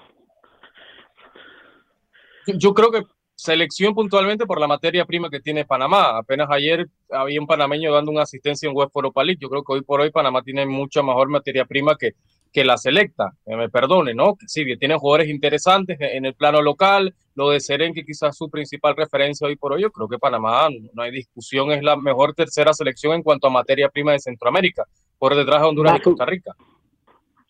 Yo 2.59 2.75
creo 2.75 2.91
que 2.91 3.03
selección 3.37 3.95
puntualmente 3.95 4.47
por 4.47 4.61
la 4.61 4.67
materia 4.67 5.05
prima 5.05 5.31
que 5.31 5.39
tiene 5.39 5.65
Panamá. 5.65 6.19
Apenas 6.19 6.49
ayer 6.51 6.89
había 7.09 7.41
un 7.41 7.47
panameño 7.47 7.93
dando 7.93 8.11
una 8.11 8.23
asistencia 8.23 8.69
en 8.69 8.75
West 8.75 8.91
Europa 8.97 9.23
League. 9.23 9.39
Yo 9.41 9.49
creo 9.49 9.63
que 9.63 9.75
hoy 9.75 9.83
por 9.83 10.01
hoy 10.01 10.11
Panamá 10.11 10.43
tiene 10.43 10.67
mucha 10.67 11.05
mejor 11.05 11.29
materia 11.29 11.65
prima 11.67 11.97
que, 11.97 12.15
que 12.57 12.65
la 12.65 12.79
selecta. 12.79 13.33
Que 13.45 13.55
me 13.55 13.69
perdone, 13.69 14.15
¿no? 14.15 14.35
Que 14.35 14.49
sí, 14.49 14.65
que 14.65 14.79
tiene 14.79 14.97
jugadores 14.97 15.29
interesantes 15.29 15.99
en 16.01 16.25
el 16.25 16.33
plano 16.35 16.63
local. 16.63 17.15
Lo 17.35 17.51
de 17.51 17.61
Seren, 17.61 17.93
que 17.93 18.03
quizás 18.03 18.35
su 18.35 18.49
principal 18.49 18.97
referencia 18.97 19.47
hoy 19.47 19.57
por 19.57 19.75
hoy. 19.75 19.83
Yo 19.83 19.91
creo 19.93 20.09
que 20.09 20.19
Panamá, 20.19 20.69
no 20.95 21.03
hay 21.03 21.11
discusión, 21.11 21.71
es 21.71 21.83
la 21.83 21.97
mejor 21.97 22.33
tercera 22.33 22.73
selección 22.73 23.13
en 23.13 23.23
cuanto 23.23 23.47
a 23.47 23.51
materia 23.51 23.91
prima 23.91 24.13
de 24.13 24.21
Centroamérica. 24.21 24.85
Por 25.19 25.35
detrás 25.37 25.61
de 25.61 25.67
Honduras 25.69 25.99
y 25.99 26.01
Costa 26.01 26.25
Rica. 26.25 26.53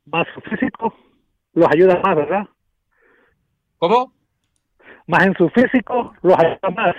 Más 0.07 0.27
su 0.35 0.41
físico 0.41 0.93
los 1.53 1.69
ayuda 1.73 2.01
más, 2.03 2.17
¿verdad? 2.17 2.43
¿Cómo? 3.79 4.13
Más 5.07 5.25
en 5.25 5.35
su 5.35 5.49
físico 5.51 6.15
los 6.23 6.37
ayuda 6.37 6.71
más. 6.75 6.97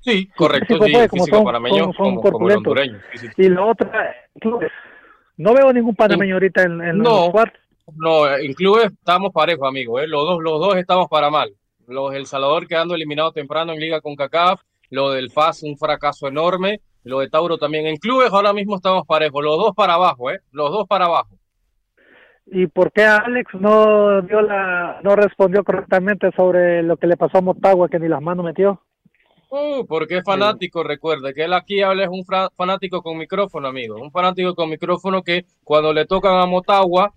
Sí, 0.00 0.28
correcto. 0.36 0.66
físico, 0.76 0.86
Sí, 0.86 0.94
el 0.94 1.10
físico 1.10 1.36
son- 1.38 1.44
panameño 1.44 1.84
son- 1.86 1.92
son 1.94 2.14
como, 2.16 2.30
como 2.30 2.48
el 2.50 2.56
hondureño. 2.58 3.00
sí. 3.14 3.26
Y 3.36 3.48
la 3.48 3.64
otra, 3.64 4.14
clubes. 4.40 4.70
No 5.36 5.52
veo 5.54 5.72
ningún 5.72 5.94
panameño 5.94 6.34
ahorita 6.34 6.62
en, 6.62 6.80
en 6.80 6.98
No. 6.98 7.10
los 7.26 7.30
cuartos. 7.30 7.60
No, 7.94 8.26
en 8.36 8.52
clubes 8.54 8.86
estamos 8.92 9.32
parejos, 9.32 9.68
amigos. 9.68 10.02
¿eh? 10.02 10.06
Los, 10.08 10.24
dos, 10.24 10.42
los 10.42 10.58
dos 10.60 10.76
estamos 10.76 11.08
para 11.08 11.30
mal. 11.30 11.52
Los 11.86 12.14
El 12.14 12.26
Salvador 12.26 12.66
quedando 12.66 12.94
eliminado 12.94 13.30
temprano 13.32 13.72
en 13.72 13.80
Liga 13.80 14.00
con 14.00 14.16
CACAF. 14.16 14.60
Lo 14.90 15.10
del 15.10 15.30
FAS, 15.30 15.62
un 15.62 15.76
fracaso 15.76 16.26
enorme. 16.28 16.80
Lo 17.04 17.20
de 17.20 17.28
Tauro 17.28 17.58
también. 17.58 17.86
En 17.86 17.96
clubes 17.96 18.32
ahora 18.32 18.52
mismo 18.52 18.76
estamos 18.76 19.06
parejos. 19.06 19.44
Los 19.44 19.56
dos 19.56 19.74
para 19.74 19.94
abajo, 19.94 20.30
¿eh? 20.30 20.40
Los 20.52 20.70
dos 20.72 20.86
para 20.88 21.04
abajo. 21.06 21.36
¿Y 22.46 22.66
por 22.68 22.92
qué 22.92 23.04
Alex 23.04 23.54
no 23.54 24.22
dio 24.22 24.40
la, 24.40 25.00
no 25.02 25.16
respondió 25.16 25.64
correctamente 25.64 26.30
sobre 26.36 26.82
lo 26.82 26.96
que 26.96 27.08
le 27.08 27.16
pasó 27.16 27.38
a 27.38 27.42
Motagua 27.42 27.88
que 27.88 27.98
ni 27.98 28.08
las 28.08 28.22
manos 28.22 28.44
metió? 28.44 28.82
Uh, 29.58 29.86
porque 29.86 30.18
es 30.18 30.24
fanático, 30.24 30.82
recuerde 30.82 31.32
que 31.32 31.44
él 31.44 31.52
aquí 31.54 31.80
habla 31.82 32.02
es 32.04 32.08
un 32.10 32.24
fanático 32.56 33.02
con 33.02 33.16
micrófono, 33.16 33.68
amigo. 33.68 33.96
Un 33.96 34.10
fanático 34.10 34.54
con 34.54 34.68
micrófono 34.68 35.22
que 35.22 35.44
cuando 35.64 35.92
le 35.92 36.04
tocan 36.04 36.36
a 36.38 36.46
Motagua, 36.46 37.14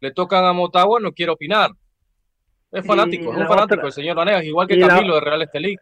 le 0.00 0.10
tocan 0.12 0.44
a 0.44 0.52
Motagua, 0.52 1.00
no 1.00 1.12
quiere 1.12 1.32
opinar. 1.32 1.70
Es 2.70 2.86
fanático, 2.86 3.32
es 3.32 3.36
un 3.38 3.46
fanático 3.46 3.74
otra- 3.80 3.86
el 3.88 3.92
señor 3.92 4.16
Vanegas, 4.16 4.44
igual 4.44 4.66
que 4.68 4.76
la- 4.76 4.88
Camilo 4.88 5.14
de 5.16 5.20
Real 5.20 5.42
Estelí. 5.42 5.76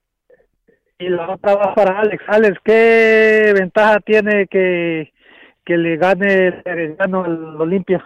Y 0.98 1.08
la 1.08 1.30
otra 1.34 1.54
va 1.56 1.74
para 1.74 2.00
Alex. 2.00 2.22
Alex, 2.28 2.58
¿qué 2.64 3.52
ventaja 3.54 4.00
tiene 4.00 4.46
que, 4.48 5.12
que 5.64 5.76
le 5.76 5.96
gane 5.96 6.48
el 6.48 6.62
Herediano 6.64 7.24
al 7.24 7.60
Olimpia? 7.60 8.04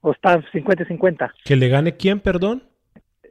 ¿O 0.00 0.10
está 0.12 0.42
50 0.52 0.82
y 0.82 0.86
50? 0.86 1.32
¿Que 1.44 1.56
le 1.56 1.68
gane 1.68 1.96
quién, 1.96 2.20
perdón? 2.20 2.62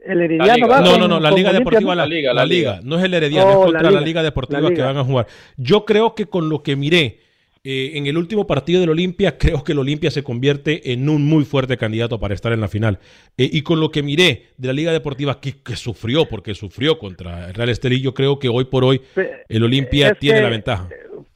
El 0.06 0.20
Herediano 0.20 0.68
va 0.68 0.80
No, 0.80 0.98
no, 0.98 1.08
no, 1.08 1.20
la 1.20 1.30
Liga 1.30 1.52
Deportiva, 1.52 1.94
¿no? 1.94 2.06
la, 2.06 2.34
la 2.34 2.44
Liga, 2.46 2.80
no 2.82 2.98
es 2.98 3.04
el 3.04 3.14
Herediano, 3.14 3.46
Oh, 3.60 3.66
es 3.66 3.72
la 3.72 3.78
contra 3.78 3.82
la 3.82 3.90
Liga, 3.90 4.00
Liga 4.06 4.22
Deportiva 4.22 4.60
la 4.60 4.68
que 4.68 4.74
Liga. 4.74 4.86
van 4.86 4.96
a 4.98 5.04
jugar. 5.04 5.26
Yo 5.56 5.84
creo 5.84 6.14
que 6.14 6.26
con 6.26 6.48
lo 6.48 6.62
que 6.62 6.76
miré 6.76 7.20
eh, 7.66 7.92
en 7.94 8.06
el 8.06 8.18
último 8.18 8.46
partido 8.46 8.80
del 8.80 8.90
Olimpia, 8.90 9.38
creo 9.38 9.64
que 9.64 9.72
el 9.72 9.78
Olimpia 9.78 10.10
se 10.10 10.22
convierte 10.22 10.92
en 10.92 11.08
un 11.08 11.24
muy 11.26 11.44
fuerte 11.44 11.76
candidato 11.78 12.20
para 12.20 12.34
estar 12.34 12.52
en 12.52 12.60
la 12.60 12.68
final. 12.68 12.98
Eh, 13.38 13.48
y 13.50 13.62
con 13.62 13.80
lo 13.80 13.90
que 13.90 14.02
miré 14.02 14.48
de 14.58 14.66
la 14.68 14.74
Liga 14.74 14.92
Deportiva, 14.92 15.40
que, 15.40 15.54
que 15.62 15.74
sufrió, 15.76 16.26
porque 16.26 16.54
sufrió 16.54 16.98
contra 16.98 17.48
el 17.48 17.54
Real 17.54 17.70
Estelí, 17.70 18.02
yo 18.02 18.12
creo 18.12 18.38
que 18.38 18.48
hoy 18.50 18.64
por 18.66 18.84
hoy 18.84 19.00
el 19.48 19.62
Olimpia 19.64 20.14
tiene 20.14 20.38
que- 20.38 20.42
la 20.42 20.50
ventaja. 20.50 20.88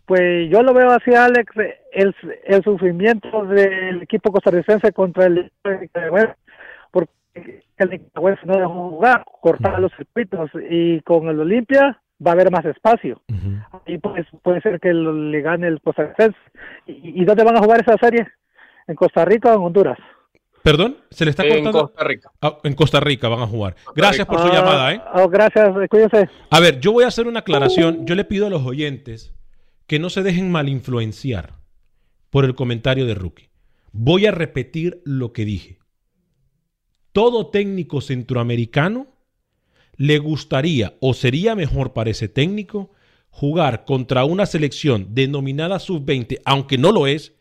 Pues 0.05 0.51
yo 0.51 0.63
lo 0.63 0.73
veo 0.73 0.91
así, 0.91 1.13
Alex, 1.15 1.53
el, 1.93 2.15
el 2.47 2.63
sufrimiento 2.65 3.45
del 3.45 4.01
equipo 4.03 4.33
costarricense 4.33 4.91
contra 4.93 5.27
el 5.27 5.51
Nicaragüense, 5.83 6.33
porque 7.79 7.95
el 7.97 8.01
Nicaragüense 8.03 8.47
no 8.47 8.57
dejó 8.59 8.91
jugar, 8.91 9.25
cortar 9.41 9.81
los 9.81 9.93
circuitos, 9.97 10.51
y 10.71 11.01
con 11.03 11.29
el 11.29 11.41
Olimpia 11.41 12.01
va 12.25 12.33
a 12.33 12.35
haber 12.35 12.51
más 12.51 12.65
espacio. 12.65 13.23
Y 13.87 13.99
pues 13.99 14.27
puede 14.43 14.61
ser 14.61 14.81
que 14.81 14.93
lo- 14.93 15.13
le 15.13 15.41
gane 15.41 15.69
el 15.69 15.81
costarricense. 15.81 16.37
¿Y, 16.87 17.23
y 17.23 17.25
dónde 17.25 17.45
van 17.45 17.57
a 17.57 17.61
jugar 17.61 17.81
esa 17.81 17.97
serie? 17.99 18.27
¿En 18.87 18.95
Costa 18.95 19.25
Rica 19.25 19.53
o 19.53 19.57
en 19.57 19.63
Honduras? 19.63 19.99
¿Perdón? 20.63 20.97
¿Se 21.11 21.25
le 21.25 21.31
está 21.31 21.45
En 21.45 21.55
cortando? 21.65 21.83
Costa 21.83 22.05
Rica. 22.05 22.31
Ah, 22.43 22.59
en 22.65 22.75
Costa 22.75 23.01
Rica 23.01 23.29
van 23.29 23.41
a 23.41 23.47
jugar. 23.47 23.77
Gracias 23.95 24.27
por 24.27 24.39
su 24.41 24.49
Ah, 24.49 24.53
llamada, 24.55 24.93
¿eh? 24.95 25.01
ah, 25.05 25.27
gracias, 25.31 25.71
cuídense. 25.89 26.29
A 26.51 26.61
ver, 26.61 26.81
yo 26.81 26.93
voy 26.93 27.05
a 27.05 27.09
hacer 27.09 27.27
una 27.27 27.41
aclaración. 27.41 28.05
Yo 28.07 28.15
le 28.15 28.25
pido 28.25 28.47
a 28.47 28.51
los 28.51 28.67
oyentes 28.67 29.35
que 29.87 29.99
no 29.99 30.11
se 30.11 30.23
dejen 30.23 30.51
mal 30.51 30.69
influenciar 30.69 31.53
por 32.31 32.45
el 32.45 32.55
comentario 32.55 33.07
de 33.07 33.15
Rookie. 33.15 33.49
Voy 33.93 34.27
a 34.27 34.33
repetir 34.33 35.01
lo 35.05 35.33
que 35.33 35.45
dije. 35.45 35.79
Todo 37.19 37.49
técnico 37.49 38.01
centroamericano 38.01 39.09
le 39.97 40.19
gustaría 40.21 40.97
o 41.01 41.15
sería 41.15 41.57
mejor 41.57 41.93
para 41.93 42.11
ese 42.11 42.29
técnico 42.29 42.93
jugar 43.29 43.85
contra 43.85 44.25
una 44.25 44.47
selección 44.47 45.17
denominada 45.17 45.81
sub-20, 45.81 46.41
aunque 46.45 46.79
no 46.79 46.93
lo 46.93 47.09
es, 47.09 47.33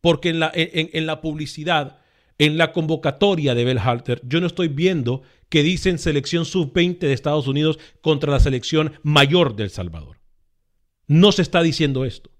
porque 0.00 0.28
en 0.28 0.38
la, 0.38 0.52
en, 0.54 1.06
la 1.06 1.20
publicidad, 1.20 1.98
en 2.38 2.56
la 2.56 2.70
convocatoria 2.70 3.56
de 3.56 3.64
Belhalter, 3.64 4.22
yo 4.22 4.40
no 4.40 4.46
estoy 4.46 4.68
viendo 4.68 5.22
que 5.48 5.64
dicen 5.64 5.98
selección 5.98 6.44
sub-20 6.44 7.00
de 7.00 7.12
Estados 7.12 7.48
Unidos 7.48 7.80
contra 8.02 8.30
la 8.30 8.38
selección 8.38 8.92
mayor 9.02 9.56
del 9.56 9.70
Salvador. 9.70 10.20
No 11.08 11.32
se 11.32 11.42
está 11.42 11.64
diciendo 11.64 12.04
esto. 12.04 12.30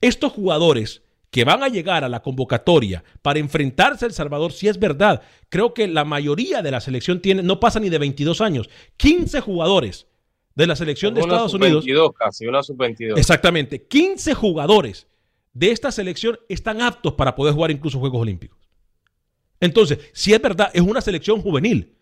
Estos 0.00 0.32
jugadores 0.32 1.02
que 1.30 1.44
van 1.44 1.62
a 1.62 1.68
llegar 1.68 2.04
a 2.04 2.08
la 2.08 2.22
convocatoria 2.22 3.04
para 3.22 3.38
enfrentarse 3.38 4.06
al 4.06 4.12
Salvador, 4.12 4.52
si 4.52 4.68
es 4.68 4.78
verdad, 4.78 5.22
creo 5.48 5.74
que 5.74 5.86
la 5.86 6.04
mayoría 6.04 6.62
de 6.62 6.70
la 6.70 6.80
selección 6.80 7.20
tiene, 7.20 7.42
no 7.42 7.60
pasa 7.60 7.80
ni 7.80 7.90
de 7.90 7.98
22 7.98 8.40
años, 8.40 8.70
15 8.96 9.40
jugadores 9.40 10.06
de 10.54 10.66
la 10.66 10.74
selección 10.74 11.14
de 11.14 11.22
Una 11.22 11.34
Estados 11.34 11.54
Unidos. 11.54 11.84
sub-22 11.84 12.12
casi, 12.14 12.46
una 12.46 12.62
sub-22. 12.62 13.18
Exactamente. 13.18 13.86
15 13.86 14.34
jugadores 14.34 15.06
de 15.52 15.70
esta 15.70 15.92
selección 15.92 16.38
están 16.48 16.80
aptos 16.80 17.12
para 17.14 17.34
poder 17.34 17.54
jugar 17.54 17.70
incluso 17.70 17.98
Juegos 17.98 18.22
Olímpicos. 18.22 18.58
Entonces, 19.60 19.98
si 20.12 20.32
es 20.32 20.40
verdad, 20.40 20.70
es 20.72 20.82
una 20.82 21.00
selección 21.00 21.42
juvenil. 21.42 21.97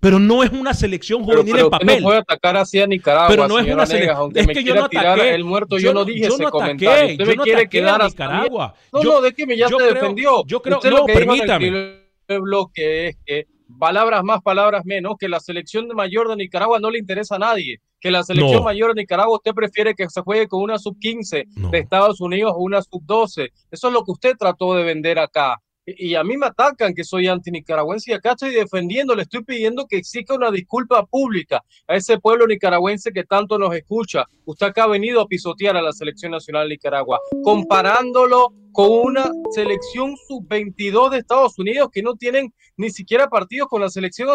Pero 0.00 0.18
no 0.18 0.42
es 0.42 0.50
una 0.50 0.74
selección 0.74 1.24
juvenil 1.24 1.44
pero 1.46 1.58
en 1.58 1.64
usted 1.66 1.70
papel. 1.78 2.02
no 2.02 2.08
puede 2.08 2.18
atacar 2.18 2.56
así 2.58 2.80
a 2.80 2.86
Nicaragua, 2.86 3.28
pero 3.28 3.48
no 3.48 3.58
es 3.58 3.66
una 3.72 3.86
selección. 3.86 4.30
Es 4.34 4.46
que 4.46 4.54
yo 4.56 4.62
quiera 4.62 4.80
no 4.82 4.88
tirar 4.88 5.06
ataqué. 5.18 5.34
el 5.34 5.44
muerto, 5.44 5.78
yo, 5.78 5.94
no 5.94 6.04
dije 6.04 6.26
ese 6.26 6.42
no 6.42 6.50
comentario. 6.50 6.90
ataqué, 6.90 7.12
Usted 7.12 7.24
yo 7.24 7.30
me 7.30 7.36
no 7.36 7.42
quiere 7.42 7.60
ataqué 7.62 7.78
quedar 7.78 8.02
a 8.02 8.06
Nicaragua. 8.08 8.74
No, 8.92 9.02
Yo- 9.02 9.12
no, 9.12 9.20
de 9.22 9.32
que 9.32 9.46
me 9.46 9.56
ya 9.56 9.68
yo 9.68 9.78
te 9.78 9.84
creo- 9.84 9.94
defendió. 9.94 10.44
yo 10.46 10.60
creo- 10.62 10.76
Usted 10.76 10.90
no, 10.90 10.98
lo 10.98 11.06
que 11.06 11.12
el 11.12 11.18
permítame. 11.18 11.58
primer 11.58 12.40
bloque 12.42 13.08
es 13.08 13.16
que 13.24 13.46
palabras 13.78 14.22
más, 14.22 14.42
palabras 14.42 14.82
menos, 14.84 15.14
que 15.18 15.28
la 15.28 15.40
selección 15.40 15.88
mayor 15.94 16.28
de 16.28 16.36
Nicaragua 16.36 16.78
no 16.78 16.90
le 16.90 16.98
interesa 16.98 17.36
a 17.36 17.38
nadie. 17.38 17.80
Que 17.98 18.10
la 18.10 18.22
selección 18.22 18.58
No. 18.58 18.62
mayor 18.64 18.94
de 18.94 19.00
Nicaragua 19.00 19.36
usted 19.36 19.52
prefiere 19.54 19.94
que 19.94 20.08
se 20.10 20.20
juegue 20.20 20.46
con 20.46 20.60
una 20.62 20.78
sub-15 20.78 21.44
de 21.70 21.78
Estados 21.78 22.20
Unidos 22.20 22.52
o 22.54 22.58
una 22.60 22.82
sub-12. 22.82 23.48
Eso 23.70 23.86
es 23.88 23.92
lo 23.92 24.04
que 24.04 24.12
usted 24.12 24.34
trató 24.38 24.74
de 24.74 24.84
vender 24.84 25.18
acá. 25.18 25.60
Y 25.88 26.16
a 26.16 26.24
mí 26.24 26.36
me 26.36 26.46
atacan 26.46 26.92
que 26.94 27.04
soy 27.04 27.28
anti-nicaragüense 27.28 28.10
y 28.10 28.14
acá 28.14 28.32
estoy 28.32 28.50
defendiendo, 28.52 29.14
le 29.14 29.22
estoy 29.22 29.44
pidiendo 29.44 29.86
que 29.86 29.96
exija 29.96 30.34
una 30.34 30.50
disculpa 30.50 31.06
pública 31.06 31.62
a 31.86 31.94
ese 31.94 32.18
pueblo 32.18 32.44
nicaragüense 32.48 33.12
que 33.12 33.22
tanto 33.22 33.56
nos 33.56 33.72
escucha. 33.72 34.24
Usted 34.46 34.66
acá 34.66 34.82
ha 34.84 34.88
venido 34.88 35.20
a 35.20 35.28
pisotear 35.28 35.76
a 35.76 35.82
la 35.82 35.92
selección 35.92 36.32
nacional 36.32 36.68
de 36.68 36.74
Nicaragua, 36.74 37.20
comparándolo 37.44 38.52
con 38.72 38.90
una 38.90 39.30
selección 39.52 40.16
sub-22 40.26 41.10
de 41.10 41.18
Estados 41.18 41.56
Unidos 41.56 41.88
que 41.92 42.02
no 42.02 42.14
tienen 42.16 42.52
ni 42.76 42.90
siquiera 42.90 43.28
partidos 43.28 43.68
con 43.68 43.80
la 43.80 43.88
selección 43.88 44.28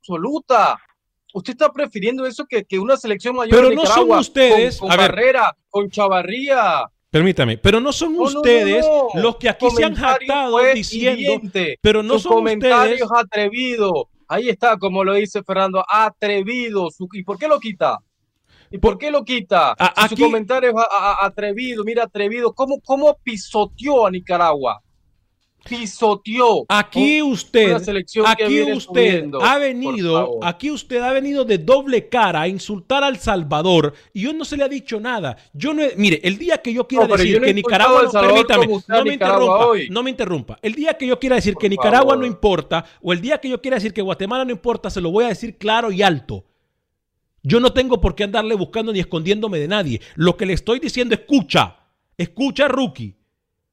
absoluta. 0.00 0.76
Usted 1.32 1.52
está 1.52 1.70
prefiriendo 1.72 2.26
eso 2.26 2.44
que, 2.46 2.64
que 2.64 2.80
una 2.80 2.96
selección 2.96 3.36
mayor 3.36 3.54
Pero 3.56 3.68
de 3.68 3.76
no 3.76 3.82
son 3.82 3.90
Nicaragua 3.90 4.20
ustedes- 4.20 4.78
con, 4.80 4.88
con 4.88 4.98
a 4.98 5.02
ver. 5.02 5.10
Barrera, 5.12 5.56
con 5.68 5.88
Chavarría. 5.88 6.90
Permítame, 7.10 7.58
pero 7.58 7.80
no 7.80 7.92
son 7.92 8.12
No, 8.14 8.24
no, 8.24 8.30
no, 8.30 8.38
ustedes 8.40 8.86
no. 8.86 9.20
los 9.20 9.36
que 9.36 9.48
aquí 9.48 9.68
se 9.70 9.84
han 9.84 9.94
jactado 9.96 10.58
diciendo, 10.74 11.20
hiriente. 11.20 11.78
pero 11.82 12.02
no 12.04 12.14
Su 12.14 12.20
son 12.28 12.32
comentario 12.34 12.94
ustedes. 12.94 13.00
es 13.02 13.10
atrevido. 13.12 14.08
Ahí 14.28 14.48
está, 14.48 14.78
como 14.78 15.02
lo 15.02 15.14
dice 15.14 15.42
Fernando, 15.42 15.84
atrevido. 15.88 16.88
¿Y 17.12 17.24
por 17.24 17.36
qué 17.36 17.48
lo 17.48 17.58
quita? 17.58 17.98
¿Y 18.70 18.78
por 18.78 18.96
qué 18.96 19.10
lo 19.10 19.24
quita? 19.24 19.72
A- 19.72 19.92
Si 20.06 20.14
aquí- 20.14 20.16
Su 20.22 20.22
comentario 20.28 20.70
es 20.70 20.76
a- 20.76 20.82
a- 21.22 21.26
atrevido, 21.26 21.82
mira, 21.82 22.04
atrevido. 22.04 22.52
¿Cómo, 22.54 22.80
¿Cómo 22.80 23.16
pisoteó 23.24 24.06
a 24.06 24.10
Nicaragua? 24.12 24.80
Pisoteó. 25.68 26.64
Aquí 26.68 27.22
usted, 27.22 27.72
aquí 28.26 28.62
usted 28.72 29.24
ha 29.42 29.58
venido, 29.58 30.38
aquí 30.42 30.70
usted 30.70 30.98
ha 31.00 31.12
venido 31.12 31.44
de 31.44 31.58
doble 31.58 32.08
cara 32.08 32.42
a 32.42 32.48
insultar 32.48 33.04
al 33.04 33.18
Salvador 33.18 33.94
y 34.12 34.22
yo 34.22 34.32
no 34.32 34.44
se 34.44 34.56
le 34.56 34.64
ha 34.64 34.68
dicho 34.68 35.00
nada. 35.00 35.36
Yo 35.52 35.74
no, 35.74 35.82
he- 35.82 35.94
mire, 35.96 36.20
el 36.22 36.38
día 36.38 36.58
que 36.58 36.72
yo 36.72 36.86
quiera 36.86 37.06
No, 37.06 37.16
decir 37.16 37.32
yo 37.34 37.40
no 37.40 37.44
he 37.44 37.48
que 37.48 37.54
Nicaragua, 37.54 38.02
no, 38.04 38.10
permítame, 38.20 38.66
no 38.66 39.04
me 39.04 39.12
interrumpa, 39.12 39.66
hoy. 39.66 39.88
no 39.90 40.02
me 40.02 40.10
interrumpa. 40.10 40.58
El 40.62 40.74
día 40.74 40.94
que 40.94 41.06
yo 41.06 41.18
quiera 41.18 41.36
decir 41.36 41.54
que 41.56 41.68
Nicaragua 41.68 42.12
favor. 42.14 42.18
no 42.18 42.26
importa 42.26 42.84
o 43.02 43.12
el 43.12 43.20
día 43.20 43.38
que 43.38 43.48
yo 43.48 43.60
quiera 43.60 43.76
decir 43.76 43.92
que 43.92 44.02
Guatemala 44.02 44.44
no 44.44 44.50
importa, 44.52 44.90
se 44.90 45.00
lo 45.00 45.10
voy 45.10 45.24
a 45.24 45.28
decir 45.28 45.56
claro 45.58 45.90
y 45.92 46.02
alto. 46.02 46.44
Yo 47.42 47.58
no 47.58 47.72
tengo 47.72 48.00
por 48.00 48.14
qué 48.14 48.24
andarle 48.24 48.54
buscando 48.54 48.92
ni 48.92 49.00
escondiéndome 49.00 49.58
de 49.58 49.68
nadie. 49.68 50.00
Lo 50.14 50.36
que 50.36 50.44
le 50.44 50.52
estoy 50.52 50.78
diciendo, 50.78 51.14
escucha, 51.14 51.76
escucha, 52.18 52.68
rookie. 52.68 53.16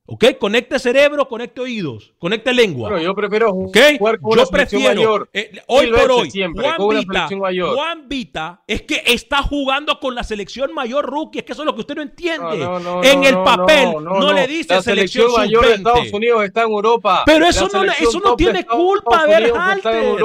¿Ok? 0.09 0.23
Conecte 0.39 0.79
cerebro, 0.79 1.27
conecte 1.27 1.59
oídos, 1.59 2.13
conecte 2.17 2.53
lengua. 2.53 2.89
Bueno, 2.89 3.03
yo 3.03 3.13
prefiero 3.13 3.51
jugar 3.51 3.97
con 4.21 4.31
una 4.31 4.43
Yo 4.43 4.45
selección 4.45 4.81
prefiero, 4.81 4.95
mayor. 4.95 5.29
eh, 5.33 5.51
hoy 5.67 5.91
por 5.91 6.11
hoy, 6.11 6.31
siempre, 6.31 6.63
Juan, 6.63 6.81
una 6.81 6.99
Vita, 6.99 7.13
selección 7.13 7.39
mayor. 7.41 7.75
Juan 7.75 8.07
Vita 8.07 8.63
es 8.67 8.81
que 8.83 9.03
está 9.05 9.43
jugando 9.43 9.99
con 9.99 10.15
la 10.15 10.23
selección 10.23 10.73
mayor 10.73 11.05
rookie. 11.05 11.39
Es 11.39 11.43
que 11.43 11.51
eso 11.51 11.63
es 11.63 11.65
lo 11.65 11.75
que 11.75 11.81
usted 11.81 11.95
no 11.95 12.01
entiende. 12.03 12.57
No, 12.57 12.79
no, 12.79 13.01
no, 13.01 13.03
en 13.03 13.25
el 13.25 13.35
papel 13.43 13.95
no, 14.01 14.31
le 14.31 14.47
dice 14.47 14.75
la 14.75 14.81
selección, 14.81 15.29
mayor 15.33 15.67
de 15.67 15.73
Estados 15.73 15.99
sub-20. 16.07 16.13
Unidos 16.15 16.45
está 16.45 16.61
en 16.61 16.69
Europa. 16.69 17.23
Pero 17.25 17.39
La 17.39 17.49
eso 17.49 17.63
no, 17.65 17.69
selección 17.81 18.07
eso 18.09 18.19
no 18.21 18.35
tiene 18.37 18.65
culpa, 18.65 19.25
Berhalter. 19.25 20.15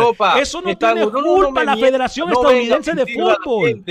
Eso 0.40 0.60
no 0.60 0.76
tiene 0.78 1.10
culpa 1.10 1.64
la. 1.64 1.76
Federación 1.76 2.30
Estadounidense 2.30 2.92
de 2.94 3.06
Fútbol. 3.06 3.82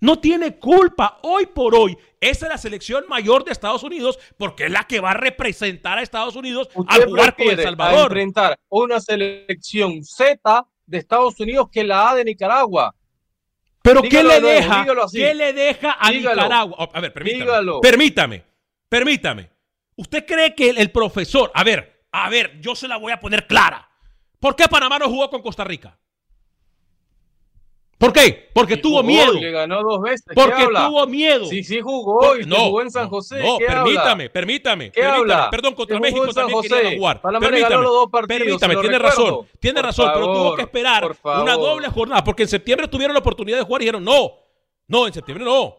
No 0.00 0.18
tiene 0.18 0.56
culpa. 0.58 1.18
Hoy 1.22 1.46
por 1.46 1.74
hoy, 1.74 1.96
esa 2.20 2.46
es 2.46 2.52
la 2.52 2.58
selección 2.58 3.04
mayor 3.08 3.44
de 3.44 3.52
Estados 3.52 3.82
Unidos 3.82 4.18
porque 4.38 4.64
es 4.66 4.70
la 4.70 4.84
que 4.84 5.00
va 5.00 5.10
a 5.10 5.14
representar 5.14 5.98
a 5.98 6.02
Estados 6.02 6.36
Unidos 6.36 6.68
al 6.88 7.04
jugar 7.04 7.36
con 7.36 7.42
El 7.42 7.54
prefiere 7.56 7.62
a 7.62 7.64
Salvador. 7.66 8.02
enfrentar 8.04 8.58
una 8.68 9.00
selección 9.00 10.02
Z 10.02 10.66
de 10.86 10.98
Estados 10.98 11.38
Unidos 11.38 11.68
que 11.70 11.84
la 11.84 12.10
A 12.10 12.14
de 12.14 12.24
Nicaragua. 12.24 12.94
Pero 13.82 14.02
Dígalo 14.02 14.28
¿qué 14.30 14.36
le 14.36 14.40
deja? 14.40 14.86
¿Qué 15.12 15.34
le 15.34 15.52
deja 15.52 15.96
a 15.98 16.10
Dígalo. 16.10 16.42
Nicaragua? 16.42 16.76
Oh, 16.78 16.90
A 16.92 17.00
ver, 17.00 17.12
permítame. 17.12 17.44
Dígalo. 17.44 17.80
Permítame. 17.80 18.44
Permítame. 18.88 19.50
¿Usted 19.96 20.26
cree 20.26 20.54
que 20.54 20.70
el, 20.70 20.78
el 20.78 20.90
profesor, 20.90 21.50
a 21.54 21.62
ver, 21.62 22.04
a 22.10 22.28
ver, 22.30 22.58
yo 22.60 22.74
se 22.74 22.88
la 22.88 22.96
voy 22.96 23.12
a 23.12 23.20
poner 23.20 23.46
clara. 23.46 23.88
¿Por 24.38 24.56
qué 24.56 24.66
Panamá 24.66 24.98
no 24.98 25.08
jugó 25.08 25.28
con 25.30 25.42
Costa 25.42 25.62
Rica? 25.64 25.98
¿Por 28.00 28.14
qué? 28.14 28.48
Porque 28.54 28.78
tuvo 28.78 28.96
Jugó 29.02 29.06
miedo. 29.08 29.32
Le 29.34 29.50
ganó 29.50 29.82
dos 29.82 30.00
veces. 30.00 30.24
¿Qué 30.26 30.34
Porque 30.34 30.64
tuvo 30.64 31.06
miedo. 31.06 31.44
Sí, 31.44 31.62
sí 31.62 31.80
jugó 31.82 32.34
y 32.34 32.44
se 32.44 32.50
jugó 32.50 32.80
en 32.80 32.90
San 32.90 33.10
José. 33.10 33.40
No, 33.42 33.58
¿Qué 33.58 33.66
permítame, 33.66 34.08
habla? 34.24 34.32
permítame. 34.32 34.90
¿Qué 34.90 35.00
permítame. 35.02 35.32
habla? 35.34 35.50
Perdón, 35.50 35.74
contra 35.74 35.98
jugó 35.98 36.02
México 36.06 36.24
en 36.24 36.32
San 36.32 36.48
también 36.48 36.62
José. 36.62 36.96
jugar. 36.96 37.20
Panamá 37.20 37.46
permítame, 37.46 37.70
ganó 37.74 37.82
los 37.82 37.92
dos 37.92 38.08
partidos, 38.10 38.38
permítame, 38.40 38.76
tiene 38.76 38.98
recuerdo. 38.98 39.24
razón. 39.26 39.48
Tiene 39.60 39.74
Por 39.76 39.84
razón, 39.84 40.10
pero 40.14 40.26
tuvo 40.32 40.54
que 40.56 40.62
esperar 40.62 41.16
una 41.24 41.54
doble 41.56 41.88
jornada. 41.88 42.24
Porque 42.24 42.44
en 42.44 42.48
septiembre 42.48 42.88
tuvieron 42.88 43.12
la 43.12 43.20
oportunidad 43.20 43.58
de 43.58 43.64
jugar 43.64 43.82
y 43.82 43.84
dijeron, 43.84 44.02
no, 44.02 44.32
no, 44.88 45.06
en 45.06 45.12
septiembre 45.12 45.44
no. 45.44 45.76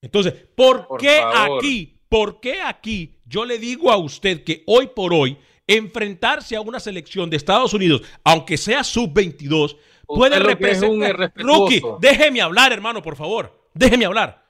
Entonces, 0.00 0.32
¿por, 0.54 0.86
Por 0.86 1.00
qué 1.00 1.18
favor. 1.20 1.58
aquí, 1.58 2.00
por 2.08 2.40
qué 2.40 2.62
aquí 2.62 3.18
yo 3.26 3.44
le 3.44 3.58
digo 3.58 3.90
a 3.90 3.96
usted 3.96 4.44
que 4.44 4.62
hoy 4.68 4.86
por 4.86 5.12
hoy 5.12 5.36
enfrentarse 5.66 6.54
a 6.56 6.60
una 6.60 6.78
selección 6.80 7.28
de 7.28 7.36
Estados 7.36 7.74
Unidos, 7.74 8.02
aunque 8.24 8.56
sea 8.56 8.82
sub-22, 8.84 9.76
puede 10.14 10.38
representar... 10.38 11.32
Rookie, 11.36 11.82
déjeme 12.00 12.40
hablar, 12.40 12.72
hermano, 12.72 13.02
por 13.02 13.16
favor. 13.16 13.68
Déjeme 13.74 14.04
hablar. 14.06 14.44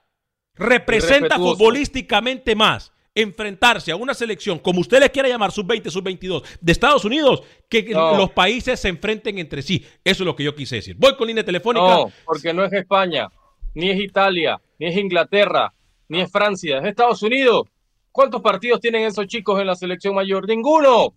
Representa 0.55 1.37
futbolísticamente 1.37 2.55
más 2.55 2.93
enfrentarse 3.15 3.91
a 3.91 3.97
una 3.97 4.15
selección, 4.15 4.59
como 4.59 4.81
usted 4.81 5.01
le 5.01 5.11
quiera 5.11 5.29
llamar, 5.29 5.51
sub-20, 5.51 5.91
sub-22, 5.91 6.45
de 6.61 6.73
Estados 6.73 7.05
Unidos, 7.05 7.43
que 7.69 7.83
No. 7.83 8.17
los 8.17 8.31
países 8.31 8.79
se 8.79 8.89
enfrenten 8.89 9.39
entre 9.39 9.63
sí. 9.63 9.85
Eso 10.05 10.23
es 10.23 10.27
lo 10.27 10.37
que 10.37 10.45
yo 10.45 10.55
quise 10.55 10.77
decir. 10.77 10.97
Voy 10.99 11.17
con 11.17 11.27
línea 11.27 11.45
telefónica. 11.45 11.87
No, 11.87 12.13
porque 12.25 12.55
no 12.55 12.65
es 12.65 12.73
España, 12.73 13.29
ni 13.75 13.91
es 13.91 14.01
Italia, 14.01 14.61
ni 14.79 14.87
es 14.87 14.97
Inglaterra, 14.97 15.73
ni 16.09 16.21
es 16.21 16.31
Francia, 16.31 16.79
es 16.79 16.85
Estados 16.85 17.23
Unidos. 17.23 17.65
¿Cuántos 18.13 18.43
partidos 18.43 18.81
tienen 18.81 19.03
esos 19.05 19.27
chicos 19.27 19.61
en 19.61 19.67
la 19.67 19.75
selección 19.75 20.15
mayor? 20.15 20.47
Ninguno. 20.49 21.15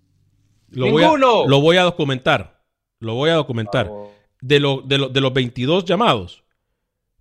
Lo 0.69 0.89
voy, 0.91 1.03
a, 1.03 1.07
Ninguno. 1.07 1.47
lo 1.47 1.61
voy 1.61 1.77
a 1.77 1.83
documentar. 1.83 2.59
Lo 2.99 3.15
voy 3.15 3.29
a 3.29 3.35
documentar. 3.35 3.91
De, 4.45 4.59
lo- 4.59 4.81
de, 4.81 4.97
lo- 4.97 5.07
de 5.07 5.21
los 5.21 5.31
22 5.33 5.85
llamados, 5.85 6.43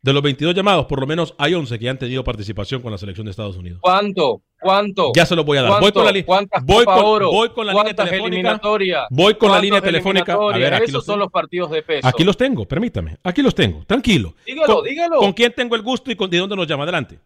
de 0.02 0.12
los 0.12 0.22
22 0.22 0.56
llamados, 0.56 0.86
por 0.86 0.98
lo 0.98 1.06
menos 1.06 1.34
hay 1.38 1.54
11 1.54 1.78
que 1.78 1.88
han 1.88 1.96
tenido 1.96 2.24
participación 2.24 2.82
con 2.82 2.90
la 2.90 2.98
selección 2.98 3.24
de 3.26 3.30
Estados 3.30 3.56
Unidos. 3.56 3.78
¿Cuánto? 3.80 4.42
¿Cuánto? 4.60 5.12
Ya 5.14 5.24
se 5.24 5.36
los 5.36 5.44
voy 5.44 5.58
a 5.58 5.62
dar. 5.62 5.80
Voy 5.80 5.92
con 5.92 6.04
la, 6.04 6.10
li- 6.10 6.24
¿Cuántas 6.24 6.64
voy 6.64 6.84
con, 6.84 6.98
Oro? 7.04 7.30
voy 7.30 7.48
con 7.50 7.64
la 7.66 7.72
línea 7.72 7.84
¿Cuántas 7.94 8.10
telefónica. 8.10 8.60
Voy 9.10 9.34
con 9.34 9.48
la 9.48 9.54
¿Cuántas 9.54 9.62
línea 9.62 9.80
telefónica. 9.80 10.32
A 10.34 10.58
ver, 10.58 10.74
aquí 10.74 10.82
Esos 10.84 10.94
los, 10.94 11.04
son 11.04 11.18
los 11.20 11.30
partidos 11.30 11.70
de 11.70 11.82
peso. 11.82 12.08
aquí 12.08 12.24
los 12.24 12.36
tengo, 12.36 12.66
permítame. 12.66 13.16
Aquí 13.22 13.40
los 13.42 13.54
tengo, 13.54 13.84
tranquilo. 13.86 14.34
Dígalo, 14.44 14.74
con, 14.74 14.84
dígalo. 14.84 15.18
¿Con 15.18 15.32
quién 15.32 15.52
tengo 15.54 15.76
el 15.76 15.82
gusto 15.82 16.10
y 16.10 16.16
con, 16.16 16.28
de 16.28 16.38
dónde 16.38 16.56
nos 16.56 16.66
llama? 16.66 16.82
Adelante. 16.82 17.20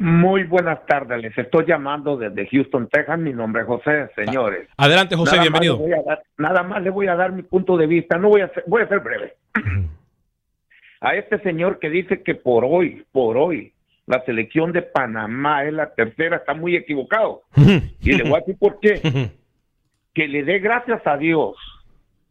Muy 0.00 0.44
buenas 0.44 0.86
tardes, 0.86 1.20
les 1.20 1.36
estoy 1.36 1.66
llamando 1.66 2.16
desde 2.16 2.46
Houston, 2.48 2.88
Texas. 2.88 3.18
Mi 3.18 3.32
nombre 3.32 3.62
es 3.62 3.66
José, 3.68 4.08
señores. 4.14 4.68
Adelante, 4.76 5.16
José, 5.16 5.32
Nada 5.36 5.42
bienvenido. 5.42 5.78
Más 5.80 6.04
dar- 6.04 6.22
nada 6.38 6.62
más 6.62 6.82
le 6.82 6.90
voy 6.90 7.08
a 7.08 7.16
dar 7.16 7.32
mi 7.32 7.42
punto 7.42 7.76
de 7.76 7.88
vista. 7.88 8.16
No 8.16 8.28
voy 8.28 8.42
a 8.42 8.48
ser, 8.50 8.62
voy 8.68 8.82
a 8.82 8.88
ser 8.88 9.00
breve. 9.00 9.34
A 11.00 11.14
este 11.14 11.38
señor 11.40 11.78
que 11.80 11.90
dice 11.90 12.22
que 12.22 12.34
por 12.36 12.64
hoy, 12.64 13.04
por 13.12 13.36
hoy, 13.36 13.72
la 14.06 14.24
selección 14.24 14.72
de 14.72 14.82
Panamá 14.82 15.64
es 15.64 15.72
la 15.72 15.92
tercera, 15.94 16.36
está 16.36 16.54
muy 16.54 16.76
equivocado. 16.76 17.42
Y 18.00 18.12
le 18.12 18.22
voy 18.22 18.34
a 18.34 18.38
decir 18.38 18.56
por 18.58 18.78
qué. 18.80 19.00
Que 20.14 20.26
le 20.26 20.42
dé 20.42 20.58
gracias 20.58 21.00
a 21.06 21.16
Dios, 21.16 21.54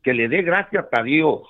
que 0.03 0.13
le 0.13 0.27
dé 0.27 0.41
gracias 0.41 0.85
a 0.91 1.03
Dios 1.03 1.43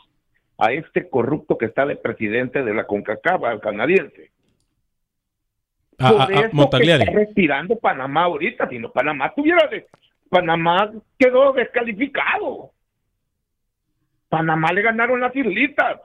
a 0.59 0.71
este 0.71 1.09
corrupto 1.09 1.57
que 1.57 1.65
está 1.65 1.83
de 1.87 1.95
presidente 1.95 2.63
de 2.63 2.75
la 2.75 2.85
CONCACAF, 2.85 3.43
al 3.43 3.59
canadiense. 3.59 4.29
A- 5.99 6.09
Por 6.11 6.21
a- 6.21 6.27
que 6.27 6.85
está 7.05 7.11
respirando 7.11 7.77
Panamá 7.79 8.23
ahorita. 8.23 8.69
Si 8.69 8.77
no, 8.79 8.91
Panamá 8.91 9.33
tuviera 9.35 9.67
de, 9.67 9.87
Panamá 10.29 10.91
quedó 11.17 11.53
descalificado. 11.53 12.71
Panamá 14.29 14.71
le 14.73 14.81
ganaron 14.81 15.19
las 15.19 15.35
islitas. 15.35 15.99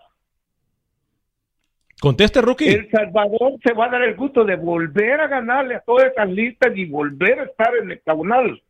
Conteste, 2.00 2.40
Rookie. 2.40 2.68
El 2.68 2.90
Salvador 2.90 3.58
se 3.64 3.72
va 3.74 3.86
a 3.86 3.90
dar 3.90 4.02
el 4.02 4.16
gusto 4.16 4.44
de 4.44 4.56
volver 4.56 5.20
a 5.20 5.28
ganarle 5.28 5.76
a 5.76 5.80
todas 5.80 6.10
esas 6.10 6.28
listas 6.28 6.72
y 6.76 6.86
volver 6.86 7.40
a 7.40 7.44
estar 7.44 7.76
en 7.76 7.90
el 7.92 8.00
tribunal 8.00 8.60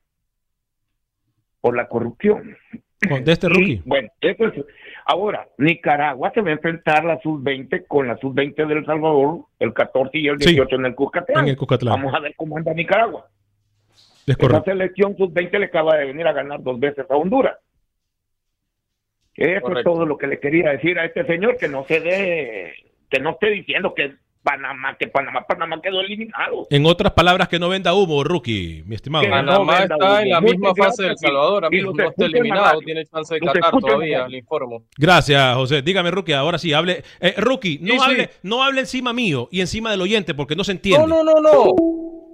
por 1.61 1.77
la 1.77 1.89
corrupción. 1.89 2.57
Conteste, 3.09 3.47
Y, 3.47 3.51
Rookie. 3.51 3.83
bueno, 3.85 4.09
eso 4.21 4.47
es. 4.47 4.65
Ahora, 5.05 5.49
Nicaragua 5.59 6.31
se 6.33 6.41
va 6.41 6.51
a 6.51 6.53
enfrentar 6.53 7.05
la 7.05 7.19
sub-20 7.21 7.87
con 7.89 8.07
la 8.07 8.17
sub-20 8.19 8.67
del 8.67 8.85
Salvador, 8.87 9.41
el 9.59 9.75
14 9.75 10.17
y 10.19 10.29
el 10.29 10.39
Sí. 10.41 10.51
18 10.51 10.77
en 10.77 10.87
el 10.87 10.95
Cuscatlán. 10.95 11.45
En 11.45 11.51
el 11.51 11.57
Cuscatlán. 11.57 11.95
Vamos 11.95 12.15
a 12.15 12.21
ver 12.21 12.35
cómo 12.37 12.57
anda 12.57 12.73
Nicaragua. 12.73 13.27
Es 14.27 14.37
Esa 14.39 14.63
selección 14.63 15.17
sub-20 15.17 15.59
le 15.59 15.65
acaba 15.67 15.97
de 15.97 16.07
venir 16.07 16.27
a 16.29 16.33
ganar 16.33 16.63
dos 16.63 16.79
veces 16.79 17.05
a 17.11 17.17
Honduras. 17.17 17.57
Eso 19.35 19.51
es 19.57 19.61
Correcto. 19.63 19.93
todo 19.93 20.07
lo 20.07 20.17
que 20.19 20.27
le 20.29 20.39
quería 20.39 20.71
decir 20.71 20.99
a 20.99 21.05
este 21.07 21.25
señor, 21.27 21.57
que 21.57 21.67
no 21.69 21.85
se 21.85 22.01
dé, 22.01 22.73
que 23.11 23.19
no 23.19 23.31
esté 23.31 23.51
diciendo 23.51 23.95
que 23.95 24.15
Panamá, 24.43 24.97
que 24.99 25.07
Panamá, 25.09 25.47
Panamá 25.47 25.81
quedó 25.81 26.01
eliminado. 26.01 26.67
En 26.71 26.85
otras 26.87 27.13
palabras, 27.13 27.49
que 27.49 27.59
no 27.59 27.69
venda 27.69 27.95
humo, 27.95 28.25
Rookie, 28.25 28.83
mi 28.87 28.97
estimado. 28.97 29.25
Que 29.25 29.31
Panamá 29.31 29.79
está 29.85 30.23
en 30.23 30.31
la 30.31 30.41
misma 30.41 30.71
Muchas 30.71 30.87
fase 30.87 31.03
del. 31.05 31.19
Salvador. 31.19 31.65
A 31.65 31.69
Y 31.69 31.71
mí 31.71 31.81
los 31.81 31.95
no 31.95 32.09
está 32.09 32.25
eliminado, 32.25 32.81
tiene 32.81 33.05
chance 33.07 33.35
de 33.35 33.41
Qatar 33.41 33.71
todavía, 33.79 34.27
le 34.29 34.39
informo. 34.39 34.85
Gracias, 34.99 35.55
José. 35.55 35.83
Dígame, 35.83 36.11
Rookie, 36.11 36.33
ahora 36.33 36.59
sí, 36.59 36.73
hable. 36.73 37.05
Eh, 37.21 37.35
Rookie, 37.39 37.79
no, 37.81 37.93
Sí, 37.95 37.99
sí. 37.99 38.05
hable, 38.05 38.31
no 38.43 38.63
hable 38.63 38.81
encima 38.81 39.13
mío 39.13 39.49
y 39.53 39.61
encima 39.61 39.91
del 39.91 40.01
oyente 40.01 40.35
porque 40.35 40.57
no 40.57 40.65
se 40.65 40.73
entiende. 40.73 41.07
No, 41.07 41.23
no, 41.23 41.33
no, 41.33 41.41
no. 41.41 41.75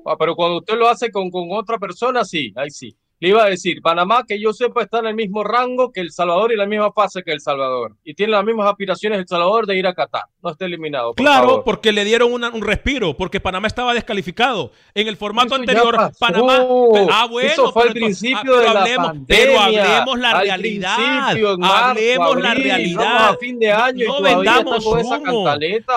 Ah, 0.06 0.16
pero 0.18 0.34
cuando 0.34 0.58
usted 0.58 0.76
lo 0.78 0.88
hace 0.88 1.10
con, 1.10 1.30
con 1.30 1.48
otra 1.52 1.78
persona, 1.78 2.24
sí, 2.24 2.52
ahí 2.56 2.70
sí. 2.70 2.96
Le 3.20 3.30
iba 3.30 3.42
a 3.44 3.48
decir, 3.50 3.82
Panamá, 3.82 4.22
que 4.26 4.40
yo 4.40 4.52
sepa, 4.52 4.82
está 4.82 5.00
en 5.00 5.06
el 5.06 5.14
mismo 5.16 5.42
rango 5.42 5.90
que 5.90 6.00
El 6.00 6.12
Salvador 6.12 6.52
y 6.52 6.56
la 6.56 6.66
misma 6.66 6.92
fase 6.92 7.24
que 7.24 7.32
El 7.32 7.40
Salvador. 7.40 7.96
Y 8.04 8.14
tiene 8.14 8.30
las 8.32 8.44
mismas 8.44 8.68
aspiraciones 8.68 9.18
El 9.18 9.26
Salvador 9.26 9.66
de 9.66 9.76
ir 9.76 9.88
a 9.88 9.92
Qatar. 9.94 10.22
No 10.40 10.50
está 10.50 10.66
eliminado. 10.66 11.14
por 11.14 11.24
Claro, 11.24 11.48
favor. 11.48 11.64
porque 11.64 11.90
le 11.90 12.04
dieron 12.04 12.32
una- 12.32 12.50
un 12.50 12.62
respiro, 12.62 13.16
porque 13.16 13.40
Panamá 13.40 13.66
estaba 13.66 13.92
descalificado. 13.92 14.70
En 14.94 15.08
el 15.08 15.16
formato 15.16 15.48
Eso 15.48 15.56
anterior. 15.56 15.96
Panamá. 16.20 16.64
Ah, 17.10 17.26
bueno, 17.28 17.50
Eso 17.50 17.72
fue 17.72 17.88
al 17.88 17.92
principio 17.92 18.54
ah, 18.54 18.60
de 18.60 18.64
la 18.72 18.80
hablemos, 18.82 19.06
pandemia, 19.08 19.26
Pero 19.26 19.60
hablemos 19.60 20.18
la 20.20 20.30
al 20.30 20.40
realidad. 20.44 20.98
marzo, 20.98 21.58
hablemos 21.64 22.40
la 22.40 22.54
realidad. 22.54 23.28
a 23.30 23.36
fin 23.36 23.58
de 23.58 23.72
año 23.72 24.06
no 24.06 24.22
vendamos 24.22 24.86
humo. 24.86 25.56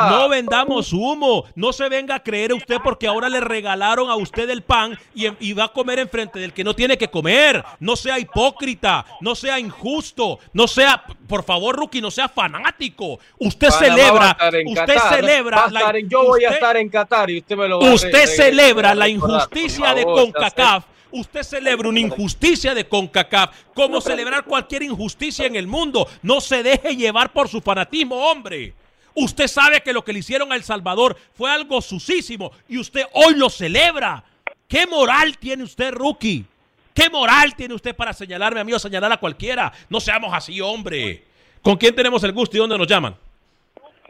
No 0.09 0.27
vendamos 0.29 0.91
humo. 0.91 1.45
No 1.53 1.71
se 1.71 1.87
venga 1.87 2.15
a 2.15 2.23
creer 2.23 2.51
usted 2.53 2.77
porque 2.83 3.05
ahora 3.05 3.29
le 3.29 3.41
regalaron 3.41 4.09
a 4.09 4.15
usted 4.15 4.49
el 4.49 4.63
pan 4.63 4.97
y, 5.13 5.27
y 5.39 5.53
va 5.53 5.65
a 5.65 5.67
comer 5.71 5.99
enfrente 5.99 6.39
del 6.39 6.51
que 6.53 6.63
no 6.63 6.73
tiene 6.75 6.97
que 6.97 7.10
comer. 7.11 7.63
No 7.79 7.95
sea 7.95 8.17
hipócrita, 8.17 9.05
no 9.19 9.35
sea 9.35 9.59
injusto, 9.59 10.39
no 10.53 10.67
sea, 10.67 11.03
por 11.27 11.43
favor, 11.43 11.75
Rookie, 11.75 12.01
no 12.01 12.09
sea 12.09 12.27
fanático. 12.27 13.19
Usted 13.37 13.69
Panamá 13.69 13.85
celebra, 13.95 14.37
usted 14.65 14.95
Qatar, 14.95 15.15
celebra. 15.15 15.67
la- 15.69 15.79
estar 15.79 15.95
en- 15.97 16.09
yo 16.09 16.23
voy 16.23 16.45
a 16.45 16.49
estar 16.49 16.77
en 16.77 16.89
Qatar 16.89 17.29
y 17.29 17.37
usted 17.39 17.55
me 17.55 17.67
lo 17.67 17.79
va 17.79 17.93
Usted 17.93 18.25
celebra 18.25 18.95
la 18.95 19.07
injusticia 19.07 19.93
de 19.93 20.03
CONCACAF 20.03 20.85
Usted 21.13 21.43
celebra 21.43 21.89
una 21.89 21.99
injusticia 21.99 22.73
de 22.73 22.87
CONCACAF, 22.87 23.49
como 23.73 23.99
celebrar 23.99 24.45
cualquier 24.45 24.83
injusticia 24.83 25.45
en 25.45 25.57
el 25.57 25.67
mundo. 25.67 26.07
No 26.21 26.39
se 26.39 26.63
deje 26.63 26.95
llevar 26.95 27.33
por 27.33 27.49
su 27.49 27.59
fanatismo, 27.59 28.15
hombre. 28.15 28.73
Usted 29.13 29.47
sabe 29.49 29.81
que 29.81 29.91
lo 29.91 30.05
que 30.05 30.13
le 30.13 30.19
hicieron 30.19 30.53
a 30.53 30.55
El 30.55 30.63
Salvador 30.63 31.17
fue 31.33 31.51
algo 31.51 31.81
susísimo 31.81 32.53
y 32.69 32.77
usted 32.77 33.03
hoy 33.11 33.35
lo 33.35 33.49
celebra. 33.49 34.23
¿Qué 34.69 34.87
moral 34.87 35.37
tiene 35.37 35.63
usted, 35.63 35.91
rookie? 35.91 36.45
¿Qué 36.93 37.09
moral 37.09 37.55
tiene 37.55 37.73
usted 37.73 37.95
para 37.95 38.13
señalarme 38.13 38.59
a 38.59 38.63
mí 38.63 38.73
o 38.73 38.79
señalar 38.79 39.11
a 39.11 39.17
cualquiera? 39.17 39.71
No 39.89 39.99
seamos 39.99 40.33
así, 40.33 40.59
hombre. 40.61 41.23
¿Con 41.61 41.75
quién 41.77 41.95
tenemos 41.95 42.23
el 42.23 42.31
gusto 42.33 42.57
y 42.57 42.59
dónde 42.59 42.77
nos 42.77 42.87
llaman? 42.87 43.15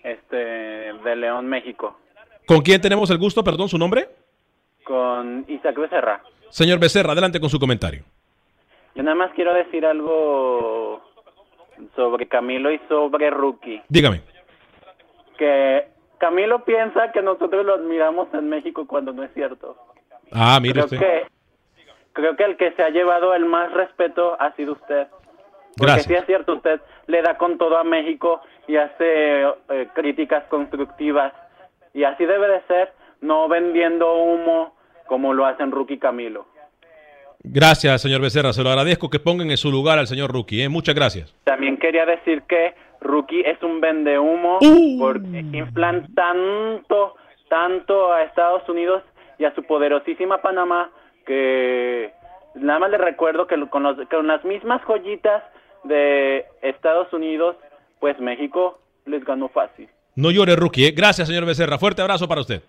Este, 0.04 0.36
de 0.36 1.16
León, 1.16 1.48
México. 1.48 1.98
¿Con 2.48 2.62
quién 2.62 2.82
tenemos 2.82 3.10
el 3.12 3.18
gusto? 3.18 3.44
Perdón, 3.44 3.70
su 3.70 3.78
nombre. 3.78 4.10
Con 4.84 5.46
Isaac 5.48 5.78
Becerra. 5.78 6.24
Señor 6.50 6.80
Becerra, 6.80 7.12
adelante 7.12 7.40
con 7.40 7.50
su 7.50 7.60
comentario. 7.60 8.04
Yo 8.96 9.04
nada 9.04 9.16
más 9.16 9.32
quiero 9.36 9.54
decir 9.54 9.86
algo 9.86 11.02
sobre 11.96 12.28
Camilo 12.28 12.72
y 12.72 12.80
sobre 12.90 13.30
Rookie. 13.30 13.82
Dígame. 13.88 14.22
Que 15.38 15.88
Camilo 16.18 16.66
piensa 16.66 17.12
que 17.14 17.22
nosotros 17.22 17.66
lo 17.66 17.76
admiramos 17.76 18.28
en 18.34 18.50
México 18.50 18.86
cuando 18.88 19.14
no 19.14 19.24
es 19.24 19.34
cierto. 19.34 19.78
Ah, 20.32 20.60
mire 20.62 20.74
creo 20.74 20.86
usted. 20.86 21.00
que 21.00 21.28
creo 22.14 22.36
que 22.36 22.44
el 22.44 22.58
que 22.58 22.72
se 22.74 22.84
ha 22.84 22.90
llevado 22.90 23.34
el 23.34 23.46
más 23.46 23.72
respeto 23.74 24.36
ha 24.40 24.54
sido 24.56 24.74
usted. 24.74 25.08
Porque 25.78 25.94
Gracias. 25.94 26.06
sí 26.08 26.14
es 26.14 26.26
cierto, 26.26 26.54
usted 26.56 26.82
le 27.08 27.22
da 27.22 27.38
con 27.38 27.58
todo 27.58 27.78
a 27.78 27.84
México 27.84 28.42
y 28.68 28.76
hace 28.76 29.44
eh, 29.44 29.88
críticas 29.94 30.44
constructivas. 30.50 31.34
Y 31.94 32.04
así 32.04 32.26
debe 32.26 32.48
de 32.48 32.62
ser, 32.68 32.94
no 33.22 33.48
vendiendo 33.48 34.14
humo 34.16 34.76
como 35.08 35.34
lo 35.34 35.46
hacen 35.46 35.72
Rookie 35.72 35.96
y 35.96 36.00
Camilo. 36.00 36.46
Gracias, 37.44 38.02
señor 38.02 38.22
Becerra. 38.22 38.54
Se 38.54 38.64
lo 38.64 38.70
agradezco 38.70 39.10
que 39.10 39.20
pongan 39.20 39.50
en 39.50 39.58
su 39.58 39.72
lugar 39.72 39.98
al 39.98 40.08
señor 40.08 40.32
Rookie. 40.32 40.62
¿eh? 40.64 40.70
Muchas 40.70 40.94
gracias. 40.94 41.34
También 41.44 41.78
quería 41.78 42.06
decir 42.06 42.44
que 42.44 42.76
Rookie 43.02 43.42
es 43.42 43.62
un 43.64 43.82
vendehumo 43.82 44.60
Uh. 44.62 45.00
porque 45.00 45.40
inflan 45.54 46.14
tanto, 46.14 47.16
tanto 47.50 48.14
a 48.14 48.24
Estados 48.24 48.68
Unidos 48.70 49.02
y 49.40 49.46
a 49.46 49.56
su 49.56 49.64
poderosísima 49.64 50.38
Panamá 50.42 50.92
que 51.26 52.12
nada 52.56 52.80
más 52.80 52.92
le 52.92 52.98
recuerdo 52.98 53.48
que 53.48 53.56
con, 53.70 53.84
los- 53.84 53.98
con 54.10 54.28
las 54.28 54.44
mismas 54.46 54.82
joyitas 54.84 55.44
de 55.84 56.46
Estados 56.62 57.12
Unidos, 57.14 57.56
pues 58.00 58.20
México 58.20 58.80
les 59.06 59.24
ganó 59.26 59.50
fácil. 59.50 59.90
No 60.16 60.30
llore, 60.32 60.56
Rookie. 60.56 60.88
¿eh? 60.88 60.92
Gracias, 60.92 61.28
señor 61.28 61.46
Becerra. 61.46 61.78
Fuerte 61.78 62.02
abrazo 62.02 62.28
para 62.28 62.42
usted. 62.42 62.62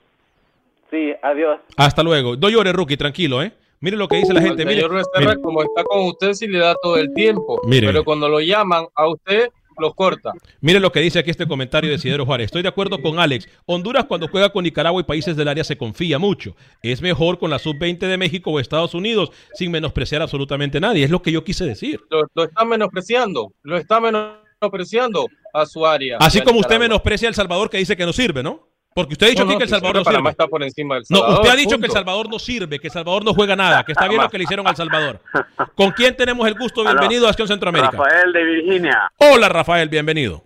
Sí, 0.91 1.13
adiós. 1.23 1.59
Hasta 1.77 2.03
luego. 2.03 2.37
No 2.37 2.49
llore, 2.49 2.73
Rookie. 2.73 2.97
Tranquilo, 2.97 3.43
¿eh? 3.43 3.53
Mire 3.81 3.97
lo 3.97 4.07
que 4.07 4.17
dice 4.17 4.33
la 4.33 4.41
Al 4.41 4.47
gente. 4.47 4.65
Mire, 4.65 4.83
señor 4.83 4.95
Becerra, 4.95 5.31
mire. 5.33 5.43
como 5.43 5.63
está 5.63 5.83
con 5.85 6.05
usted, 6.07 6.35
sí 6.35 6.47
le 6.47 6.59
da 6.59 6.75
todo 6.81 6.97
el 6.99 7.13
tiempo. 7.15 7.61
Mire. 7.67 7.87
Pero 7.89 8.05
cuando 8.05 8.29
lo 8.29 8.41
llaman 8.41 8.85
a 8.95 9.09
usted, 9.09 9.49
los 9.83 9.95
corta. 9.95 10.33
Mire 10.61 10.81
lo 10.81 10.91
que 10.91 11.01
dice 11.01 11.19
aquí 11.19 11.31
este 11.31 11.47
comentario 11.47 11.91
de 11.91 11.97
Isidro 11.97 12.25
Juárez. 12.25 12.47
Estoy 12.47 12.63
de 12.63 12.69
acuerdo 12.69 13.03
con 13.03 13.19
Alex. 13.19 13.47
Honduras 13.67 14.07
cuando 14.07 14.29
juega 14.29 14.51
con 14.51 14.65
Nicaragua 14.65 15.01
y 15.01 15.05
países 15.05 15.37
del 15.37 15.49
área 15.49 15.65
se 15.65 15.77
confía 15.77 16.19
mucho. 16.19 16.57
Es 16.83 17.03
mejor 17.03 17.39
con 17.39 17.51
la 17.51 17.59
sub-20 17.59 17.99
de 17.99 18.17
México 18.17 18.51
o 18.51 18.61
Estados 18.61 18.95
Unidos 18.95 19.31
sin 19.55 19.71
menospreciar 19.71 20.23
absolutamente 20.23 20.79
a 20.79 20.81
nadie. 20.81 21.05
Es 21.05 21.11
lo 21.11 21.21
que 21.21 21.33
yo 21.33 21.45
quise 21.45 21.67
decir. 21.67 22.01
Lo, 22.11 22.23
lo 22.35 22.45
está 22.45 22.65
menospreciando. 22.65 23.53
Lo 23.63 23.77
está 23.77 24.01
menospreciando 24.01 25.29
a 25.53 25.67
su 25.67 25.85
área. 25.85 26.17
Así 26.19 26.41
como 26.41 26.61
usted 26.61 26.79
menosprecia 26.79 27.29
a 27.29 27.31
El 27.31 27.35
Salvador 27.35 27.69
que 27.69 27.79
dice 27.79 27.97
que 27.97 28.07
no 28.07 28.13
sirve, 28.13 28.43
¿no? 28.43 28.72
Porque 28.95 29.13
usted 29.15 29.27
ha 29.27 29.31
dicho 29.31 29.45
No, 29.45 29.51
aquí 29.51 29.55
no, 29.55 29.59
que 29.59 29.65
El 29.65 29.71
Salvador 29.71 29.97
no 29.97 30.03
Panamá 30.05 30.31
sirve. 30.31 30.31
está 30.31 30.47
por 30.49 30.63
encima 30.63 30.95
del 30.97 31.05
No, 31.09 31.17
Salvador, 31.19 31.39
usted 31.41 31.51
ha 31.53 31.57
dicho 31.57 31.79
que 31.79 31.87
El. 31.87 31.93
Salvador 31.93 32.29
no 32.29 32.39
sirve, 32.39 32.79
que 32.79 32.87
El 32.89 32.93
Salvador 32.93 33.25
no 33.25 33.35
juega 33.35 33.57
nada, 33.57 33.85
que 33.85 33.93
está 33.93 34.09
bien 34.09 34.21
lo 34.21 34.29
que 34.29 34.39
le 34.39 34.45
hicieron 34.45 34.67
al 34.67 34.77
Salvador. 34.77 35.21
¿Con 35.75 35.91
quién 35.93 36.17
tenemos 36.17 36.47
el 36.47 36.55
gusto? 36.55 36.85
Bienvenido 36.85 37.27
a 37.27 37.31
Acción 37.31 37.49
Centroamérica. 37.49 37.91
Rafael 37.93 38.33
de 38.33 38.45
Virginia. 38.45 39.11
Hola, 39.19 39.49
Rafael, 39.49 39.89
bienvenido. 39.89 40.43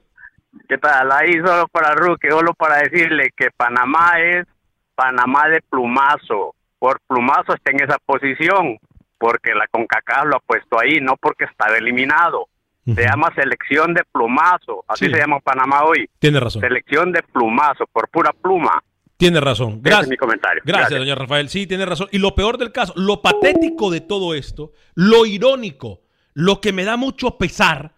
¿Qué 0.68 0.78
tal? 0.78 1.10
Ahí 1.12 1.32
solo 1.34 1.68
para 1.68 1.94
Ruque, 1.94 2.30
solo 2.30 2.54
para 2.54 2.78
decirle 2.78 3.30
que 3.36 3.48
Panamá 3.56 4.14
es 4.20 4.46
Panamá 4.94 5.48
de 5.48 5.60
plumazo. 5.68 6.54
Por 6.78 7.00
plumazo 7.06 7.54
está 7.54 7.72
en 7.72 7.82
esa 7.82 7.98
posición, 8.04 8.78
porque 9.18 9.54
la 9.54 9.66
CONCACAF 9.70 10.24
lo 10.26 10.36
ha 10.36 10.40
puesto 10.40 10.78
ahí, 10.80 10.98
no 11.00 11.16
porque 11.16 11.44
estaba 11.44 11.76
eliminado. 11.76 12.48
Se 12.94 13.02
llama 13.02 13.32
selección 13.34 13.94
de 13.94 14.02
plumazo, 14.12 14.84
así 14.86 15.06
Sí. 15.06 15.10
se 15.12 15.18
llama 15.18 15.40
Panamá 15.40 15.82
hoy. 15.84 16.08
Tiene 16.20 16.38
razón. 16.38 16.60
Selección 16.62 17.10
de 17.12 17.22
plumazo, 17.22 17.84
por 17.92 18.08
pura 18.10 18.32
pluma. 18.32 18.82
Tiene 19.16 19.40
razón. 19.40 19.70
Ese 19.72 19.80
Gracias. 19.82 20.02
es 20.04 20.10
mi 20.10 20.16
comentario. 20.16 20.62
Gracias, 20.64 21.00
doña 21.00 21.14
Rafael. 21.16 21.48
Sí, 21.48 21.66
tiene 21.66 21.84
razón. 21.86 22.08
Y 22.12 22.18
lo 22.18 22.34
peor 22.34 22.58
del 22.58 22.70
caso, 22.70 22.92
lo 22.96 23.22
patético 23.22 23.90
de 23.90 24.00
todo 24.02 24.34
esto, 24.34 24.72
lo 24.94 25.26
irónico, 25.26 26.02
lo 26.34 26.60
que 26.60 26.72
me 26.72 26.84
da 26.84 26.96
mucho 26.96 27.38
pesar, 27.38 27.94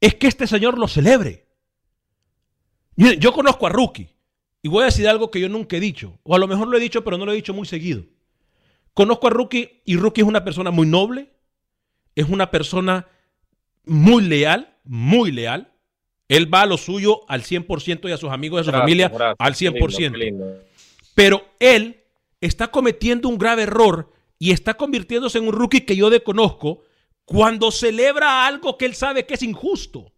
es 0.00 0.14
que 0.16 0.26
este 0.26 0.46
señor 0.46 0.78
lo 0.78 0.88
celebre. 0.88 1.46
Miren, 2.96 3.20
yo 3.20 3.32
conozco 3.32 3.66
a 3.66 3.70
Rookie 3.70 4.08
y 4.62 4.68
voy 4.68 4.82
a 4.82 4.86
decir 4.86 5.06
algo 5.06 5.30
que 5.30 5.40
yo 5.40 5.48
nunca 5.48 5.76
he 5.76 5.80
dicho, 5.80 6.18
o 6.24 6.34
a 6.34 6.38
lo 6.38 6.48
mejor 6.48 6.66
lo 6.68 6.76
he 6.76 6.80
dicho, 6.80 7.04
pero 7.04 7.16
no 7.18 7.24
lo 7.26 7.32
he 7.32 7.36
dicho 7.36 7.54
muy 7.54 7.66
seguido. 7.66 8.02
Conozco 8.94 9.28
a 9.28 9.30
Rookie 9.30 9.82
y 9.84 9.96
Rookie 9.96 10.22
es 10.22 10.26
una 10.26 10.42
persona 10.44 10.70
muy 10.72 10.86
noble, 10.86 11.30
es 12.16 12.28
una 12.28 12.50
persona 12.50 13.06
muy 13.88 14.22
leal, 14.22 14.74
muy 14.84 15.32
leal. 15.32 15.72
Él 16.28 16.52
va 16.52 16.62
a 16.62 16.66
lo 16.66 16.76
suyo 16.76 17.22
al 17.28 17.42
100% 17.42 18.08
y 18.08 18.12
a 18.12 18.16
sus 18.18 18.30
amigos 18.30 18.58
y 18.58 18.60
a 18.60 18.64
su 18.64 18.70
Gracias, 18.70 18.82
familia 18.82 19.08
gracias. 19.08 19.36
al 19.38 19.56
Qué 19.56 19.64
lindo, 19.70 19.86
100%. 19.88 20.12
qué 20.12 20.18
lindo. 20.18 20.44
Pero 21.14 21.44
él 21.58 22.04
está 22.40 22.68
cometiendo 22.70 23.28
un 23.28 23.38
grave 23.38 23.62
error 23.62 24.12
y 24.38 24.52
está 24.52 24.74
convirtiéndose 24.74 25.38
en 25.38 25.48
un 25.48 25.52
rookie 25.52 25.80
que 25.80 25.96
yo 25.96 26.10
desconozco 26.10 26.82
cuando 27.24 27.70
celebra 27.70 28.46
algo 28.46 28.78
que 28.78 28.84
él 28.86 28.94
sabe 28.94 29.26
que 29.26 29.34
es 29.34 29.42
injusto. 29.42 30.12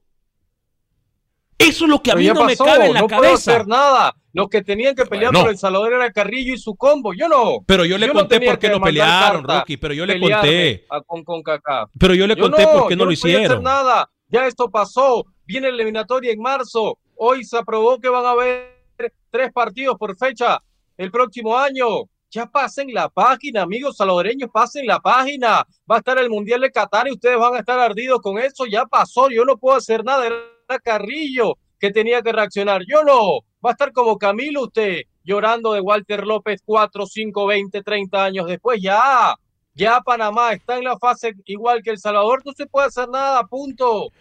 Eso 1.61 1.85
es 1.85 1.91
lo 1.91 2.03
que 2.03 2.11
a 2.11 2.17
mí 2.17 2.27
no 2.27 2.35
pasó, 2.35 2.47
me 2.47 2.57
cabe 2.57 2.87
en 2.87 2.95
la 2.95 3.01
no 3.01 3.07
puedo 3.07 3.21
cabeza. 3.23 3.51
hacer 3.53 3.67
nada. 3.69 4.15
Los 4.33 4.49
que 4.49 4.63
tenían 4.63 4.95
que 4.95 5.05
pelear 5.07 5.31
Bueno. 5.33 5.45
por 5.45 5.51
El 5.51 5.59
Salvador 5.59 5.93
era 5.93 6.11
Carrillo 6.13 6.55
y 6.55 6.59
su 6.59 6.75
combo. 6.77 7.13
Yo 7.13 7.29
no. 7.29 7.59
Pero 7.67 7.85
yo 7.85 7.99
le 7.99 8.07
no 8.07 8.13
conté 8.15 8.37
tenía 8.37 8.53
por 8.53 8.59
qué 8.61 8.69
no 8.71 8.81
pelearon, 8.81 9.45
Rookie, 9.45 9.77
pero 9.77 9.93
yo 9.95 10.07
le 10.07 10.21
conté. 10.21 10.87
a- 10.89 11.01
con, 11.03 11.23
con 11.25 11.43
Kaká. 11.43 11.89
Pero 11.99 12.15
yo 12.15 12.27
le 12.27 12.35
Yo 12.37 12.43
conté 12.43 12.67
por 12.67 12.89
qué 12.89 12.97
no 12.97 13.05
lo 13.05 13.11
podía 13.11 13.19
hacer 13.19 13.31
hicieron. 13.43 13.63
nada. 13.63 14.09
Ya 14.29 14.47
esto 14.47 14.71
pasó. 14.71 15.25
Viene 15.45 15.69
la 15.69 15.75
eliminatoria 15.75 16.33
en 16.33 16.41
marzo. 16.41 16.99
Hoy 17.17 17.45
se 17.45 17.59
aprobó 17.59 17.99
que 17.99 18.09
van 18.09 18.25
a 18.25 18.31
haber 18.31 18.83
tres 19.31 19.53
partidos 19.53 19.97
por 19.99 20.17
fecha 20.17 20.61
el 20.97 21.11
próximo 21.11 21.59
año. 21.59 21.87
Ya 22.31 22.47
pasen 22.47 22.95
la 22.95 23.09
página, 23.09 23.63
amigos 23.63 23.97
salvadoreños, 23.97 24.49
pasen 24.53 24.87
la 24.87 25.01
página. 25.01 25.67
Va 25.91 25.97
a 25.97 25.99
estar 25.99 26.17
el 26.19 26.31
Mundial 26.31 26.61
de 26.61 26.71
Qatar 26.71 27.09
y 27.09 27.13
ustedes 27.13 27.37
van 27.37 27.55
a 27.57 27.59
estar 27.59 27.79
ardidos 27.81 28.21
con 28.23 28.39
eso. 28.39 28.65
Ya 28.67 28.87
pasó, 28.87 29.29
yo 29.29 29.45
no 29.45 29.57
puedo 29.59 29.77
hacer 29.77 30.05
nada. 30.05 30.29
Era 30.71 30.79
Carrillo 30.79 31.59
que 31.81 31.91
tenía 31.91 32.23
que 32.23 32.31
reaccionar. 32.31 32.83
Yo 32.87 33.03
no. 33.03 33.41
Va 33.64 33.71
a 33.71 33.73
estar 33.73 33.91
como 33.93 34.16
Camilo 34.18 34.62
usted, 34.62 35.01
llorando 35.25 35.73
de 35.73 35.81
Walter 35.81 36.25
López 36.25 36.62
4, 36.64 37.07
5, 37.07 37.47
20, 37.47 37.83
30 37.83 38.25
años 38.25 38.47
después. 38.47 38.81
Ya, 38.81 39.35
ya 39.75 40.01
Panamá 40.01 40.53
está 40.53 40.79
en 40.79 40.85
la 40.85 40.97
fase 40.97 41.35
igual 41.47 41.83
que 41.83 41.91
El 41.91 41.99
Salvador. 41.99 42.43
No 42.45 42.53
se 42.53 42.66
puede 42.66 42.87
hacer 42.87 43.09
nada, 43.09 43.45
punto. 43.49 44.12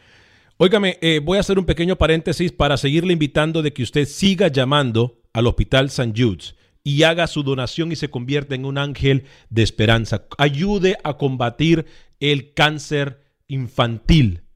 Óigame, 0.57 0.97
eh, 1.01 1.21
voy 1.23 1.37
a 1.37 1.41
hacer 1.41 1.59
un 1.59 1.65
pequeño 1.65 1.95
paréntesis 1.95 2.51
para 2.51 2.77
seguirle 2.77 3.13
invitando 3.13 3.61
de 3.61 3.71
que 3.71 3.83
usted 3.83 4.05
siga 4.05 4.47
llamando 4.47 5.19
al 5.33 5.45
Hospital 5.45 5.85
St. 5.85 6.13
Jude's 6.17 6.55
y 6.83 7.03
haga 7.03 7.27
su 7.27 7.43
donación 7.43 7.91
y 7.91 7.95
se 7.95 8.09
convierta 8.09 8.55
en 8.55 8.65
un 8.65 8.79
ángel 8.79 9.25
de 9.51 9.61
esperanza. 9.61 10.25
Ayude 10.39 10.97
a 11.03 11.15
combatir 11.17 11.85
el 12.19 12.55
cáncer 12.55 13.21
infantil. 13.47 14.48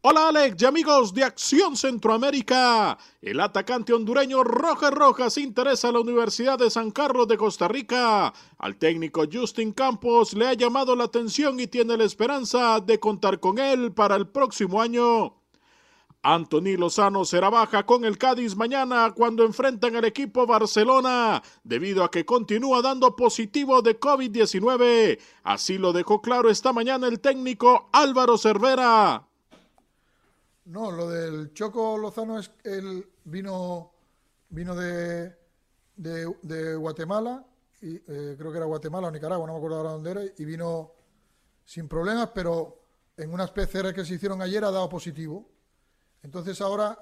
Hola 0.00 0.28
Alex 0.28 0.62
y 0.62 0.64
amigos 0.64 1.12
de 1.12 1.22
Acción 1.22 1.76
Centroamérica. 1.76 2.96
El 3.20 3.38
atacante 3.40 3.92
hondureño 3.92 4.42
Roger 4.42 4.94
Rojas 4.94 5.36
interesa 5.36 5.90
a 5.90 5.92
la 5.92 6.00
Universidad 6.00 6.58
de 6.58 6.70
San 6.70 6.90
Carlos 6.90 7.28
de 7.28 7.36
Costa 7.36 7.68
Rica. 7.68 8.32
Al 8.56 8.76
técnico 8.76 9.24
Justin 9.30 9.72
Campos 9.72 10.32
le 10.32 10.46
ha 10.46 10.54
llamado 10.54 10.96
la 10.96 11.04
atención 11.04 11.60
y 11.60 11.66
tiene 11.66 11.98
la 11.98 12.04
esperanza 12.04 12.80
de 12.80 12.98
contar 12.98 13.38
con 13.38 13.58
él 13.58 13.92
para 13.92 14.16
el 14.16 14.28
próximo 14.28 14.80
año. 14.80 15.39
Anthony 16.22 16.76
Lozano 16.76 17.24
será 17.24 17.48
baja 17.48 17.86
con 17.86 18.04
el 18.04 18.18
Cádiz 18.18 18.54
mañana 18.54 19.12
cuando 19.16 19.44
enfrentan 19.44 19.96
al 19.96 20.04
equipo 20.04 20.46
Barcelona, 20.46 21.42
debido 21.64 22.04
a 22.04 22.10
que 22.10 22.26
continúa 22.26 22.82
dando 22.82 23.16
positivo 23.16 23.80
de 23.80 23.98
COVID-19. 23.98 25.18
Así 25.44 25.78
lo 25.78 25.92
dejó 25.92 26.20
claro 26.20 26.50
esta 26.50 26.72
mañana 26.72 27.08
el 27.08 27.20
técnico 27.20 27.88
Álvaro 27.92 28.36
Cervera. 28.36 29.26
No, 30.66 30.90
lo 30.90 31.08
del 31.08 31.54
Choco 31.54 31.96
Lozano 31.96 32.38
es 32.38 32.50
él 32.64 33.08
vino 33.24 33.92
vino 34.50 34.74
de, 34.74 35.34
de, 35.96 36.74
Guatemala 36.76 37.44
y 37.80 37.96
eh, 37.96 38.34
creo 38.36 38.50
que 38.50 38.58
era 38.58 38.66
Guatemala 38.66 39.08
o 39.08 39.10
Nicaragua, 39.10 39.46
no 39.46 39.54
me 39.54 39.58
acuerdo 39.58 39.78
ahora 39.78 39.92
dónde 39.92 40.10
era 40.10 40.22
y 40.36 40.44
vino 40.44 40.92
sin 41.64 41.88
problemas, 41.88 42.30
pero 42.34 42.78
en 43.16 43.32
unas 43.32 43.50
PCR 43.52 43.94
que 43.94 44.04
se 44.04 44.14
hicieron 44.14 44.42
ayer 44.42 44.64
ha 44.64 44.70
dado 44.70 44.88
positivo. 44.88 45.48
Entonces 46.22 46.60
ahora 46.60 46.98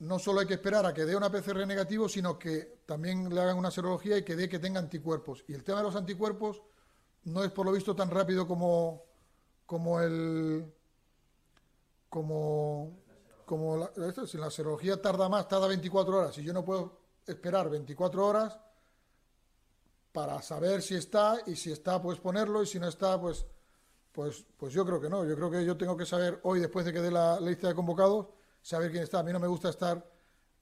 no 0.00 0.18
solo 0.18 0.40
hay 0.40 0.46
que 0.46 0.54
esperar 0.54 0.84
a 0.84 0.92
que 0.92 1.04
dé 1.04 1.14
una 1.14 1.30
PCR 1.30 1.66
negativo, 1.66 2.08
sino 2.08 2.38
que 2.38 2.82
también 2.86 3.32
le 3.32 3.40
hagan 3.40 3.56
una 3.56 3.70
serología 3.70 4.18
y 4.18 4.24
que 4.24 4.36
dé 4.36 4.48
que 4.48 4.58
tenga 4.58 4.80
anticuerpos. 4.80 5.44
Y 5.48 5.54
el 5.54 5.62
tema 5.62 5.78
de 5.78 5.84
los 5.84 5.96
anticuerpos 5.96 6.62
no 7.24 7.44
es 7.44 7.52
por 7.52 7.66
lo 7.66 7.72
visto 7.72 7.94
tan 7.94 8.10
rápido 8.10 8.46
como, 8.46 9.04
como 9.64 10.00
el 10.00 10.72
como, 12.12 12.98
como 13.46 13.78
la, 13.78 13.90
si 14.26 14.36
la 14.36 14.50
serología 14.50 15.00
tarda 15.00 15.30
más, 15.30 15.48
tarda 15.48 15.66
24 15.66 16.18
horas, 16.18 16.36
y 16.36 16.42
yo 16.42 16.52
no 16.52 16.62
puedo 16.62 17.00
esperar 17.26 17.70
24 17.70 18.26
horas 18.26 18.58
para 20.12 20.42
saber 20.42 20.82
si 20.82 20.94
está, 20.94 21.38
y 21.46 21.56
si 21.56 21.72
está, 21.72 22.02
pues 22.02 22.18
ponerlo, 22.18 22.62
y 22.62 22.66
si 22.66 22.78
no 22.78 22.86
está, 22.86 23.18
pues, 23.18 23.46
pues, 24.12 24.44
pues 24.56 24.72
yo 24.72 24.84
creo 24.84 25.00
que 25.00 25.08
no. 25.08 25.24
Yo 25.24 25.34
creo 25.34 25.50
que 25.50 25.64
yo 25.64 25.76
tengo 25.76 25.96
que 25.96 26.06
saber 26.06 26.40
hoy, 26.44 26.60
después 26.60 26.84
de 26.84 26.92
que 26.92 27.00
dé 27.00 27.10
la 27.10 27.40
lista 27.40 27.68
de 27.68 27.74
convocados, 27.74 28.26
saber 28.60 28.90
quién 28.90 29.02
está. 29.02 29.20
A 29.20 29.22
mí 29.22 29.32
no 29.32 29.40
me 29.40 29.48
gusta 29.48 29.70
estar 29.70 30.06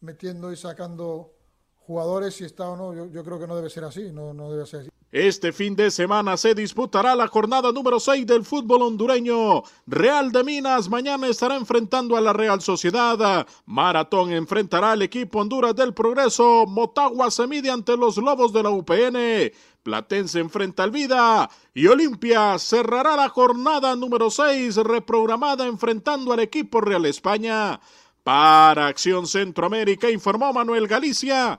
metiendo 0.01 0.53
y 0.53 0.57
sacando 0.57 1.35
jugadores 1.77 2.35
si 2.35 2.45
está 2.45 2.69
o 2.69 2.77
no. 2.77 2.95
Yo, 2.95 3.07
yo 3.07 3.25
creo 3.25 3.39
que 3.39 3.47
no 3.47 3.57
debe 3.57 3.71
ser 3.71 3.85
así, 3.85 4.13
no, 4.13 4.33
no 4.33 4.51
debe 4.51 4.67
ser 4.67 4.81
así. 4.81 4.91
Este 5.13 5.53
fin 5.53 5.75
de 5.75 5.91
semana 5.91 6.37
se 6.37 6.55
disputará 6.55 7.17
la 7.17 7.27
jornada 7.27 7.73
número 7.73 7.99
6 7.99 8.25
del 8.29 8.45
fútbol 8.45 8.83
hondureño. 8.83 9.65
Real 9.85 10.31
de 10.31 10.45
Minas 10.45 10.89
mañana 10.89 11.27
estará 11.27 11.57
enfrentando 11.57 12.17
a 12.17 12.21
la 12.21 12.33
Real 12.33 12.61
Sociedad. 12.61 13.45
Maratón 13.67 14.31
enfrentará 14.31 14.93
al 14.93 15.03
equipo 15.03 15.41
Honduras 15.41 15.75
del 15.75 15.95
Progreso. 15.95 16.65
Motagua 16.65 17.29
se 17.33 17.49
mide 17.49 17.71
ante 17.71 17.97
los 17.97 18.19
Lobos 18.19 18.53
de 18.53 18.63
la 18.63 18.71
UPN. 18.71 19.53
Platense 19.83 20.41
enfrenta 20.41 20.83
al 20.83 20.91
Vida 20.91 21.49
y 21.75 21.87
Olimpia 21.87 22.59
cerrará 22.59 23.17
la 23.17 23.29
jornada 23.29 23.97
número 23.97 24.31
6 24.31 24.77
reprogramada 24.77 25.67
enfrentando 25.67 26.33
al 26.33 26.41
equipo 26.41 26.81
Real 26.81 27.07
España. 27.07 27.81
Para 28.23 28.89
Acción 28.89 29.27
Centroamérica 29.27 30.11
informó 30.11 30.53
Manuel 30.53 30.87
Galicia, 30.87 31.59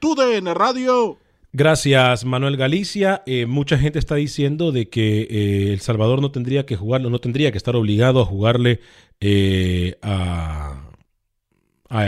TUDN 0.00 0.54
Radio. 0.54 1.18
Gracias, 1.52 2.24
Manuel 2.24 2.56
Galicia. 2.56 3.22
Eh, 3.26 3.46
mucha 3.46 3.76
gente 3.76 3.98
está 3.98 4.14
diciendo 4.14 4.70
de 4.70 4.88
que 4.88 5.22
eh, 5.22 5.72
El 5.72 5.80
Salvador 5.80 6.20
no 6.20 6.30
tendría 6.30 6.64
que 6.64 6.76
jugarlo, 6.76 7.10
no 7.10 7.18
tendría 7.18 7.50
que 7.50 7.58
estar 7.58 7.74
obligado 7.74 8.20
a 8.20 8.24
jugarle 8.24 8.80
eh, 9.20 9.96
a, 10.02 10.86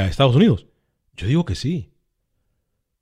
Estados 0.08 0.36
Unidos. 0.36 0.66
Yo 1.16 1.26
digo 1.26 1.44
que 1.44 1.56
sí. 1.56 1.91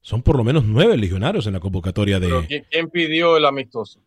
Son 0.03 0.23
por 0.23 0.37
lo 0.37 0.45
menos 0.45 0.65
nueve 0.65 0.97
legionarios 0.97 1.47
en 1.47 1.53
la 1.53 1.61
convocatoria 1.61 2.19
de. 2.19 2.65
¿quién, 2.71 2.89
pidió 2.91 3.37
el 3.37 3.45
amistoso? 3.45 4.01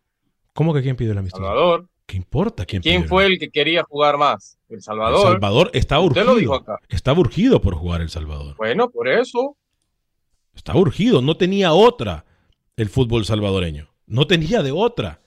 ¿Cómo 0.52 0.74
que 0.74 0.82
quién 0.82 0.96
pidió 0.96 1.12
el 1.12 1.18
amistoso? 1.18 1.44
Salvador. 1.44 1.88
¿Qué 2.06 2.16
importa? 2.16 2.66
¿Quién, 2.66 2.82
¿Quién 2.82 3.06
fue 3.06 3.26
el 3.26 3.38
que 3.38 3.48
quería 3.48 3.82
jugar 3.84 4.18
más? 4.18 4.58
El 4.68 4.82
Salvador. 4.82 5.26
El 5.26 5.32
Salvador 5.32 5.70
está 5.72 6.00
urgido. 6.00 6.64
Está 6.88 7.12
urgido 7.12 7.60
por 7.60 7.74
jugar 7.74 8.02
El 8.02 8.10
Salvador. 8.10 8.56
Bueno, 8.56 8.90
por 8.90 9.08
eso. 9.08 9.56
Está 10.54 10.76
urgido, 10.76 11.22
no 11.22 11.36
tenía 11.36 11.72
otra 11.72 12.24
el 12.76 12.88
fútbol 12.88 13.24
salvadoreño. 13.24 13.88
No 14.06 14.26
tenía 14.26 14.62
de 14.62 14.72
otra. 14.72 15.20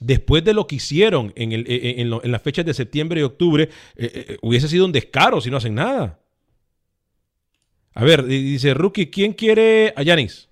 Después 0.00 0.44
de 0.44 0.54
lo 0.54 0.66
que 0.66 0.76
hicieron 0.76 1.32
en, 1.34 1.52
el, 1.52 1.64
en, 1.68 2.30
las 2.30 2.42
fechas 2.42 2.64
de 2.64 2.74
septiembre 2.74 3.20
y 3.20 3.24
octubre, 3.24 3.64
eh, 3.96 4.12
eh, 4.14 4.36
hubiese 4.42 4.68
sido 4.68 4.84
un 4.84 4.92
descaro 4.92 5.40
si 5.40 5.50
no 5.50 5.56
hacen 5.56 5.74
nada. 5.74 6.20
A 7.94 8.04
ver, 8.04 8.24
dice 8.24 8.74
Rookie, 8.74 9.10
¿quién 9.10 9.32
quiere 9.32 9.92
a 9.96 10.02
Yanis? 10.02 10.48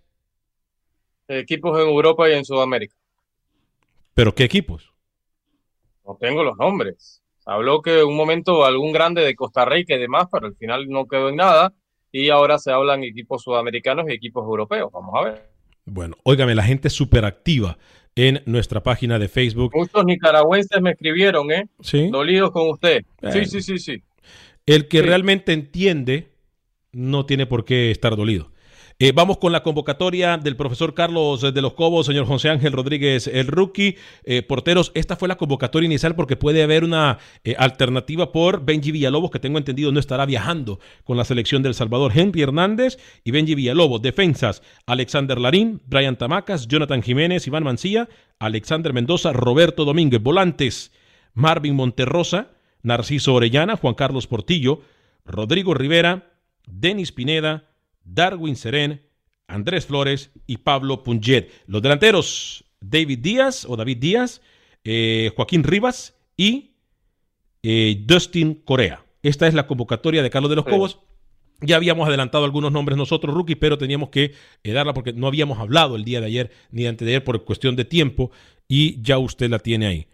Equipos 1.29 1.81
en 1.81 1.89
Europa 1.89 2.29
y 2.29 2.35
en 2.35 2.45
Sudamérica. 2.45 2.95
¿Pero 4.15 4.35
qué 4.35 4.45
equipos? 4.45 4.93
No 6.07 6.17
tengo 6.21 6.43
los 6.43 6.57
nombres. 6.57 7.23
Habló 7.45 7.83
que 7.83 8.03
un 8.03 8.17
momento 8.17 8.65
algún 8.65 8.93
grande 8.93 9.23
de 9.23 9.35
Costa 9.35 9.65
Rica 9.65 9.95
y 9.95 9.99
demás, 9.99 10.27
pero 10.33 10.47
al 10.47 10.57
final 10.57 10.89
no 10.89 11.07
quedó 11.07 11.29
en 11.29 11.37
nada 11.37 11.73
y 12.11 12.31
ahora 12.31 12.59
se 12.59 12.73
hablan 12.73 13.05
equipos 13.05 13.43
sudamericanos 13.43 14.07
y 14.09 14.13
equipos 14.13 14.45
europeos. 14.45 14.91
Vamos 14.93 15.15
a 15.15 15.25
ver. 15.25 15.51
Bueno, 15.85 16.17
óigame, 16.25 16.55
la 16.55 16.65
gente 16.65 16.89
es 16.89 16.95
súper 16.95 17.25
activa 17.25 17.79
en 18.17 18.43
nuestra 18.47 18.83
página 18.83 19.19
de 19.19 19.29
Facebook. 19.29 19.73
Muchos 19.75 20.05
nicaragüenses 20.05 20.81
me 20.81 20.93
escribieron, 20.93 21.53
¿eh? 21.53 21.69
Sí. 21.81 22.09
Dolidos 22.11 22.51
con 22.51 22.71
usted. 22.71 23.05
Sí, 23.31 23.45
sí, 23.45 23.63
sí, 23.63 23.79
sí. 23.79 24.03
El 24.65 24.89
que 24.89 25.03
realmente 25.03 25.53
entiende 25.53 26.33
no 26.97 27.27
tiene 27.27 27.47
por 27.47 27.65
qué 27.65 27.91
estar 27.91 28.17
dolido. 28.17 28.51
Eh, 28.99 29.13
vamos 29.13 29.37
con 29.37 29.53
la 29.53 29.63
convocatoria 29.63 30.39
del 30.39 30.57
profesor 30.57 30.95
Carlos 30.95 31.43
de 31.43 31.61
los 31.61 31.75
Cobos, 31.75 32.07
señor 32.07 32.25
José 32.25 32.49
Ángel 32.49 32.73
Rodríguez, 32.73 33.27
el 33.27 33.47
rookie. 33.47 33.99
Eh, 34.25 34.41
porteros, 34.41 34.91
esta 34.95 35.17
fue 35.17 35.29
la 35.29 35.37
convocatoria 35.37 35.87
inicial 35.87 36.15
porque 36.15 36.37
puede 36.37 36.63
haber 36.63 36.83
una 36.83 37.19
eh, 37.45 37.55
alternativa 37.59 38.33
por 38.33 38.65
Benji 38.65 38.93
Villalobos, 38.93 39.31
que 39.31 39.39
tengo 39.39 39.59
entendido 39.59 39.93
no 39.93 40.01
estará 40.01 40.25
viajando 40.25 40.81
con 41.05 41.19
la 41.19 41.27
selección 41.27 41.63
del 41.63 41.75
Salvador. 41.75 42.13
Henry 42.15 42.41
Hernández 42.41 42.97
y 43.23 43.33
Benji 43.33 43.55
Villalobos. 43.55 44.01
Defensas, 44.01 44.63
Alexander 44.87 45.39
Larín, 45.39 45.83
Brian 45.85 46.17
Tamacas, 46.17 46.67
Jonathan 46.67 47.03
Jiménez, 47.03 47.47
Iván 47.47 47.65
Mancilla, 47.65 48.09
Alexander 48.39 48.95
Mendoza, 48.95 49.35
Roberto 49.35 49.85
Domínguez. 49.85 50.23
Volantes, 50.23 50.91
Marvin 51.35 51.75
Monterrosa, 51.75 52.53
Narciso 52.83 53.35
Orellana, 53.35 53.77
Juan 53.77 53.93
Carlos 53.93 54.27
Portillo, 54.27 54.81
Rodrigo 55.27 55.75
Rivera, 55.75 56.36
Denis 56.67 57.13
Pineda, 57.13 57.71
Darwin 58.05 58.57
Seren, 58.57 59.03
Andrés 59.47 59.87
Flores 59.87 60.31
y 60.47 60.59
Pablo 60.59 61.03
Punjet. 61.03 61.51
Los 61.67 61.83
delanteros, 61.83 62.65
David 62.81 63.21
Díaz 63.21 63.65
o 63.65 63.77
David 63.77 63.99
Díaz, 63.99 64.43
eh, 64.85 65.33
Joaquín 65.35 65.65
Rivas 65.65 66.17
y 66.37 66.77
eh, 67.63 68.03
Dustin 68.05 68.55
Corea. 68.55 69.05
Esta 69.23 69.47
es 69.47 69.55
la 69.55 69.67
convocatoria 69.67 70.23
de 70.23 70.31
Carlos 70.31 70.51
de 70.51 70.57
los 70.57 70.65
Cobos. 70.65 71.01
Ya 71.63 71.77
habíamos 71.77 72.07
adelantado 72.07 72.45
algunos 72.45 72.71
nombres 72.71 72.99
nosotros, 72.99 73.35
rookie, 73.35 73.57
pero 73.57 73.79
teníamos 73.79 74.11
que 74.11 74.35
eh, 74.63 74.73
darla 74.73 74.93
porque 74.93 75.13
no 75.13 75.27
habíamos 75.27 75.59
hablado 75.59 75.97
el 75.97 76.05
día 76.05 76.21
de 76.21 76.27
ayer 76.27 76.51
ni 76.71 76.87
antes 76.87 77.07
de 77.07 77.13
ayer 77.13 77.25
por 77.25 77.45
cuestión 77.45 77.77
de 77.77 77.85
tiempo 77.85 78.31
y 78.69 79.01
ya 79.03 79.19
usted 79.19 79.49
la 79.49 79.59
tiene 79.59 79.87
ahí. 79.87 80.07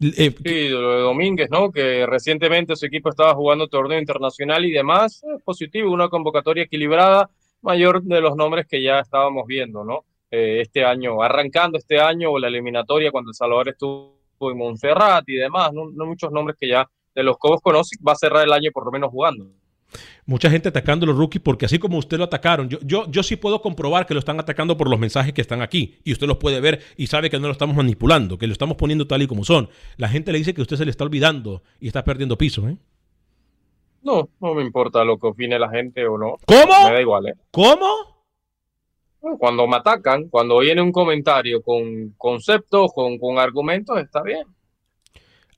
Sí, 0.00 0.68
lo 0.68 0.92
de 0.92 1.00
Domínguez, 1.00 1.50
¿no? 1.50 1.70
Que 1.70 2.06
recientemente 2.06 2.74
su 2.74 2.86
equipo 2.86 3.10
estaba 3.10 3.34
jugando 3.34 3.68
torneo 3.68 3.98
internacional 3.98 4.64
y 4.64 4.70
demás. 4.70 5.22
Es 5.22 5.42
positivo, 5.42 5.92
una 5.92 6.08
convocatoria 6.08 6.64
equilibrada 6.64 7.28
mayor 7.62 8.02
de 8.02 8.20
los 8.20 8.36
nombres 8.36 8.66
que 8.66 8.82
ya 8.82 9.00
estábamos 9.00 9.46
viendo, 9.46 9.84
¿no? 9.84 10.04
Eh, 10.30 10.60
este 10.62 10.84
año, 10.84 11.22
arrancando 11.22 11.76
este 11.76 12.00
año 12.00 12.30
o 12.30 12.38
la 12.38 12.48
eliminatoria 12.48 13.10
cuando 13.10 13.30
El 13.30 13.34
Salvador 13.34 13.68
estuvo 13.68 14.16
en 14.40 14.56
Montserrat 14.56 15.28
y 15.28 15.34
demás, 15.34 15.72
no, 15.72 15.90
muchos 16.06 16.30
nombres 16.32 16.56
que 16.58 16.68
ya 16.68 16.88
de 17.14 17.22
los 17.22 17.36
Cobos 17.36 17.60
conoce, 17.60 17.96
va 18.06 18.12
a 18.12 18.16
cerrar 18.16 18.44
el 18.44 18.52
año 18.52 18.70
por 18.72 18.86
lo 18.86 18.92
menos 18.92 19.10
jugando. 19.10 19.46
Mucha 20.26 20.50
gente 20.50 20.68
atacando 20.68 21.04
a 21.04 21.08
los 21.08 21.16
rookies 21.16 21.42
porque 21.42 21.66
así 21.66 21.78
como 21.78 21.98
usted 21.98 22.18
lo 22.18 22.24
atacaron, 22.24 22.68
yo, 22.68 22.78
yo, 22.82 23.10
yo 23.10 23.22
sí 23.22 23.36
puedo 23.36 23.60
comprobar 23.60 24.06
que 24.06 24.14
lo 24.14 24.20
están 24.20 24.38
atacando 24.38 24.76
por 24.76 24.88
los 24.88 24.98
mensajes 24.98 25.32
que 25.32 25.40
están 25.40 25.62
aquí 25.62 25.96
y 26.04 26.12
usted 26.12 26.26
los 26.26 26.36
puede 26.36 26.60
ver 26.60 26.80
y 26.96 27.06
sabe 27.08 27.30
que 27.30 27.38
no 27.38 27.46
lo 27.46 27.52
estamos 27.52 27.76
manipulando, 27.76 28.38
que 28.38 28.46
lo 28.46 28.52
estamos 28.52 28.76
poniendo 28.76 29.06
tal 29.06 29.22
y 29.22 29.26
como 29.26 29.44
son. 29.44 29.68
La 29.96 30.08
gente 30.08 30.32
le 30.32 30.38
dice 30.38 30.54
que 30.54 30.62
usted 30.62 30.76
se 30.76 30.84
le 30.84 30.90
está 30.90 31.04
olvidando 31.04 31.62
y 31.80 31.88
está 31.88 32.04
perdiendo 32.04 32.38
piso. 32.38 32.68
¿eh? 32.68 32.76
No, 34.02 34.28
no 34.40 34.54
me 34.54 34.62
importa 34.62 35.04
lo 35.04 35.18
que 35.18 35.26
opine 35.26 35.58
la 35.58 35.68
gente 35.68 36.06
o 36.06 36.16
no. 36.16 36.36
¿Cómo? 36.46 36.84
Me 36.88 36.94
da 36.94 37.00
igual, 37.00 37.28
¿eh? 37.28 37.34
¿Cómo? 37.50 38.10
Cuando 39.38 39.66
me 39.66 39.76
atacan, 39.76 40.28
cuando 40.28 40.58
viene 40.60 40.80
un 40.80 40.92
comentario 40.92 41.62
con 41.62 42.14
conceptos, 42.16 42.90
con, 42.94 43.18
con 43.18 43.38
argumentos, 43.38 43.98
está 43.98 44.22
bien. 44.22 44.46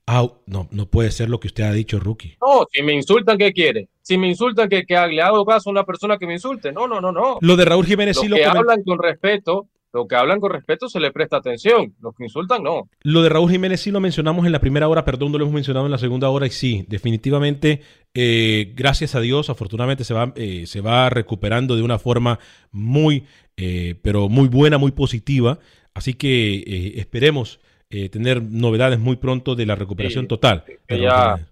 Ah, 0.05 0.27
no, 0.47 0.67
no 0.71 0.85
puede 0.87 1.11
ser 1.11 1.29
lo 1.29 1.39
que 1.39 1.47
usted 1.47 1.63
ha 1.63 1.71
dicho, 1.71 1.99
Rookie. 1.99 2.37
No, 2.41 2.65
si 2.71 2.83
me 2.83 2.93
insultan, 2.93 3.37
¿qué 3.37 3.53
quiere? 3.53 3.87
Si 4.01 4.17
me 4.17 4.27
insultan, 4.27 4.67
que, 4.67 4.83
que 4.83 4.95
le 5.07 5.21
hago 5.21 5.45
caso 5.45 5.69
a 5.69 5.71
una 5.71 5.85
persona 5.85 6.17
que 6.17 6.27
me 6.27 6.33
insulte. 6.33 6.73
No, 6.73 6.87
no, 6.87 6.99
no, 6.99 7.11
no. 7.11 7.37
Lo 7.39 7.55
de 7.55 7.65
Raúl 7.65 7.85
Jiménez 7.85 8.17
sí 8.19 8.27
lo 8.27 8.35
que 8.35 8.45
hablan 8.45 8.83
con 8.83 8.99
respeto, 8.99 9.69
lo 9.93 10.05
que 10.05 10.15
hablan 10.15 10.41
con 10.41 10.51
respeto 10.51 10.89
se 10.89 10.99
le 10.99 11.11
presta 11.11 11.37
atención. 11.37 11.95
Los 12.01 12.15
que 12.15 12.25
insultan, 12.25 12.63
no. 12.63 12.89
Lo 13.01 13.21
de 13.21 13.29
Raúl 13.29 13.49
Jiménez 13.49 13.79
sí 13.79 13.91
lo 13.91 14.01
mencionamos 14.01 14.45
en 14.45 14.51
la 14.51 14.59
primera 14.59 14.89
hora, 14.89 15.05
perdón, 15.05 15.31
no 15.31 15.37
lo 15.37 15.45
hemos 15.45 15.53
mencionado 15.53 15.85
en 15.85 15.91
la 15.91 15.97
segunda 15.97 16.29
hora 16.29 16.47
y 16.47 16.51
sí, 16.51 16.85
definitivamente, 16.89 17.81
eh, 18.13 18.73
gracias 18.75 19.15
a 19.15 19.21
Dios, 19.21 19.49
afortunadamente 19.49 20.03
se 20.03 20.13
va, 20.13 20.33
eh, 20.35 20.65
se 20.65 20.81
va 20.81 21.09
recuperando 21.09 21.77
de 21.77 21.81
una 21.81 21.97
forma 21.97 22.39
muy, 22.71 23.23
eh, 23.55 23.95
pero 24.01 24.27
muy 24.27 24.49
buena, 24.49 24.77
muy 24.77 24.91
positiva. 24.91 25.59
Así 25.93 26.15
que 26.15 26.55
eh, 26.55 26.93
esperemos 26.97 27.59
eh, 27.93 28.09
tener 28.09 28.41
novedades 28.41 28.99
muy 28.99 29.15
pronto 29.15 29.55
de 29.55 29.65
la 29.65 29.75
recuperación 29.75 30.25
Sí, 30.25 30.27
total. 30.27 30.63
que 30.87 30.99
ya-. 30.99 31.47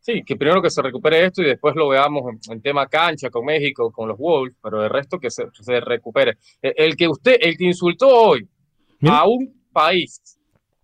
Sí, 0.00 0.22
que 0.26 0.34
primero 0.36 0.60
que 0.60 0.68
se 0.70 0.82
recupere 0.82 1.24
esto 1.26 1.42
y 1.42 1.44
después 1.44 1.76
lo 1.76 1.88
veamos 1.88 2.24
en, 2.32 2.52
en 2.54 2.60
tema 2.60 2.86
cancha 2.88 3.30
con 3.30 3.44
México, 3.44 3.92
con 3.92 4.08
los 4.08 4.18
Wolves, 4.18 4.56
pero 4.60 4.82
el 4.82 4.90
resto 4.90 5.18
que 5.20 5.30
se, 5.30 5.44
se 5.52 5.80
recupere. 5.80 6.38
El, 6.60 6.74
el 6.76 6.96
que 6.96 7.06
usted, 7.06 7.36
el 7.40 7.56
que 7.56 7.66
insultó 7.66 8.08
hoy 8.08 8.48
a 9.08 9.24
un 9.28 9.62
país, 9.72 10.20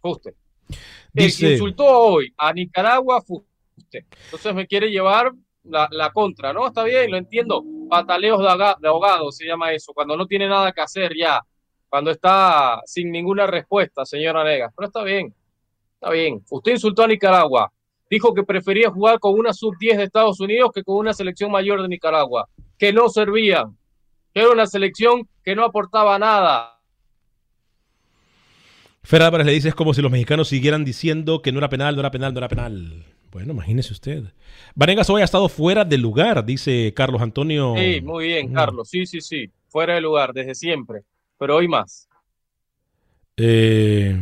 fue 0.00 0.12
usted. 0.12 0.34
El 0.68 0.76
Dice- 1.24 1.46
que 1.46 1.52
insultó 1.54 1.84
hoy 1.86 2.32
a 2.36 2.52
Nicaragua 2.52 3.20
fue 3.22 3.38
usted. 3.76 4.04
Entonces 4.26 4.54
me 4.54 4.66
quiere 4.68 4.88
llevar 4.88 5.32
la, 5.64 5.88
la 5.90 6.10
contra, 6.12 6.52
¿no? 6.52 6.66
Está 6.68 6.84
bien, 6.84 7.10
lo 7.10 7.16
entiendo. 7.16 7.64
Pataleos 7.90 8.38
de, 8.40 8.74
de 8.80 8.88
ahogado 8.88 9.32
se 9.32 9.46
llama 9.46 9.72
eso, 9.72 9.92
cuando 9.94 10.16
no 10.16 10.26
tiene 10.26 10.46
nada 10.48 10.70
que 10.72 10.80
hacer 10.80 11.12
ya, 11.18 11.40
cuando 11.88 12.10
está 12.10 12.80
sin 12.84 13.10
ninguna 13.10 13.46
respuesta, 13.46 14.04
señora 14.04 14.44
Negas. 14.44 14.72
Pero 14.76 14.86
está 14.88 15.02
bien, 15.02 15.34
está 15.94 16.10
bien. 16.10 16.42
Usted 16.50 16.72
insultó 16.72 17.04
a 17.04 17.08
Nicaragua. 17.08 17.72
Dijo 18.10 18.32
que 18.32 18.42
prefería 18.42 18.90
jugar 18.90 19.18
con 19.20 19.38
una 19.38 19.52
sub-10 19.52 19.96
de 19.96 20.04
Estados 20.04 20.40
Unidos 20.40 20.70
que 20.74 20.82
con 20.82 20.96
una 20.96 21.12
selección 21.12 21.50
mayor 21.50 21.82
de 21.82 21.88
Nicaragua, 21.88 22.48
que 22.78 22.92
no 22.92 23.08
servían, 23.10 23.76
que 24.32 24.40
era 24.40 24.50
una 24.50 24.66
selección 24.66 25.28
que 25.44 25.54
no 25.54 25.64
aportaba 25.64 26.18
nada. 26.18 26.80
Fer 29.02 29.22
Álvarez 29.22 29.46
le 29.46 29.52
dice 29.52 29.68
es 29.68 29.74
como 29.74 29.94
si 29.94 30.02
los 30.02 30.10
mexicanos 30.10 30.48
siguieran 30.48 30.84
diciendo 30.84 31.42
que 31.42 31.52
no 31.52 31.58
era 31.58 31.68
penal, 31.68 31.94
no 31.94 32.00
era 32.00 32.10
penal, 32.10 32.32
no 32.32 32.38
era 32.38 32.48
penal. 32.48 33.04
Bueno, 33.30 33.52
imagínese 33.52 33.92
usted. 33.92 34.24
Vanegas 34.74 35.10
hoy 35.10 35.20
ha 35.20 35.24
estado 35.24 35.48
fuera 35.48 35.84
del 35.84 36.00
lugar, 36.00 36.44
dice 36.44 36.92
Carlos 36.94 37.20
Antonio. 37.20 37.74
Sí, 37.76 38.00
muy 38.00 38.26
bien, 38.26 38.52
Carlos. 38.52 38.88
Sí, 38.88 39.06
sí, 39.06 39.20
sí. 39.20 39.50
Fuera 39.68 39.94
de 39.94 40.00
lugar, 40.00 40.32
desde 40.32 40.54
siempre. 40.54 41.02
Pero 41.38 41.56
hoy 41.56 41.68
más. 41.68 42.08
Eh, 43.36 44.18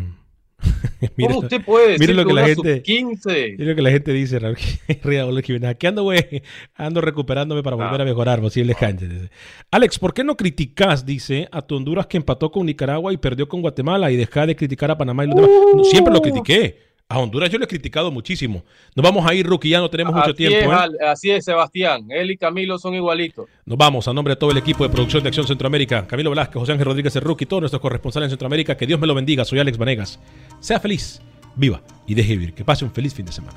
mira- 1.16 1.28
¿Cómo 1.32 1.38
usted 1.40 1.64
puede 1.64 1.92
decir 1.92 2.08
mira 2.08 2.14
lo 2.14 2.22
que 2.22 2.28
que 2.28 2.34
la 2.34 2.46
gente, 2.46 2.76
sub-15? 2.84 3.56
mira 3.58 3.70
lo 3.70 3.76
que 3.76 3.82
la 3.82 3.90
gente 3.90 4.12
dice. 4.12 4.38
Aquí 5.66 5.86
ando, 5.86 6.02
güey, 6.02 6.42
ando 6.74 7.00
recuperándome 7.00 7.62
para 7.62 7.76
volver 7.76 8.00
a 8.00 8.04
mejorar, 8.04 8.40
posible 8.40 8.74
cancha. 8.74 9.06
dice. 9.06 9.30
Alex, 9.70 9.98
¿por 9.98 10.12
qué 10.12 10.22
no 10.24 10.36
criticas, 10.36 11.06
dice, 11.06 11.48
a 11.50 11.62
tu 11.62 11.76
Honduras 11.76 12.06
que 12.06 12.16
empató 12.18 12.50
con 12.50 12.66
Nicaragua 12.66 13.12
y 13.12 13.16
perdió 13.16 13.48
con 13.48 13.62
Guatemala 13.62 14.10
y 14.10 14.16
deja 14.16 14.46
de 14.46 14.54
criticar 14.56 14.90
a 14.90 14.98
Panamá 14.98 15.24
y 15.24 15.28
los 15.28 15.36
demás? 15.36 15.50
No, 15.74 15.84
siempre 15.84 16.12
lo 16.12 16.20
critiqué. 16.20 16.85
A 17.08 17.20
Honduras 17.20 17.48
yo 17.50 17.58
lo 17.58 17.64
he 17.64 17.68
criticado 17.68 18.10
muchísimo. 18.10 18.64
Nos 18.96 19.04
vamos 19.04 19.24
a 19.24 19.32
ir, 19.32 19.46
Rookie, 19.46 19.68
ya 19.68 19.78
no 19.78 19.88
tenemos 19.88 20.12
mucho 20.12 20.30
Así 20.30 20.34
tiempo. 20.34 20.72
es, 20.72 20.90
¿eh? 20.90 21.06
Así 21.06 21.30
es, 21.30 21.44
Sebastián. 21.44 22.06
Él 22.10 22.32
y 22.32 22.36
Camilo 22.36 22.78
son 22.78 22.94
igualitos. 22.94 23.48
Nos 23.64 23.78
vamos 23.78 24.08
a 24.08 24.12
nombre 24.12 24.32
de 24.34 24.40
todo 24.40 24.50
el 24.50 24.56
equipo 24.56 24.82
de 24.82 24.90
producción 24.90 25.22
de 25.22 25.28
Acción 25.28 25.46
Centroamérica. 25.46 26.04
Camilo 26.04 26.30
Velázquez, 26.30 26.58
José 26.58 26.72
Ángel 26.72 26.86
Rodríguez, 26.86 27.14
el 27.14 27.22
Rookie, 27.22 27.46
todos 27.46 27.60
nuestros 27.60 27.80
corresponsales 27.80 28.26
en 28.26 28.30
Centroamérica. 28.30 28.76
Que 28.76 28.88
Dios 28.88 28.98
me 28.98 29.06
lo 29.06 29.14
bendiga. 29.14 29.44
Soy 29.44 29.60
Alex 29.60 29.78
Vanegas. 29.78 30.18
Sea 30.58 30.80
feliz, 30.80 31.22
viva 31.54 31.80
y 32.08 32.14
deje 32.14 32.32
vivir. 32.32 32.54
Que 32.54 32.64
pase 32.64 32.84
un 32.84 32.90
feliz 32.90 33.14
fin 33.14 33.24
de 33.24 33.30
semana. 33.32 33.56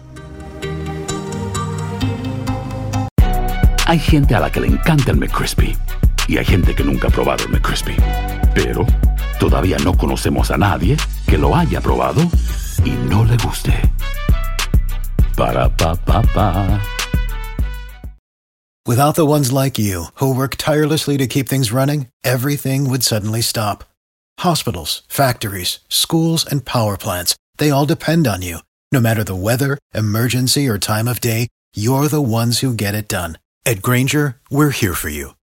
Hay 3.88 3.97
gente 3.97 4.36
a 4.36 4.41
la 4.41 4.52
que 4.52 4.60
le 4.60 4.68
encanta 4.68 5.10
el 5.10 5.18
McCrispy 5.18 5.76
y 6.30 6.38
hay 6.38 6.46
gente 6.46 6.76
que 6.76 6.84
nunca 6.84 7.08
ha 7.08 7.12
probado 7.12 7.44
el 7.46 7.50
McCrispy. 7.50 7.96
Pero 8.54 8.86
todavía 9.40 9.78
no 9.84 9.98
conocemos 9.98 10.52
a 10.52 10.58
nadie 10.58 10.96
que 11.26 11.38
lo 11.38 11.56
haya 11.56 11.82
probado 11.82 12.22
y 12.86 12.92
no 13.10 13.26
le 13.26 13.36
guste. 13.38 13.74
Para 15.36 15.76
pa 15.76 15.96
pa 15.96 16.22
pa. 16.22 16.80
Without 18.86 19.16
the 19.16 19.26
ones 19.26 19.52
like 19.52 19.78
you, 19.80 20.06
who 20.16 20.34
work 20.34 20.56
tirelessly 20.56 21.18
to 21.18 21.28
keep 21.28 21.48
things 21.48 21.72
running, 21.72 22.08
everything 22.24 22.90
would 22.90 23.04
suddenly 23.04 23.42
stop. 23.42 23.84
Hospitals, 24.40 25.04
factories, 25.08 25.80
schools, 25.90 26.46
and 26.46 26.66
power 26.66 26.98
plants, 26.98 27.36
they 27.58 27.72
all 27.72 27.86
depend 27.86 28.28
on 28.28 28.42
you. 28.42 28.60
No 28.92 29.00
matter 29.00 29.24
the 29.24 29.36
weather, 29.36 29.78
emergency, 29.94 30.68
or 30.68 30.80
time 30.80 31.08
of 31.08 31.22
day, 31.22 31.48
you're 31.76 32.08
the 32.08 32.22
ones 32.22 32.60
who 32.60 32.74
get 32.74 32.96
it 32.96 33.08
done. 33.08 33.38
At 33.66 33.82
Granger, 33.84 34.38
we're 34.50 34.72
here 34.72 34.96
for 34.96 35.10
you 35.10 35.34